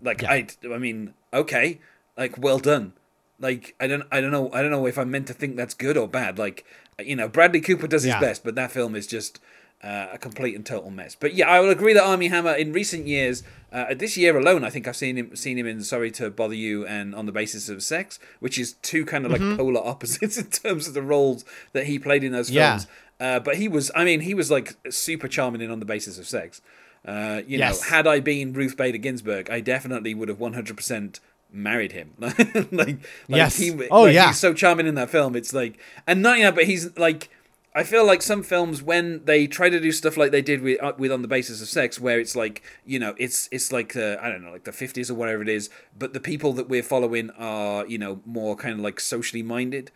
Like 0.00 0.22
Yeah. 0.22 0.30
I 0.32 0.46
I 0.72 0.78
mean, 0.78 1.12
okay, 1.32 1.80
like 2.16 2.38
well 2.38 2.58
done. 2.58 2.92
Like 3.38 3.74
I 3.80 3.86
don't 3.86 4.04
I 4.10 4.20
don't 4.20 4.30
know 4.32 4.50
I 4.52 4.62
don't 4.62 4.70
know 4.70 4.86
if 4.86 4.98
I'm 4.98 5.10
meant 5.10 5.26
to 5.28 5.32
think 5.34 5.56
that's 5.56 5.74
good 5.74 5.96
or 5.96 6.08
bad. 6.08 6.38
Like 6.38 6.64
you 6.98 7.14
know, 7.16 7.28
Bradley 7.28 7.60
Cooper 7.60 7.86
does 7.86 8.02
his 8.02 8.10
Yeah. 8.14 8.20
best, 8.20 8.42
but 8.44 8.54
that 8.56 8.72
film 8.72 8.94
is 8.96 9.06
just 9.06 9.40
uh, 9.84 10.08
a 10.14 10.18
complete 10.18 10.56
and 10.56 10.66
total 10.66 10.90
mess. 10.90 11.14
But 11.14 11.34
yeah, 11.34 11.48
I 11.48 11.60
will 11.60 11.70
agree 11.70 11.92
that 11.92 12.02
Armie 12.02 12.26
Hammer 12.26 12.52
in 12.54 12.72
recent 12.72 13.06
years, 13.06 13.44
uh, 13.72 13.94
this 13.94 14.16
year 14.16 14.36
alone, 14.36 14.64
I 14.64 14.70
think 14.70 14.88
I've 14.88 14.96
seen 14.96 15.16
him 15.16 15.36
seen 15.36 15.56
him 15.56 15.68
in 15.68 15.84
Sorry 15.84 16.10
to 16.12 16.30
Bother 16.30 16.54
You 16.56 16.84
and 16.84 17.14
On 17.14 17.26
the 17.26 17.32
Basis 17.32 17.68
of 17.68 17.80
Sex, 17.84 18.18
which 18.40 18.58
is 18.58 18.72
two 18.82 19.04
kind 19.04 19.24
of 19.24 19.30
like 19.30 19.40
Mm-hmm. 19.40 19.56
polar 19.56 19.86
opposites 19.86 20.36
in 20.42 20.46
terms 20.46 20.88
of 20.88 20.94
the 20.94 21.02
roles 21.02 21.44
that 21.74 21.86
he 21.86 21.98
played 22.00 22.24
in 22.24 22.32
those 22.32 22.50
Yeah. 22.50 22.70
films. 22.78 22.86
Uh, 23.20 23.38
but 23.40 23.56
he 23.56 23.68
was, 23.68 23.90
I 23.96 24.04
mean, 24.04 24.20
he 24.20 24.34
was 24.34 24.50
like 24.50 24.74
super 24.92 25.28
charming 25.28 25.60
in 25.60 25.70
On 25.70 25.78
the 25.78 25.84
Basis 25.86 26.18
of 26.18 26.26
Sex. 26.26 26.60
Uh, 27.04 27.42
you 27.46 27.58
Yes. 27.58 27.80
know, 27.82 27.88
had 27.88 28.06
I 28.06 28.20
been 28.20 28.52
Ruth 28.52 28.76
Bader 28.76 28.98
Ginsburg, 28.98 29.50
I 29.50 29.60
definitely 29.60 30.14
would 30.14 30.28
have 30.28 30.40
one 30.40 30.52
hundred 30.54 30.76
percent 30.76 31.20
married 31.50 31.92
him. 31.92 32.12
like, 32.18 32.38
like 32.72 32.98
Yes. 33.28 33.56
he, 33.56 33.70
Oh, 33.90 34.02
like, 34.02 34.14
yeah. 34.14 34.28
he's 34.28 34.38
so 34.38 34.52
charming 34.52 34.86
in 34.86 34.94
that 34.96 35.08
film. 35.10 35.34
It's 35.36 35.52
like, 35.54 35.78
and 36.06 36.22
not 36.22 36.38
yeah, 36.38 36.50
but 36.50 36.64
he's 36.64 36.96
like, 36.98 37.30
I 37.74 37.84
feel 37.84 38.04
like 38.04 38.22
some 38.22 38.42
films 38.42 38.82
when 38.82 39.24
they 39.24 39.46
try 39.46 39.70
to 39.70 39.78
do 39.80 39.92
stuff 39.92 40.16
like 40.16 40.32
they 40.32 40.42
did 40.42 40.62
with 40.62 40.82
uh, 40.82 40.92
with 40.98 41.12
on 41.12 41.22
the 41.22 41.28
basis 41.28 41.62
of 41.62 41.68
sex, 41.68 42.00
where 42.00 42.18
it's 42.18 42.34
like 42.34 42.62
you 42.84 42.98
know 42.98 43.14
it's 43.18 43.48
it's 43.52 43.70
like 43.72 43.92
the 43.92 44.18
I 44.20 44.28
don't 44.30 44.42
know 44.42 44.50
like 44.50 44.64
the 44.64 44.72
fifties 44.72 45.10
or 45.10 45.14
whatever 45.14 45.42
it 45.42 45.48
is, 45.48 45.70
but 45.96 46.12
the 46.12 46.20
people 46.20 46.52
that 46.54 46.68
we're 46.68 46.82
following 46.82 47.30
are 47.38 47.86
you 47.86 47.98
know 47.98 48.20
more 48.26 48.56
kind 48.56 48.74
of 48.74 48.80
like 48.80 48.98
socially 49.00 49.42
minded. 49.42 49.90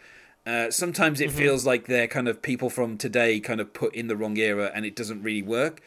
Uh, 0.46 0.70
sometimes 0.70 1.20
it 1.20 1.30
feels 1.30 1.64
like 1.66 1.86
they're 1.86 2.08
kind 2.08 2.26
of 2.28 2.42
people 2.42 2.68
from 2.68 2.98
today, 2.98 3.38
kind 3.40 3.60
of 3.60 3.72
put 3.72 3.94
in 3.94 4.06
the 4.08 4.16
wrong 4.16 4.36
era, 4.36 4.70
and 4.74 4.84
it 4.84 4.94
doesn't 4.96 5.22
really 5.22 5.42
work. 5.42 5.80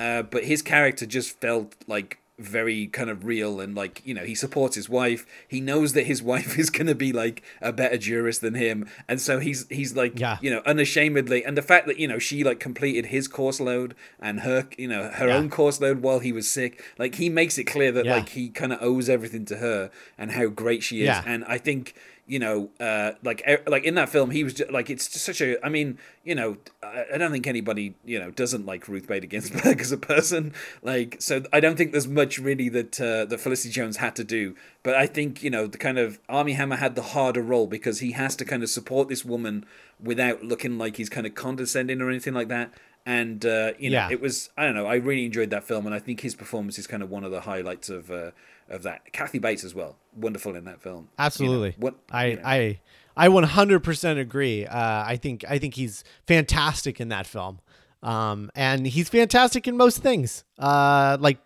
Uh, 0.00 0.22
but 0.22 0.42
his 0.44 0.60
character 0.62 1.04
just 1.06 1.30
felt 1.40 1.68
like 1.86 2.10
very 2.38 2.86
kind 2.86 3.10
of 3.10 3.18
real 3.26 3.60
and 3.60 3.74
like 3.74 4.00
you 4.08 4.14
know 4.14 4.24
he 4.24 4.34
supports 4.34 4.74
his 4.74 4.88
wife 4.88 5.26
he 5.46 5.60
knows 5.60 5.92
that 5.92 6.06
his 6.06 6.22
wife 6.32 6.58
is 6.58 6.70
going 6.70 6.86
to 6.86 6.94
be 6.94 7.12
like 7.12 7.42
a 7.60 7.70
better 7.70 7.98
jurist 7.98 8.40
than 8.40 8.54
him 8.54 8.88
and 9.10 9.20
so 9.20 9.38
he's 9.46 9.66
he's 9.68 9.94
like 9.94 10.18
Yeah. 10.18 10.38
you 10.40 10.50
know 10.50 10.62
unashamedly 10.64 11.44
and 11.44 11.54
the 11.54 11.66
fact 11.72 11.86
that 11.86 11.98
you 11.98 12.08
know 12.08 12.18
she 12.18 12.42
like 12.42 12.58
completed 12.58 13.04
his 13.16 13.28
course 13.28 13.60
load 13.60 13.94
and 14.18 14.40
her 14.40 14.66
you 14.78 14.88
know 14.88 15.10
her 15.10 15.28
Yeah. 15.28 15.36
own 15.36 15.50
course 15.50 15.82
load 15.82 16.00
while 16.00 16.20
he 16.20 16.32
was 16.32 16.50
sick 16.50 16.82
like 16.98 17.16
he 17.16 17.28
makes 17.28 17.58
it 17.58 17.64
clear 17.64 17.92
that 17.92 18.06
Yeah. 18.06 18.14
like 18.16 18.30
he 18.30 18.48
kind 18.48 18.72
of 18.72 18.78
owes 18.82 19.10
everything 19.10 19.44
to 19.52 19.58
her 19.58 19.90
and 20.16 20.32
how 20.32 20.46
great 20.46 20.82
she 20.82 21.02
is 21.02 21.16
and 21.26 21.44
i 21.44 21.58
think 21.58 21.94
you 22.30 22.38
know, 22.38 22.70
uh, 22.78 23.12
like 23.24 23.42
like 23.66 23.82
in 23.82 23.96
that 23.96 24.08
film, 24.08 24.30
he 24.30 24.44
was 24.44 24.54
just, 24.54 24.70
like 24.70 24.88
it's 24.88 25.08
just 25.08 25.24
such 25.24 25.40
a. 25.40 25.64
I 25.66 25.68
mean, 25.68 25.98
you 26.22 26.36
know, 26.36 26.58
I, 26.80 27.06
I 27.14 27.18
don't 27.18 27.32
think 27.32 27.48
anybody 27.48 27.96
you 28.04 28.20
know 28.20 28.30
doesn't 28.30 28.64
like 28.64 28.86
Ruth 28.86 29.08
Bader 29.08 29.26
Ginsburg 29.26 29.80
as 29.80 29.90
a 29.90 29.98
person. 29.98 30.54
Like, 30.80 31.16
so 31.18 31.42
I 31.52 31.58
don't 31.58 31.76
think 31.76 31.90
there's 31.90 32.06
much 32.06 32.38
really 32.38 32.68
that 32.68 33.00
uh, 33.00 33.24
that 33.24 33.40
Felicity 33.40 33.72
Jones 33.72 33.96
had 33.96 34.14
to 34.14 34.22
do. 34.22 34.54
But 34.84 34.94
I 34.94 35.08
think 35.08 35.42
you 35.42 35.50
know 35.50 35.66
the 35.66 35.76
kind 35.76 35.98
of 35.98 36.20
Armie 36.28 36.52
Hammer 36.52 36.76
had 36.76 36.94
the 36.94 37.02
harder 37.02 37.42
role 37.42 37.66
because 37.66 37.98
he 37.98 38.12
has 38.12 38.36
to 38.36 38.44
kind 38.44 38.62
of 38.62 38.70
support 38.70 39.08
this 39.08 39.24
woman 39.24 39.66
without 40.00 40.44
looking 40.44 40.78
like 40.78 40.98
he's 40.98 41.08
kind 41.08 41.26
of 41.26 41.34
condescending 41.34 42.00
or 42.00 42.10
anything 42.10 42.34
like 42.34 42.48
that. 42.48 42.72
And 43.06 43.44
uh, 43.46 43.72
you 43.78 43.90
know, 43.90 43.96
Yeah. 43.98 44.08
it 44.10 44.20
was 44.20 44.50
I 44.56 44.64
don't 44.64 44.74
know. 44.74 44.86
I 44.86 44.96
really 44.96 45.24
enjoyed 45.24 45.50
that 45.50 45.64
film, 45.64 45.86
and 45.86 45.94
I 45.94 45.98
think 45.98 46.20
his 46.20 46.34
performance 46.34 46.78
is 46.78 46.86
kind 46.86 47.02
of 47.02 47.10
one 47.10 47.24
of 47.24 47.30
the 47.30 47.40
highlights 47.42 47.88
of 47.88 48.10
uh, 48.10 48.30
of 48.68 48.82
that. 48.82 49.12
Kathy 49.12 49.38
Bates 49.38 49.64
as 49.64 49.74
well, 49.74 49.96
wonderful 50.14 50.54
in 50.54 50.64
that 50.64 50.80
film. 50.82 50.96
You 50.96 51.00
know, 51.02 51.08
Absolutely. 51.24 51.74
what 51.78 51.94
I, 52.10 52.26
you 52.26 52.36
know. 52.36 52.42
I 52.44 52.80
I 53.16 53.28
100% 53.28 54.18
agree. 54.20 54.66
Uh, 54.66 54.78
I 55.04 55.16
think 55.16 55.44
I 55.48 55.58
think 55.58 55.74
he's 55.74 56.04
fantastic 56.26 57.00
in 57.00 57.08
that 57.08 57.26
film. 57.26 57.60
Um, 58.02 58.50
and 58.54 58.86
he's 58.86 59.08
fantastic 59.10 59.66
in 59.68 59.76
most 59.76 59.98
things. 59.98 60.44
Uh, 60.58 61.18
like 61.20 61.38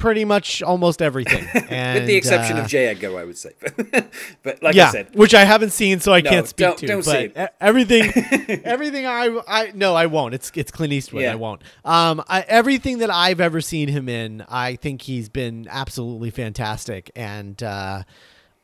pretty 0.00 0.24
much 0.24 0.62
almost 0.62 1.00
everything, 1.00 1.46
and, 1.68 1.94
With 2.00 2.06
the 2.08 2.16
exception 2.16 2.56
uh, 2.56 2.62
of 2.62 2.66
J. 2.66 2.86
Edgar, 2.86 3.16
I 3.18 3.24
would 3.24 3.38
say. 3.38 3.52
but 4.42 4.60
like 4.62 4.74
yeah, 4.74 4.88
I 4.88 4.90
said, 4.90 5.14
which 5.14 5.34
I 5.34 5.44
haven't 5.44 5.70
seen, 5.70 6.00
so 6.00 6.12
I 6.12 6.22
No, 6.22 6.30
can't 6.30 6.48
speak 6.48 6.66
don't- 6.66 6.78
to. 6.78 6.86
don't 6.86 7.04
but 7.04 7.10
see 7.12 7.32
it. 7.36 7.54
everything, 7.60 8.10
everything 8.64 9.06
I, 9.06 9.38
I 9.46 9.72
no, 9.74 9.94
I 9.94 10.06
won't. 10.06 10.34
It's 10.34 10.50
it's 10.56 10.72
Clint 10.72 10.92
Eastwood. 10.92 11.22
Yeah. 11.22 11.32
I 11.32 11.36
won't. 11.36 11.62
Um, 11.84 12.24
I, 12.26 12.40
everything 12.48 12.98
that 12.98 13.10
I've 13.10 13.40
ever 13.40 13.60
seen 13.60 13.88
him 13.88 14.08
in, 14.08 14.44
I 14.48 14.74
think 14.76 15.02
he's 15.02 15.28
been 15.28 15.68
absolutely 15.70 16.30
fantastic 16.30 17.10
and. 17.14 17.62
Uh, 17.62 18.02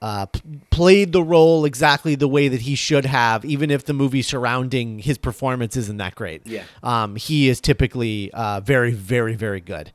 uh, 0.03 0.27
p- 0.27 0.41
played 0.71 1.13
the 1.13 1.23
role 1.23 1.65
exactly 1.65 2.15
the 2.15 2.29
way 2.29 2.49
that 2.49 2.61
he 2.61 2.75
should 2.75 3.07
have, 3.07 3.47
even 3.47 3.71
if 3.71 3.87
the 3.87 3.95
movie 3.95 4.21
surrounding 4.21 4.99
his 4.99 5.17
performance 5.17 5.75
isn't 5.75 5.97
that 5.97 6.15
great. 6.15 6.47
Yeah. 6.47 6.65
Um, 6.83 7.17
he 7.17 7.49
is 7.49 7.63
typically 7.63 8.31
uh, 8.33 8.61
very, 8.61 8.93
very, 8.93 9.35
very 9.35 9.61
good. 9.63 9.93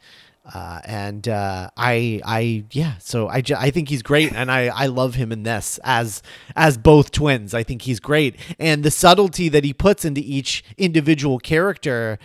Uh, 0.54 0.82
and 0.86 1.28
uh, 1.28 1.70
I, 1.78 2.22
I, 2.26 2.66
yeah. 2.72 2.94
So 3.00 3.28
I, 3.28 3.42
I 3.58 3.72
think 3.72 3.90
he's 3.90 4.02
great, 4.02 4.34
and 4.34 4.52
I, 4.52 4.68
I 4.68 4.88
love 4.88 5.16
him 5.16 5.32
in 5.32 5.44
this 5.44 5.80
as, 5.84 6.22
as 6.56 6.78
both 6.78 7.12
twins. 7.12 7.54
I 7.54 7.64
think 7.64 7.84
he's 7.84 8.00
great, 8.00 8.36
and 8.60 8.84
the 8.84 8.92
subtlety 8.92 9.50
that 9.50 9.64
he 9.64 9.74
puts 9.74 10.06
into 10.06 10.22
each 10.22 10.64
individual 10.78 11.40
character 11.40 12.20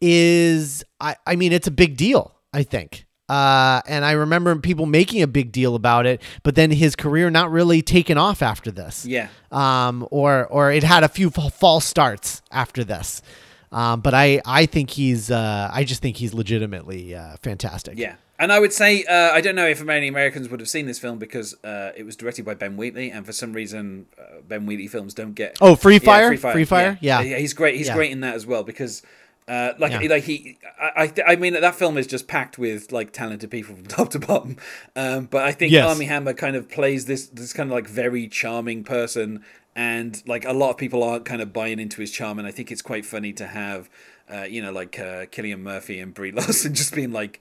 is, 0.00 0.84
I, 1.00 1.16
I 1.26 1.36
mean, 1.36 1.52
it's 1.52 1.66
a 1.66 1.72
big 1.72 1.96
deal. 1.96 2.34
I 2.54 2.62
think. 2.62 3.04
Uh, 3.28 3.80
and 3.86 4.04
I 4.04 4.12
remember 4.12 4.54
people 4.56 4.84
making 4.86 5.22
a 5.22 5.26
big 5.26 5.50
deal 5.50 5.74
about 5.74 6.06
it, 6.06 6.22
but 6.42 6.54
then 6.54 6.70
his 6.70 6.94
career 6.94 7.30
not 7.30 7.50
really 7.50 7.80
taken 7.80 8.18
off 8.18 8.42
after 8.42 8.70
this 8.70 9.06
yeah. 9.06 9.28
um, 9.50 10.06
or 10.10 10.46
or 10.46 10.70
it 10.70 10.84
had 10.84 11.04
a 11.04 11.08
few 11.08 11.30
fa- 11.30 11.50
false 11.50 11.86
starts 11.86 12.42
after 12.52 12.84
this. 12.84 13.22
Um, 13.74 14.00
but 14.00 14.14
I 14.14 14.40
I 14.46 14.66
think 14.66 14.90
he's 14.90 15.30
uh, 15.30 15.68
I 15.72 15.84
just 15.84 16.00
think 16.00 16.16
he's 16.16 16.32
legitimately 16.32 17.14
uh, 17.14 17.36
fantastic. 17.42 17.98
Yeah. 17.98 18.14
And 18.38 18.52
I 18.52 18.58
would 18.58 18.72
say, 18.72 19.04
uh, 19.04 19.30
I 19.30 19.40
don't 19.40 19.54
know 19.54 19.66
if 19.68 19.82
many 19.84 20.08
Americans 20.08 20.48
would 20.48 20.58
have 20.58 20.68
seen 20.68 20.86
this 20.86 20.98
film 20.98 21.18
because 21.18 21.54
uh, 21.62 21.92
it 21.96 22.04
was 22.04 22.16
directed 22.16 22.44
by 22.44 22.54
Ben 22.54 22.76
Wheatley, 22.76 23.10
and 23.12 23.24
for 23.24 23.32
some 23.32 23.52
reason, 23.52 24.06
uh, 24.18 24.40
Ben 24.46 24.66
Wheatley 24.66 24.88
films 24.88 25.14
don't 25.14 25.34
get. 25.34 25.56
Oh, 25.60 25.76
Free 25.76 25.94
Yeah, 25.94 25.98
Fire? 26.00 26.36
Free 26.36 26.64
Fire? 26.64 26.98
Yeah. 27.00 27.22
he's 27.22 27.54
great. 27.54 27.76
He's 27.76 27.86
Yeah. 27.86 27.94
great 27.94 28.10
in 28.10 28.20
that 28.22 28.34
as 28.34 28.44
well 28.44 28.64
because, 28.64 29.02
uh, 29.46 29.74
like, 29.78 29.92
Yeah. 29.92 30.08
like 30.08 30.24
he, 30.24 30.58
I, 30.80 30.90
I, 31.04 31.06
th- 31.06 31.26
I 31.28 31.36
mean, 31.36 31.52
that 31.52 31.76
film 31.76 31.96
is 31.96 32.08
just 32.08 32.26
packed 32.26 32.58
with 32.58 32.90
like 32.90 33.12
talented 33.12 33.52
people 33.52 33.76
from 33.76 33.86
top 33.98 34.10
to 34.10 34.18
bottom. 34.18 34.56
Um, 34.96 35.26
but 35.26 35.44
I 35.44 35.52
think 35.52 35.70
Yes. 35.70 35.86
Armie 35.88 36.06
Hammer 36.06 36.32
kind 36.34 36.56
of 36.56 36.68
plays 36.68 37.06
this 37.06 37.28
this 37.28 37.52
kind 37.52 37.70
of 37.70 37.74
like 37.74 37.86
very 37.86 38.26
charming 38.26 38.82
person, 38.82 39.44
and 39.76 40.22
like 40.26 40.44
a 40.44 40.52
lot 40.52 40.70
of 40.70 40.76
people 40.76 41.02
aren't 41.02 41.24
kind 41.24 41.42
of 41.42 41.52
buying 41.52 41.78
into 41.78 42.00
his 42.00 42.10
charm, 42.10 42.38
and 42.38 42.46
I 42.46 42.50
think 42.50 42.70
it's 42.70 42.82
quite 42.82 43.04
funny 43.04 43.32
to 43.34 43.46
have, 43.46 43.90
uh, 44.32 44.42
you 44.42 44.62
know, 44.62 44.72
like 44.72 44.98
uh, 44.98 45.26
Cillian 45.26 45.60
Murphy 45.60 46.00
and 46.00 46.14
Brie 46.14 46.32
Larson 46.32 46.74
just 46.74 46.94
being 46.94 47.12
like 47.12 47.40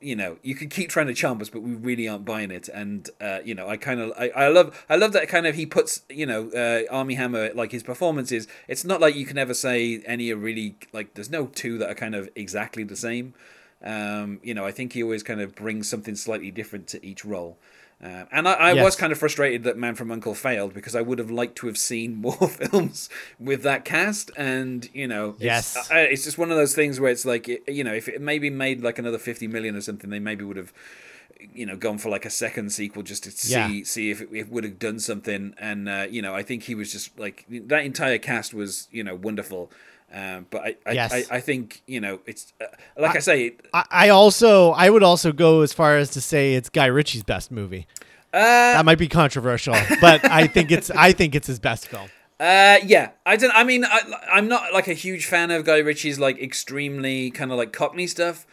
you 0.00 0.14
know 0.14 0.36
you 0.42 0.54
could 0.54 0.70
keep 0.70 0.88
trying 0.88 1.08
to 1.08 1.14
charm 1.14 1.40
us 1.40 1.48
but 1.48 1.60
we 1.60 1.74
really 1.74 2.08
aren't 2.08 2.24
buying 2.24 2.50
it. 2.50 2.68
And 2.68 3.08
uh, 3.20 3.40
you 3.44 3.54
know 3.54 3.68
i 3.68 3.76
kind 3.76 4.00
of 4.00 4.12
I, 4.18 4.30
I 4.30 4.48
love 4.48 4.84
i 4.88 4.96
love 4.96 5.12
that 5.12 5.28
kind 5.28 5.46
of 5.46 5.54
he 5.54 5.66
puts 5.66 6.02
you 6.08 6.26
know 6.26 6.50
uh, 6.50 6.82
Armie 6.92 7.14
Hammer 7.14 7.52
like 7.54 7.72
his 7.72 7.82
performances. 7.82 8.46
It's 8.68 8.84
not 8.84 9.00
like 9.00 9.14
you 9.14 9.26
can 9.26 9.38
ever 9.38 9.54
say 9.54 10.02
any 10.06 10.30
are 10.30 10.36
really 10.36 10.76
like 10.92 11.14
there's 11.14 11.30
no 11.30 11.46
two 11.46 11.78
that 11.78 11.90
are 11.90 11.94
kind 11.94 12.14
of 12.14 12.28
exactly 12.34 12.84
the 12.84 12.96
same. 12.96 13.34
Um, 13.80 14.40
you 14.42 14.54
know 14.54 14.66
i 14.66 14.72
think 14.72 14.94
he 14.94 15.04
always 15.04 15.22
kind 15.22 15.40
of 15.40 15.54
brings 15.54 15.88
something 15.88 16.16
slightly 16.16 16.50
different 16.50 16.88
to 16.88 17.06
each 17.06 17.24
role 17.24 17.58
uh, 18.02 18.24
and 18.30 18.46
I, 18.46 18.52
I 18.52 18.74
was 18.84 18.94
kind 18.96 19.10
of 19.12 19.18
frustrated 19.18 19.64
that 19.64 19.76
Man 19.76 19.94
from 19.96 20.10
Uncle 20.12 20.34
failed 20.34 20.72
because 20.72 20.94
I 20.94 21.00
would 21.00 21.18
have 21.18 21.30
liked 21.32 21.56
to 21.56 21.66
have 21.66 21.76
seen 21.78 22.14
more 22.20 22.48
films 22.48 23.08
with 23.40 23.62
that 23.64 23.84
cast. 23.84 24.30
And 24.36 24.88
you 24.94 25.08
know, 25.08 25.30
it's, 25.30 25.42
Yes. 25.42 25.90
I, 25.90 26.00
it's 26.02 26.24
just 26.24 26.38
one 26.38 26.50
of 26.50 26.56
those 26.56 26.74
things 26.74 27.00
where 27.00 27.10
it's 27.10 27.24
like, 27.24 27.48
you 27.66 27.82
know, 27.82 27.92
if 27.94 28.08
it 28.08 28.20
maybe 28.20 28.50
made 28.50 28.82
like 28.82 28.98
another 28.98 29.18
fifty 29.18 29.46
million 29.48 29.74
or 29.74 29.80
something, 29.80 30.10
they 30.10 30.20
maybe 30.20 30.44
would 30.44 30.56
have, 30.56 30.72
you 31.54 31.66
know, 31.66 31.76
gone 31.76 31.98
for 31.98 32.08
like 32.08 32.24
a 32.24 32.30
second 32.30 32.70
sequel 32.70 33.02
just 33.02 33.24
to 33.24 33.30
see 33.32 33.78
Yeah. 33.78 33.84
see 33.84 34.10
if 34.10 34.20
it, 34.20 34.28
it 34.32 34.48
would 34.50 34.62
have 34.64 34.78
done 34.78 35.00
something. 35.00 35.54
And 35.58 35.88
uh, 35.88 36.06
you 36.08 36.22
know, 36.22 36.34
I 36.34 36.42
think 36.44 36.64
he 36.64 36.74
was 36.76 36.92
just 36.92 37.18
like 37.18 37.44
that 37.48 37.84
entire 37.84 38.18
cast 38.18 38.54
was 38.54 38.86
you 38.92 39.02
know 39.02 39.16
wonderful. 39.16 39.70
Um, 40.12 40.46
but 40.48 40.62
I, 40.62 40.76
I, 40.86 40.92
Yes. 40.92 41.12
I, 41.12 41.36
I 41.36 41.40
think 41.40 41.82
you 41.86 42.00
know 42.00 42.20
it's 42.26 42.52
uh, 42.60 42.64
like 42.96 43.16
I, 43.16 43.18
say, 43.18 43.56
I, 43.74 43.84
I 43.90 44.08
also 44.08 44.70
I 44.72 44.88
would 44.90 45.02
also 45.02 45.32
go 45.32 45.60
as 45.60 45.72
far 45.72 45.96
as 45.96 46.10
to 46.10 46.20
say 46.20 46.54
it's 46.54 46.68
Guy 46.70 46.86
Ritchie's 46.86 47.22
best 47.24 47.50
movie. 47.50 47.86
uh, 48.32 48.38
That 48.38 48.84
might 48.84 48.98
be 48.98 49.08
controversial, 49.08 49.74
but 50.00 50.24
I 50.24 50.46
think 50.46 50.70
it's 50.70 50.90
I 50.90 51.12
think 51.12 51.34
it's 51.34 51.46
his 51.46 51.58
best 51.58 51.88
film. 51.88 52.08
Uh, 52.40 52.78
yeah, 52.84 53.10
I 53.26 53.36
don't. 53.36 53.50
I 53.54 53.64
mean, 53.64 53.84
I, 53.84 54.00
I'm 54.32 54.48
not 54.48 54.72
like 54.72 54.86
a 54.88 54.94
huge 54.94 55.26
fan 55.26 55.50
of 55.50 55.64
Guy 55.64 55.78
Ritchie's 55.78 56.18
like 56.18 56.38
extremely 56.40 57.30
kind 57.30 57.50
of 57.50 57.58
like 57.58 57.72
Cockney 57.72 58.06
stuff. 58.06 58.46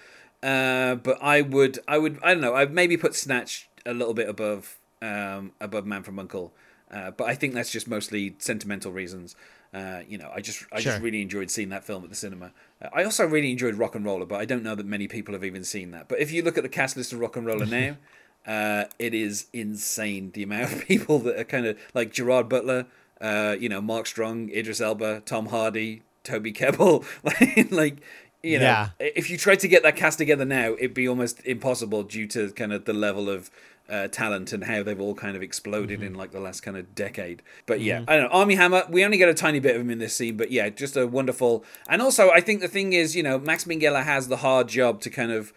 Uh, 0.44 0.96
but 0.96 1.18
I 1.24 1.42
would, 1.42 1.80
I 1.88 1.98
would, 1.98 2.20
I 2.22 2.34
don't 2.34 2.42
know. 2.42 2.54
I'd 2.54 2.72
maybe 2.74 2.98
put 2.98 3.16
Snatch 3.16 3.68
a 3.86 3.94
little 3.94 4.14
bit 4.14 4.30
above, 4.30 4.78
um, 5.02 5.54
above 5.60 5.86
Man 5.88 6.04
from 6.04 6.20
Uncle. 6.20 6.54
Uh, 6.92 7.10
but 7.12 7.26
I 7.26 7.34
think 7.34 7.56
that's 7.56 7.72
just 7.72 7.88
mostly 7.88 8.36
sentimental 8.38 8.92
reasons. 8.92 9.36
Uh, 9.76 10.02
you 10.08 10.18
know, 10.18 10.32
I 10.34 10.40
just, 10.40 10.64
I 10.72 10.80
Sure. 10.80 10.94
just 10.94 11.04
really 11.04 11.22
enjoyed 11.22 11.52
seeing 11.52 11.68
that 11.70 11.84
film 11.84 12.04
at 12.06 12.10
the 12.10 12.16
cinema. 12.16 12.52
Uh, 12.82 12.88
I 12.94 13.04
also 13.04 13.26
really 13.28 13.52
enjoyed 13.52 13.76
RocknRolla, 13.76 14.26
but 14.26 14.40
I 14.40 14.46
don't 14.46 14.64
know 14.64 14.74
that 14.76 14.86
many 14.86 15.08
people 15.10 15.34
have 15.34 15.44
even 15.44 15.66
seen 15.66 15.92
that. 15.92 16.08
But 16.08 16.20
if 16.20 16.32
you 16.32 16.42
look 16.44 16.56
at 16.58 16.64
the 16.64 16.70
cast 16.70 16.96
list 16.96 17.12
of 17.12 17.20
RocknRolla 17.20 17.68
now, 17.70 17.98
uh, 18.52 18.86
it 19.00 19.14
is 19.14 19.48
insane 19.52 20.32
the 20.34 20.44
amount 20.44 20.72
of 20.72 20.86
people 20.88 21.20
that 21.20 21.38
are 21.38 21.44
kind 21.44 21.66
of 21.66 21.78
like 21.94 22.14
Gerard 22.14 22.48
Butler, 22.48 22.86
uh, 23.20 23.58
you 23.60 23.68
know, 23.68 23.82
Mark 23.82 24.08
Strong, 24.08 24.50
Idris 24.50 24.80
Elba, 24.80 25.22
Tom 25.26 25.48
Hardy, 25.48 26.04
Toby 26.24 26.54
Kebbell, 26.54 27.04
like, 27.24 27.72
like 27.72 27.98
you 28.44 28.60
know, 28.60 28.66
Yeah. 28.66 28.90
if 29.00 29.30
you 29.30 29.38
tried 29.38 29.60
to 29.62 29.68
get 29.68 29.84
that 29.84 29.96
cast 29.98 30.18
together 30.20 30.46
now, 30.46 30.74
it'd 30.74 30.94
be 30.94 31.08
almost 31.08 31.44
impossible 31.46 32.04
due 32.04 32.28
to 32.28 32.52
kind 32.52 32.72
of 32.72 32.86
the 32.86 32.94
level 32.94 33.30
of 33.30 33.50
uh, 33.90 34.08
talent 34.08 34.52
and 34.52 34.64
how 34.64 34.84
they've 34.84 35.00
all 35.00 35.14
kind 35.14 35.36
of 35.36 35.44
exploded 35.44 36.02
in 36.02 36.16
like 36.16 36.32
the 36.32 36.40
last 36.40 36.62
kind 36.62 36.78
of 36.78 36.96
decade. 36.96 37.42
But 37.66 37.82
yeah, 37.82 38.04
I 38.08 38.16
don't 38.16 38.24
know. 38.24 38.38
Armie 38.38 38.56
Hammer, 38.56 38.84
we 38.90 39.06
only 39.06 39.18
get 39.18 39.30
a 39.30 39.34
tiny 39.34 39.60
bit 39.60 39.76
of 39.76 39.82
him 39.82 39.90
in 39.90 40.00
this 40.00 40.16
scene, 40.16 40.38
but 40.38 40.52
yeah, 40.52 40.70
just 40.70 40.98
a 40.98 41.06
wonderful. 41.08 41.64
And 41.88 42.02
also, 42.02 42.32
I 42.32 42.42
think 42.42 42.62
the 42.62 42.68
thing 42.68 42.94
is, 42.94 43.16
you 43.16 43.24
know, 43.24 43.38
Max 43.38 43.66
Minghella 43.66 44.04
has 44.04 44.28
the 44.28 44.38
hard 44.38 44.68
job 44.68 45.02
to 45.02 45.10
kind 45.10 45.32
of. 45.32 45.54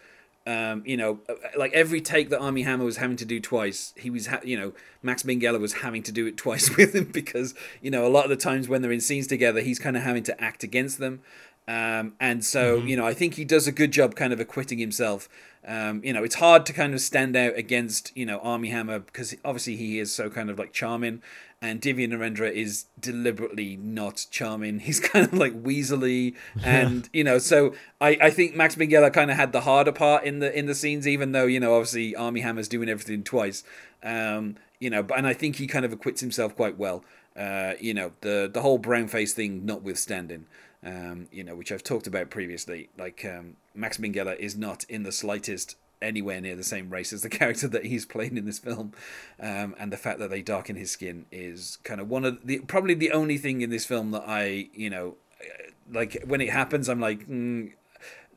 Um, 0.47 0.83
you 0.87 0.97
know, 0.97 1.21
uh, 1.29 1.35
like 1.59 1.75
every 1.75 2.01
take 2.01 2.31
that 2.31 2.41
Armie 2.41 2.63
Hammer 2.63 2.87
was 2.87 2.97
having 2.97 3.19
to 3.19 3.27
do 3.27 3.39
twice, 3.39 3.93
he 3.99 4.09
was, 4.09 4.29
ha- 4.29 4.41
you 4.43 4.59
know, 4.59 4.73
Max 5.03 5.23
Minghella 5.23 5.61
was 5.61 5.75
having 5.75 6.03
to 6.05 6.13
do 6.13 6.27
it 6.27 6.37
twice 6.39 6.75
with 6.75 6.95
him 6.95 7.11
because, 7.13 7.55
you 7.83 7.91
know, 7.91 8.07
a 8.07 8.09
lot 8.09 8.25
of 8.25 8.31
the 8.31 8.37
times 8.37 8.67
when 8.67 8.81
they're 8.81 8.91
in 8.91 9.03
scenes 9.03 9.27
together, 9.27 9.61
he's 9.61 9.79
kind 9.79 9.95
of 9.95 10.05
having 10.05 10.23
to 10.23 10.43
act 10.43 10.63
against 10.63 11.01
them. 11.01 11.21
Um, 11.69 12.15
and 12.19 12.43
so, 12.43 12.77
you 12.79 12.97
know, 12.97 13.07
I 13.07 13.13
think 13.13 13.35
he 13.35 13.45
does 13.45 13.67
a 13.67 13.73
good 13.73 13.93
job 13.93 14.15
kind 14.15 14.33
of 14.33 14.41
acquitting 14.41 14.79
himself. 14.79 15.29
Um, 15.67 16.01
you 16.03 16.15
know, 16.15 16.25
it's 16.25 16.37
hard 16.37 16.65
to 16.67 16.73
kind 16.73 16.95
of 16.95 17.01
stand 17.03 17.37
out 17.37 17.59
against, 17.59 18.17
you 18.17 18.25
know, 18.25 18.39
Armie 18.39 18.71
Hammer 18.71 18.99
because 19.01 19.37
obviously 19.45 19.77
he 19.77 19.99
is 19.99 20.11
so 20.11 20.31
kind 20.31 20.49
of 20.49 20.59
like 20.59 20.73
charming. 20.73 21.23
And 21.61 21.83
Divya 21.83 22.09
Narendra 22.09 22.51
is 22.51 22.87
deliberately 22.99 23.77
not 23.77 24.27
charming. 24.31 24.79
He's 24.81 24.99
kind 24.99 25.27
of 25.27 25.35
like 25.35 25.61
weaselly, 25.61 26.37
and 26.63 27.11
you 27.13 27.25
know, 27.25 27.39
so 27.39 27.75
I, 28.01 28.17
I 28.21 28.31
think 28.31 28.55
Max 28.55 28.77
Minghella 28.77 29.13
kind 29.13 29.29
of 29.29 29.37
had 29.37 29.51
the 29.51 29.63
harder 29.63 29.91
part 29.91 30.23
in 30.23 30.39
the 30.39 30.57
in 30.57 30.67
the 30.67 30.75
scenes, 30.77 31.09
even 31.09 31.33
though 31.33 31.47
you 31.47 31.59
know 31.59 31.75
obviously 31.75 32.15
Armie 32.15 32.43
Hammer's 32.43 32.69
doing 32.69 32.89
everything 32.89 33.25
twice. 33.25 33.65
Um, 34.05 34.55
you 34.79 34.89
know, 34.89 35.03
but 35.03 35.19
and 35.19 35.27
I 35.27 35.35
think 35.35 35.57
he 35.57 35.67
kind 35.67 35.85
of 35.85 35.93
acquits 35.93 36.21
himself 36.21 36.55
quite 36.55 36.79
well. 36.79 37.05
Uh, 37.37 37.73
you 37.81 37.93
know, 37.93 38.13
the 38.21 38.49
the 38.51 38.63
whole 38.63 38.79
brown 38.79 39.09
face 39.09 39.35
thing 39.35 39.67
notwithstanding 39.67 40.47
um, 40.85 41.29
you 41.33 41.45
know, 41.45 41.55
which 41.55 41.73
I've 41.73 41.83
talked 41.83 42.07
about 42.07 42.31
previously. 42.31 42.89
Like 42.99 43.25
um, 43.25 43.57
Max 43.75 43.99
Minghella 43.99 44.37
is 44.37 44.57
not 44.57 44.85
in 44.85 45.03
the 45.03 45.13
slightest 45.13 45.77
anywhere 46.01 46.41
near 46.41 46.55
the 46.55 46.63
same 46.63 46.91
race 46.91 47.13
as 47.13 47.23
the 47.23 47.29
character 47.41 47.67
that 47.69 47.85
he's 47.87 48.07
playing 48.07 48.37
in 48.37 48.45
this 48.47 48.59
film, 48.59 48.93
um, 49.41 49.75
and 49.79 49.93
the 49.93 49.97
fact 49.97 50.19
that 50.21 50.31
they 50.31 50.43
darken 50.43 50.77
his 50.77 50.91
skin 50.91 51.27
is 51.33 51.79
kind 51.85 52.01
of 52.01 52.09
one 52.09 52.25
of 52.25 52.47
the 52.47 52.61
probably 52.61 52.95
the 52.95 53.11
only 53.13 53.37
thing 53.39 53.61
in 53.63 53.71
this 53.71 53.85
film 53.85 54.13
that 54.13 54.25
I, 54.27 54.69
you 54.73 54.91
know, 54.91 55.17
uh, 55.41 55.71
like 55.93 56.23
when 56.27 56.41
it 56.41 56.51
happens, 56.51 56.89
I'm 56.89 57.01
like, 57.01 57.29
mm, 57.29 57.73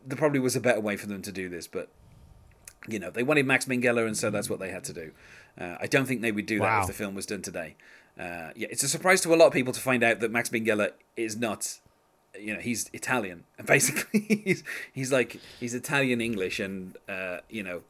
there 0.05 0.17
probably 0.17 0.39
was 0.39 0.55
a 0.55 0.61
better 0.61 0.79
way 0.81 0.97
for 0.97 1.05
them 1.07 1.21
to 1.21 1.31
do 1.31 1.49
this, 1.49 1.67
but 1.67 1.89
you 2.87 2.97
know, 2.97 3.11
they 3.11 3.21
wanted 3.21 3.45
Max 3.45 3.65
Minghella, 3.65 4.07
and 4.07 4.17
so 4.17 4.31
that's 4.31 4.49
what 4.49 4.59
they 4.59 4.69
had 4.71 4.83
to 4.85 4.93
do. 4.93 5.11
Uh, 5.59 5.75
I 5.79 5.85
don't 5.85 6.05
think 6.07 6.21
they 6.21 6.31
would 6.31 6.47
do 6.47 6.57
that 6.59 6.65
Wow. 6.65 6.81
if 6.81 6.87
the 6.87 6.93
film 6.93 7.13
was 7.13 7.27
done 7.27 7.43
today. 7.43 7.75
Uh, 8.19 8.49
yeah, 8.55 8.67
it's 8.71 8.81
a 8.81 8.87
surprise 8.87 9.21
to 9.21 9.33
a 9.33 9.37
lot 9.37 9.45
of 9.47 9.53
people 9.53 9.71
to 9.73 9.79
find 9.79 10.03
out 10.03 10.19
that 10.19 10.31
Max 10.31 10.49
Minghella 10.49 10.91
is 11.15 11.37
not, 11.37 11.79
you 12.39 12.53
know, 12.53 12.59
he's 12.59 12.89
Italian, 12.93 13.43
and 13.57 13.67
basically 13.67 14.41
he's 14.43 14.63
he's 14.91 15.11
like 15.11 15.39
he's 15.59 15.73
Italian 15.73 16.21
English, 16.21 16.59
and 16.59 16.97
uh, 17.09 17.37
you 17.49 17.63
know, 17.63 17.81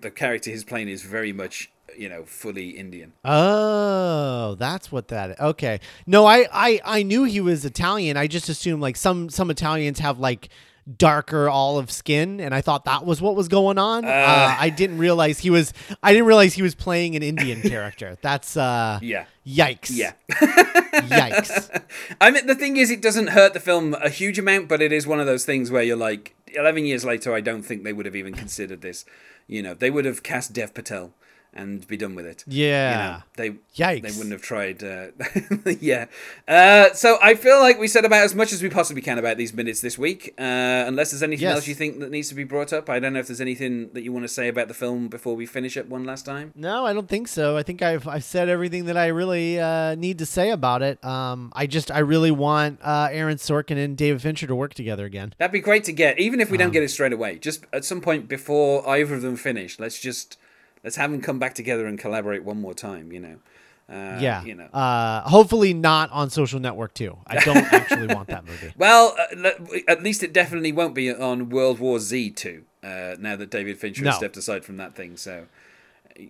the 0.00 0.10
character 0.10 0.50
he's 0.50 0.64
playing 0.64 0.88
is 0.88 1.02
very 1.02 1.32
much 1.32 1.70
you 1.96 2.08
know 2.08 2.24
fully 2.24 2.70
Indian. 2.70 3.12
Oh, 3.24 4.56
that's 4.58 4.90
what 4.92 5.08
that 5.08 5.30
is. 5.30 5.36
Okay. 5.40 5.80
No, 6.06 6.26
I, 6.26 6.46
I 6.52 6.80
I 6.84 7.02
knew 7.02 7.24
he 7.24 7.40
was 7.40 7.64
Italian. 7.64 8.16
I 8.16 8.26
just 8.26 8.48
assumed 8.48 8.82
like 8.82 8.96
some 8.96 9.28
some 9.30 9.50
Italians 9.50 9.98
have 10.00 10.18
like 10.18 10.48
darker 10.96 11.50
olive 11.50 11.90
skin, 11.90 12.40
and 12.40 12.54
I 12.54 12.60
thought 12.60 12.84
that 12.86 13.04
was 13.04 13.20
what 13.20 13.36
was 13.36 13.48
going 13.48 13.78
on. 13.78 14.04
Uh, 14.04 14.56
I 14.58 14.70
didn't 14.70 14.98
realize 14.98 15.38
he 15.38 15.50
was. 15.50 15.72
I 16.02 16.12
didn't 16.12 16.26
realize 16.26 16.54
he 16.54 16.62
was 16.62 16.74
playing 16.74 17.16
an 17.16 17.22
Indian 17.22 17.60
character. 17.74 18.16
That's 18.22 18.56
uh, 18.56 18.98
Yeah. 19.02 19.26
Yikes. 19.48 19.90
Yeah. 19.90 20.12
yikes. 20.30 21.82
I 22.20 22.30
mean, 22.30 22.46
the 22.46 22.54
thing 22.54 22.76
is, 22.76 22.90
it 22.90 23.02
doesn't 23.02 23.28
hurt 23.28 23.54
the 23.54 23.60
film 23.60 23.94
a 23.94 24.08
huge 24.10 24.38
amount, 24.38 24.68
but 24.68 24.82
it 24.82 24.92
is 24.92 25.06
one 25.06 25.20
of 25.20 25.26
those 25.26 25.44
things 25.44 25.70
where 25.70 25.82
you're 25.82 25.96
like, 25.96 26.34
11 26.54 26.84
years 26.84 27.04
later, 27.04 27.34
I 27.34 27.40
don't 27.40 27.62
think 27.62 27.84
they 27.84 27.92
would 27.92 28.06
have 28.06 28.16
even 28.16 28.34
considered 28.34 28.80
this. 28.80 29.04
You 29.46 29.62
know, 29.62 29.74
they 29.74 29.90
would 29.90 30.04
have 30.04 30.22
cast 30.22 30.52
Dev 30.52 30.74
Patel 30.74 31.12
and 31.54 31.86
be 31.88 31.96
done 31.96 32.14
with 32.14 32.26
it. 32.26 32.44
Yeah. 32.46 32.92
You 32.92 32.98
know, 33.12 33.22
they 33.36 33.58
Yikes. 33.76 34.02
they 34.02 34.10
wouldn't 34.10 34.32
have 34.32 34.42
tried. 34.42 34.82
Uh, 34.84 35.06
yeah. 35.80 36.06
Uh, 36.46 36.92
so 36.92 37.18
I 37.22 37.34
feel 37.34 37.58
like 37.60 37.78
we 37.78 37.88
said 37.88 38.04
about 38.04 38.22
as 38.24 38.34
much 38.34 38.52
as 38.52 38.62
we 38.62 38.68
possibly 38.68 39.02
can 39.02 39.18
about 39.18 39.36
these 39.36 39.52
minutes 39.52 39.80
this 39.80 39.98
week. 39.98 40.34
Uh, 40.38 40.42
unless 40.86 41.10
there's 41.10 41.22
anything 41.22 41.42
Yes. 41.44 41.54
else 41.56 41.66
you 41.68 41.74
think 41.74 42.00
that 42.00 42.10
needs 42.10 42.28
to 42.28 42.34
be 42.34 42.44
brought 42.44 42.72
up, 42.72 42.88
I 42.90 42.98
don't 43.00 43.12
know 43.12 43.18
if 43.20 43.26
there's 43.26 43.40
anything 43.40 43.90
that 43.94 44.02
you 44.02 44.12
want 44.12 44.24
to 44.24 44.28
say 44.28 44.48
about 44.48 44.68
the 44.68 44.74
film 44.74 45.08
before 45.08 45.34
we 45.36 45.46
finish 45.46 45.76
it 45.76 45.88
one 45.88 46.04
last 46.04 46.24
time. 46.26 46.52
No, 46.54 46.84
I 46.86 46.92
don't 46.92 47.08
think 47.08 47.28
so. 47.28 47.56
I 47.56 47.62
think 47.62 47.82
I've 47.82 48.06
I've 48.06 48.24
said 48.24 48.48
everything 48.48 48.84
that 48.86 48.96
I 48.96 49.08
really 49.08 49.58
uh, 49.58 49.94
need 49.94 50.18
to 50.18 50.26
say 50.26 50.50
about 50.50 50.82
it. 50.82 51.02
Um, 51.04 51.52
I 51.56 51.66
just 51.66 51.90
I 51.90 52.00
really 52.00 52.30
want 52.30 52.78
uh, 52.82 53.08
Aaron 53.10 53.36
Sorkin 53.38 53.82
and 53.82 53.96
David 53.96 54.22
Fincher 54.22 54.46
to 54.46 54.54
work 54.54 54.74
together 54.74 55.04
again. 55.04 55.34
That'd 55.38 55.52
be 55.52 55.60
great 55.60 55.84
to 55.84 55.92
get, 55.92 56.18
even 56.18 56.40
if 56.40 56.50
we 56.50 56.56
Um, 56.58 56.64
don't 56.64 56.72
get 56.72 56.82
it 56.82 56.90
straight 56.90 57.12
away. 57.12 57.38
Just 57.38 57.64
at 57.72 57.84
some 57.84 58.00
point 58.00 58.28
before 58.28 58.86
either 58.88 59.14
of 59.14 59.22
them 59.22 59.36
finish, 59.36 59.78
let's 59.78 59.98
just 59.98 60.36
let's 60.88 60.96
have 60.96 61.10
them 61.10 61.20
come 61.20 61.38
back 61.38 61.54
together 61.54 61.84
and 61.84 61.98
collaborate 61.98 62.44
one 62.44 62.58
more 62.58 62.72
time. 62.72 63.12
You 63.12 63.20
know. 63.20 63.36
Uh, 63.90 64.18
yeah. 64.20 64.42
You 64.42 64.54
know. 64.54 64.64
Uh, 64.64 65.20
hopefully 65.28 65.74
not 65.74 66.10
on 66.12 66.30
Social 66.30 66.60
Network 66.60 66.94
too. 66.94 67.18
I 67.26 67.40
don't 67.40 67.56
actually 67.74 68.06
want 68.06 68.28
that 68.28 68.46
movie. 68.46 68.72
Well, 68.78 69.14
uh, 69.44 69.50
at 69.86 70.02
least 70.02 70.22
it 70.22 70.32
definitely 70.32 70.72
won't 70.72 70.94
be 70.94 71.12
on 71.12 71.50
World 71.50 71.78
War 71.78 71.98
Z 71.98 72.30
two. 72.30 72.64
Uh, 72.82 73.16
now 73.18 73.36
that 73.36 73.50
David 73.50 73.76
Fincher 73.76 74.06
has 74.06 74.16
stepped 74.16 74.38
aside 74.38 74.64
from 74.64 74.78
that 74.78 74.94
thing, 74.94 75.18
so 75.18 75.46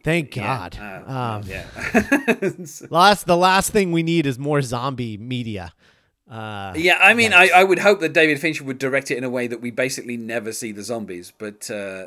Thank 0.02 0.34
yeah, 0.34 0.68
God. 0.70 0.78
uh, 0.80 1.11
um, 1.11 1.42
yeah. 1.46 1.66
Last 2.90 3.26
the 3.26 3.36
last 3.36 3.70
thing 3.70 3.92
we 3.92 4.02
need 4.02 4.26
is 4.26 4.40
more 4.40 4.61
zombie 4.61 5.16
media. 5.16 5.72
Uh, 6.28 6.72
Yeah, 6.76 6.98
I 7.00 7.14
mean, 7.14 7.32
I, 7.32 7.48
I 7.54 7.62
would 7.64 7.78
hope 7.78 8.00
that 8.00 8.12
David 8.12 8.40
Fincher 8.40 8.64
would 8.64 8.78
direct 8.78 9.11
it 9.12 9.18
in 9.18 9.24
a 9.24 9.30
way 9.30 9.46
that 9.46 9.61
we 9.61 9.70
basically 9.70 10.16
never 10.16 10.52
see 10.52 10.72
the 10.72 10.82
zombies. 10.82 11.32
But 11.36 11.70
uh, 11.70 12.06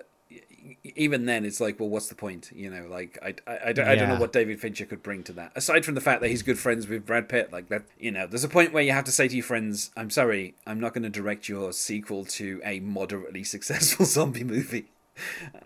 even 0.84 1.26
then, 1.26 1.45
it's 1.45 1.59
like, 1.59 1.80
well, 1.80 1.89
what's 1.89 2.07
the 2.07 2.16
point? 2.16 2.51
You 2.53 2.70
know, 2.70 2.88
like 2.88 3.18
I, 3.22 3.36
I, 3.49 3.59
I, 3.68 3.74
don't, 3.74 3.88
I 3.88 3.95
don't 3.95 4.09
know 4.09 4.20
what 4.20 4.34
David 4.34 4.59
Fincher 4.59 4.86
could 4.86 5.03
bring 5.03 5.24
to 5.24 5.34
that. 5.34 5.51
Aside 5.55 5.86
from 5.86 5.95
the 5.95 6.01
fact 6.01 6.22
that 6.22 6.30
he's 6.30 6.43
good 6.43 6.59
friends 6.59 6.88
with 6.88 7.05
Brad 7.05 7.30
Pitt, 7.30 7.51
like 7.51 7.70
that, 7.70 7.84
you 7.99 8.12
know, 8.12 8.28
there's 8.28 8.43
a 8.43 8.49
point 8.49 8.74
where 8.74 8.84
you 8.84 8.91
have 8.91 9.05
to 9.05 9.12
say 9.12 9.28
to 9.28 9.36
your 9.36 9.43
friends, 9.43 9.91
"I'm 9.95 10.09
sorry, 10.09 10.55
I'm 10.66 10.80
not 10.80 10.93
going 10.93 11.03
to 11.03 11.09
direct 11.09 11.49
your 11.49 11.74
sequel 11.74 12.26
to 12.26 12.62
a 12.64 12.80
moderately 12.80 13.43
successful 13.55 14.05
zombie 14.05 14.43
movie." 14.43 14.86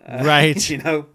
Uh, 0.06 0.22
right. 0.24 0.68
you 0.68 0.76
know. 0.78 1.06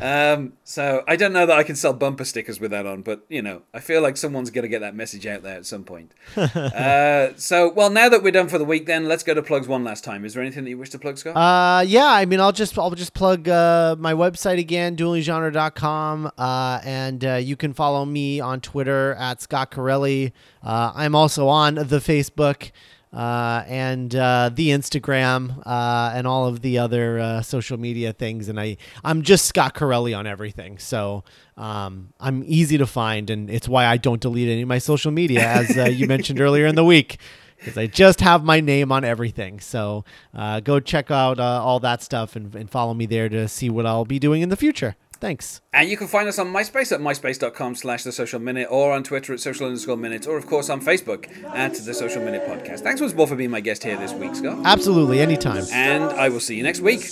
Um, 0.00 0.54
so 0.64 1.04
I 1.06 1.16
don't 1.16 1.32
know 1.32 1.46
that 1.46 1.58
I 1.58 1.62
can 1.62 1.76
sell 1.76 1.92
bumper 1.92 2.24
stickers 2.24 2.60
with 2.60 2.70
that 2.70 2.86
on, 2.86 3.02
but 3.02 3.24
you 3.28 3.42
know, 3.42 3.62
I 3.72 3.80
feel 3.80 4.02
like 4.02 4.16
someone's 4.16 4.50
going 4.50 4.62
to 4.62 4.68
get 4.68 4.80
that 4.80 4.94
message 4.94 5.26
out 5.26 5.42
there 5.42 5.56
at 5.56 5.66
some 5.66 5.84
point. 5.84 6.12
uh, 6.36 7.30
so, 7.36 7.70
well, 7.72 7.90
now 7.90 8.08
that 8.08 8.22
we're 8.22 8.32
done 8.32 8.48
for 8.48 8.58
the 8.58 8.64
week, 8.64 8.86
then 8.86 9.06
let's 9.06 9.22
go 9.22 9.34
to 9.34 9.42
plugs 9.42 9.68
one 9.68 9.84
last 9.84 10.04
time. 10.04 10.24
Is 10.24 10.34
there 10.34 10.42
anything 10.42 10.64
that 10.64 10.70
you 10.70 10.78
wish 10.78 10.90
to 10.90 10.98
plug, 10.98 11.18
Scott? 11.18 11.36
Uh, 11.36 11.82
yeah, 11.82 12.06
I 12.06 12.24
mean, 12.24 12.40
I'll 12.40 12.52
just 12.52 12.78
I'll 12.78 12.90
just 12.90 13.14
plug 13.14 13.48
uh, 13.48 13.96
my 13.98 14.12
website 14.12 14.58
again, 14.58 14.96
duelinggenre.com, 14.96 16.30
uh, 16.36 16.80
and 16.84 17.24
uh, 17.24 17.34
you 17.34 17.56
can 17.56 17.72
follow 17.72 18.04
me 18.04 18.40
on 18.40 18.60
Twitter 18.60 19.14
at 19.14 19.40
Scott 19.40 19.70
Carelli. 19.70 20.32
Uh, 20.62 20.92
I'm 20.94 21.14
also 21.14 21.48
on 21.48 21.74
the 21.76 21.98
Facebook 21.98 22.70
uh, 23.12 23.64
and 23.66 24.14
uh, 24.14 24.50
the 24.52 24.68
Instagram 24.68 25.62
uh, 25.66 26.12
and 26.14 26.26
all 26.26 26.46
of 26.46 26.60
the 26.60 26.78
other 26.78 27.18
uh, 27.18 27.42
social 27.42 27.78
media 27.78 28.12
things, 28.12 28.48
and 28.48 28.60
I 28.60 28.76
I'm 29.04 29.22
just 29.22 29.46
Scott 29.46 29.74
Carelli 29.74 30.16
on 30.16 30.26
everything, 30.26 30.78
so. 30.78 31.24
Um, 31.56 32.14
I'm 32.18 32.42
easy 32.46 32.78
to 32.78 32.86
find, 32.86 33.28
and 33.28 33.50
it's 33.50 33.68
why 33.68 33.84
I 33.84 33.98
don't 33.98 34.18
delete 34.18 34.48
any 34.48 34.62
of 34.62 34.68
my 34.68 34.78
social 34.78 35.10
media, 35.10 35.46
as 35.46 35.76
uh, 35.76 35.84
you 35.84 36.06
mentioned 36.16 36.40
earlier 36.40 36.64
in 36.64 36.74
the 36.74 36.84
week 36.84 37.18
because 37.60 37.76
I 37.76 37.86
just 37.86 38.20
have 38.20 38.42
my 38.44 38.60
name 38.60 38.90
on 38.90 39.04
everything. 39.04 39.60
So 39.60 40.04
uh, 40.34 40.60
go 40.60 40.80
check 40.80 41.10
out 41.10 41.38
uh, 41.38 41.62
all 41.62 41.80
that 41.80 42.02
stuff 42.02 42.34
and, 42.34 42.54
and 42.54 42.70
follow 42.70 42.94
me 42.94 43.06
there 43.06 43.28
to 43.28 43.46
see 43.48 43.68
what 43.70 43.86
I'll 43.86 44.06
be 44.06 44.18
doing 44.18 44.42
in 44.42 44.48
the 44.48 44.56
future. 44.56 44.96
Thanks. 45.20 45.60
and 45.74 45.88
you 45.88 45.96
can 45.96 46.06
find 46.06 46.28
us 46.28 46.38
on 46.38 46.50
MySpace 46.52 46.92
at 46.92 47.00
myspace.com 47.00 47.74
slash 47.74 48.04
the 48.04 48.12
social 48.12 48.40
minute 48.40 48.68
or 48.70 48.92
on 48.92 49.02
Twitter 49.04 49.34
at 49.34 49.40
social 49.40 49.66
underscore 49.66 49.96
minute 49.98 50.26
or, 50.26 50.38
of 50.38 50.46
course, 50.46 50.70
on 50.70 50.80
Facebook 50.80 51.28
at 51.54 51.74
the 51.74 51.92
social 51.94 52.22
minute 52.22 52.46
podcast. 52.46 52.80
Thanks 52.80 53.00
once 53.02 53.12
more 53.14 53.26
for 53.26 53.36
being 53.36 53.50
my 53.50 53.60
guest 53.60 53.84
here 53.84 53.96
this 53.98 54.12
week, 54.14 54.34
Scott. 54.34 54.58
Absolutely, 54.64 55.20
anytime. 55.20 55.62
And 55.72 56.04
I 56.04 56.28
will 56.30 56.40
see 56.40 56.56
you 56.56 56.62
next 56.62 56.80
week. 56.80 57.06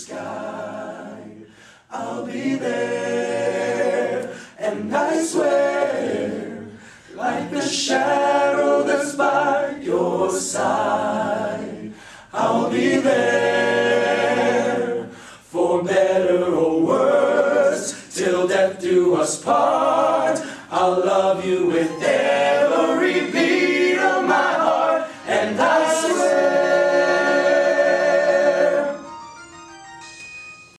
I'll 1.90 2.26
be 2.26 2.54
there, 2.56 4.34
and 4.58 4.94
I 4.94 5.22
swear, 5.22 6.68
like 7.14 7.50
the 7.50 7.62
shadow 7.62 8.82
that's 8.82 9.14
by 9.14 9.76
your 9.80 10.30
side, 10.30 11.92
I'll 12.32 12.70
be 12.70 12.98
there 12.98 15.08
for 15.44 15.82
better 15.82 16.54
do 18.88 19.16
us 19.16 19.42
part. 19.42 20.40
I'll 20.70 21.04
love 21.04 21.44
you 21.44 21.66
with 21.66 22.02
every 22.02 22.67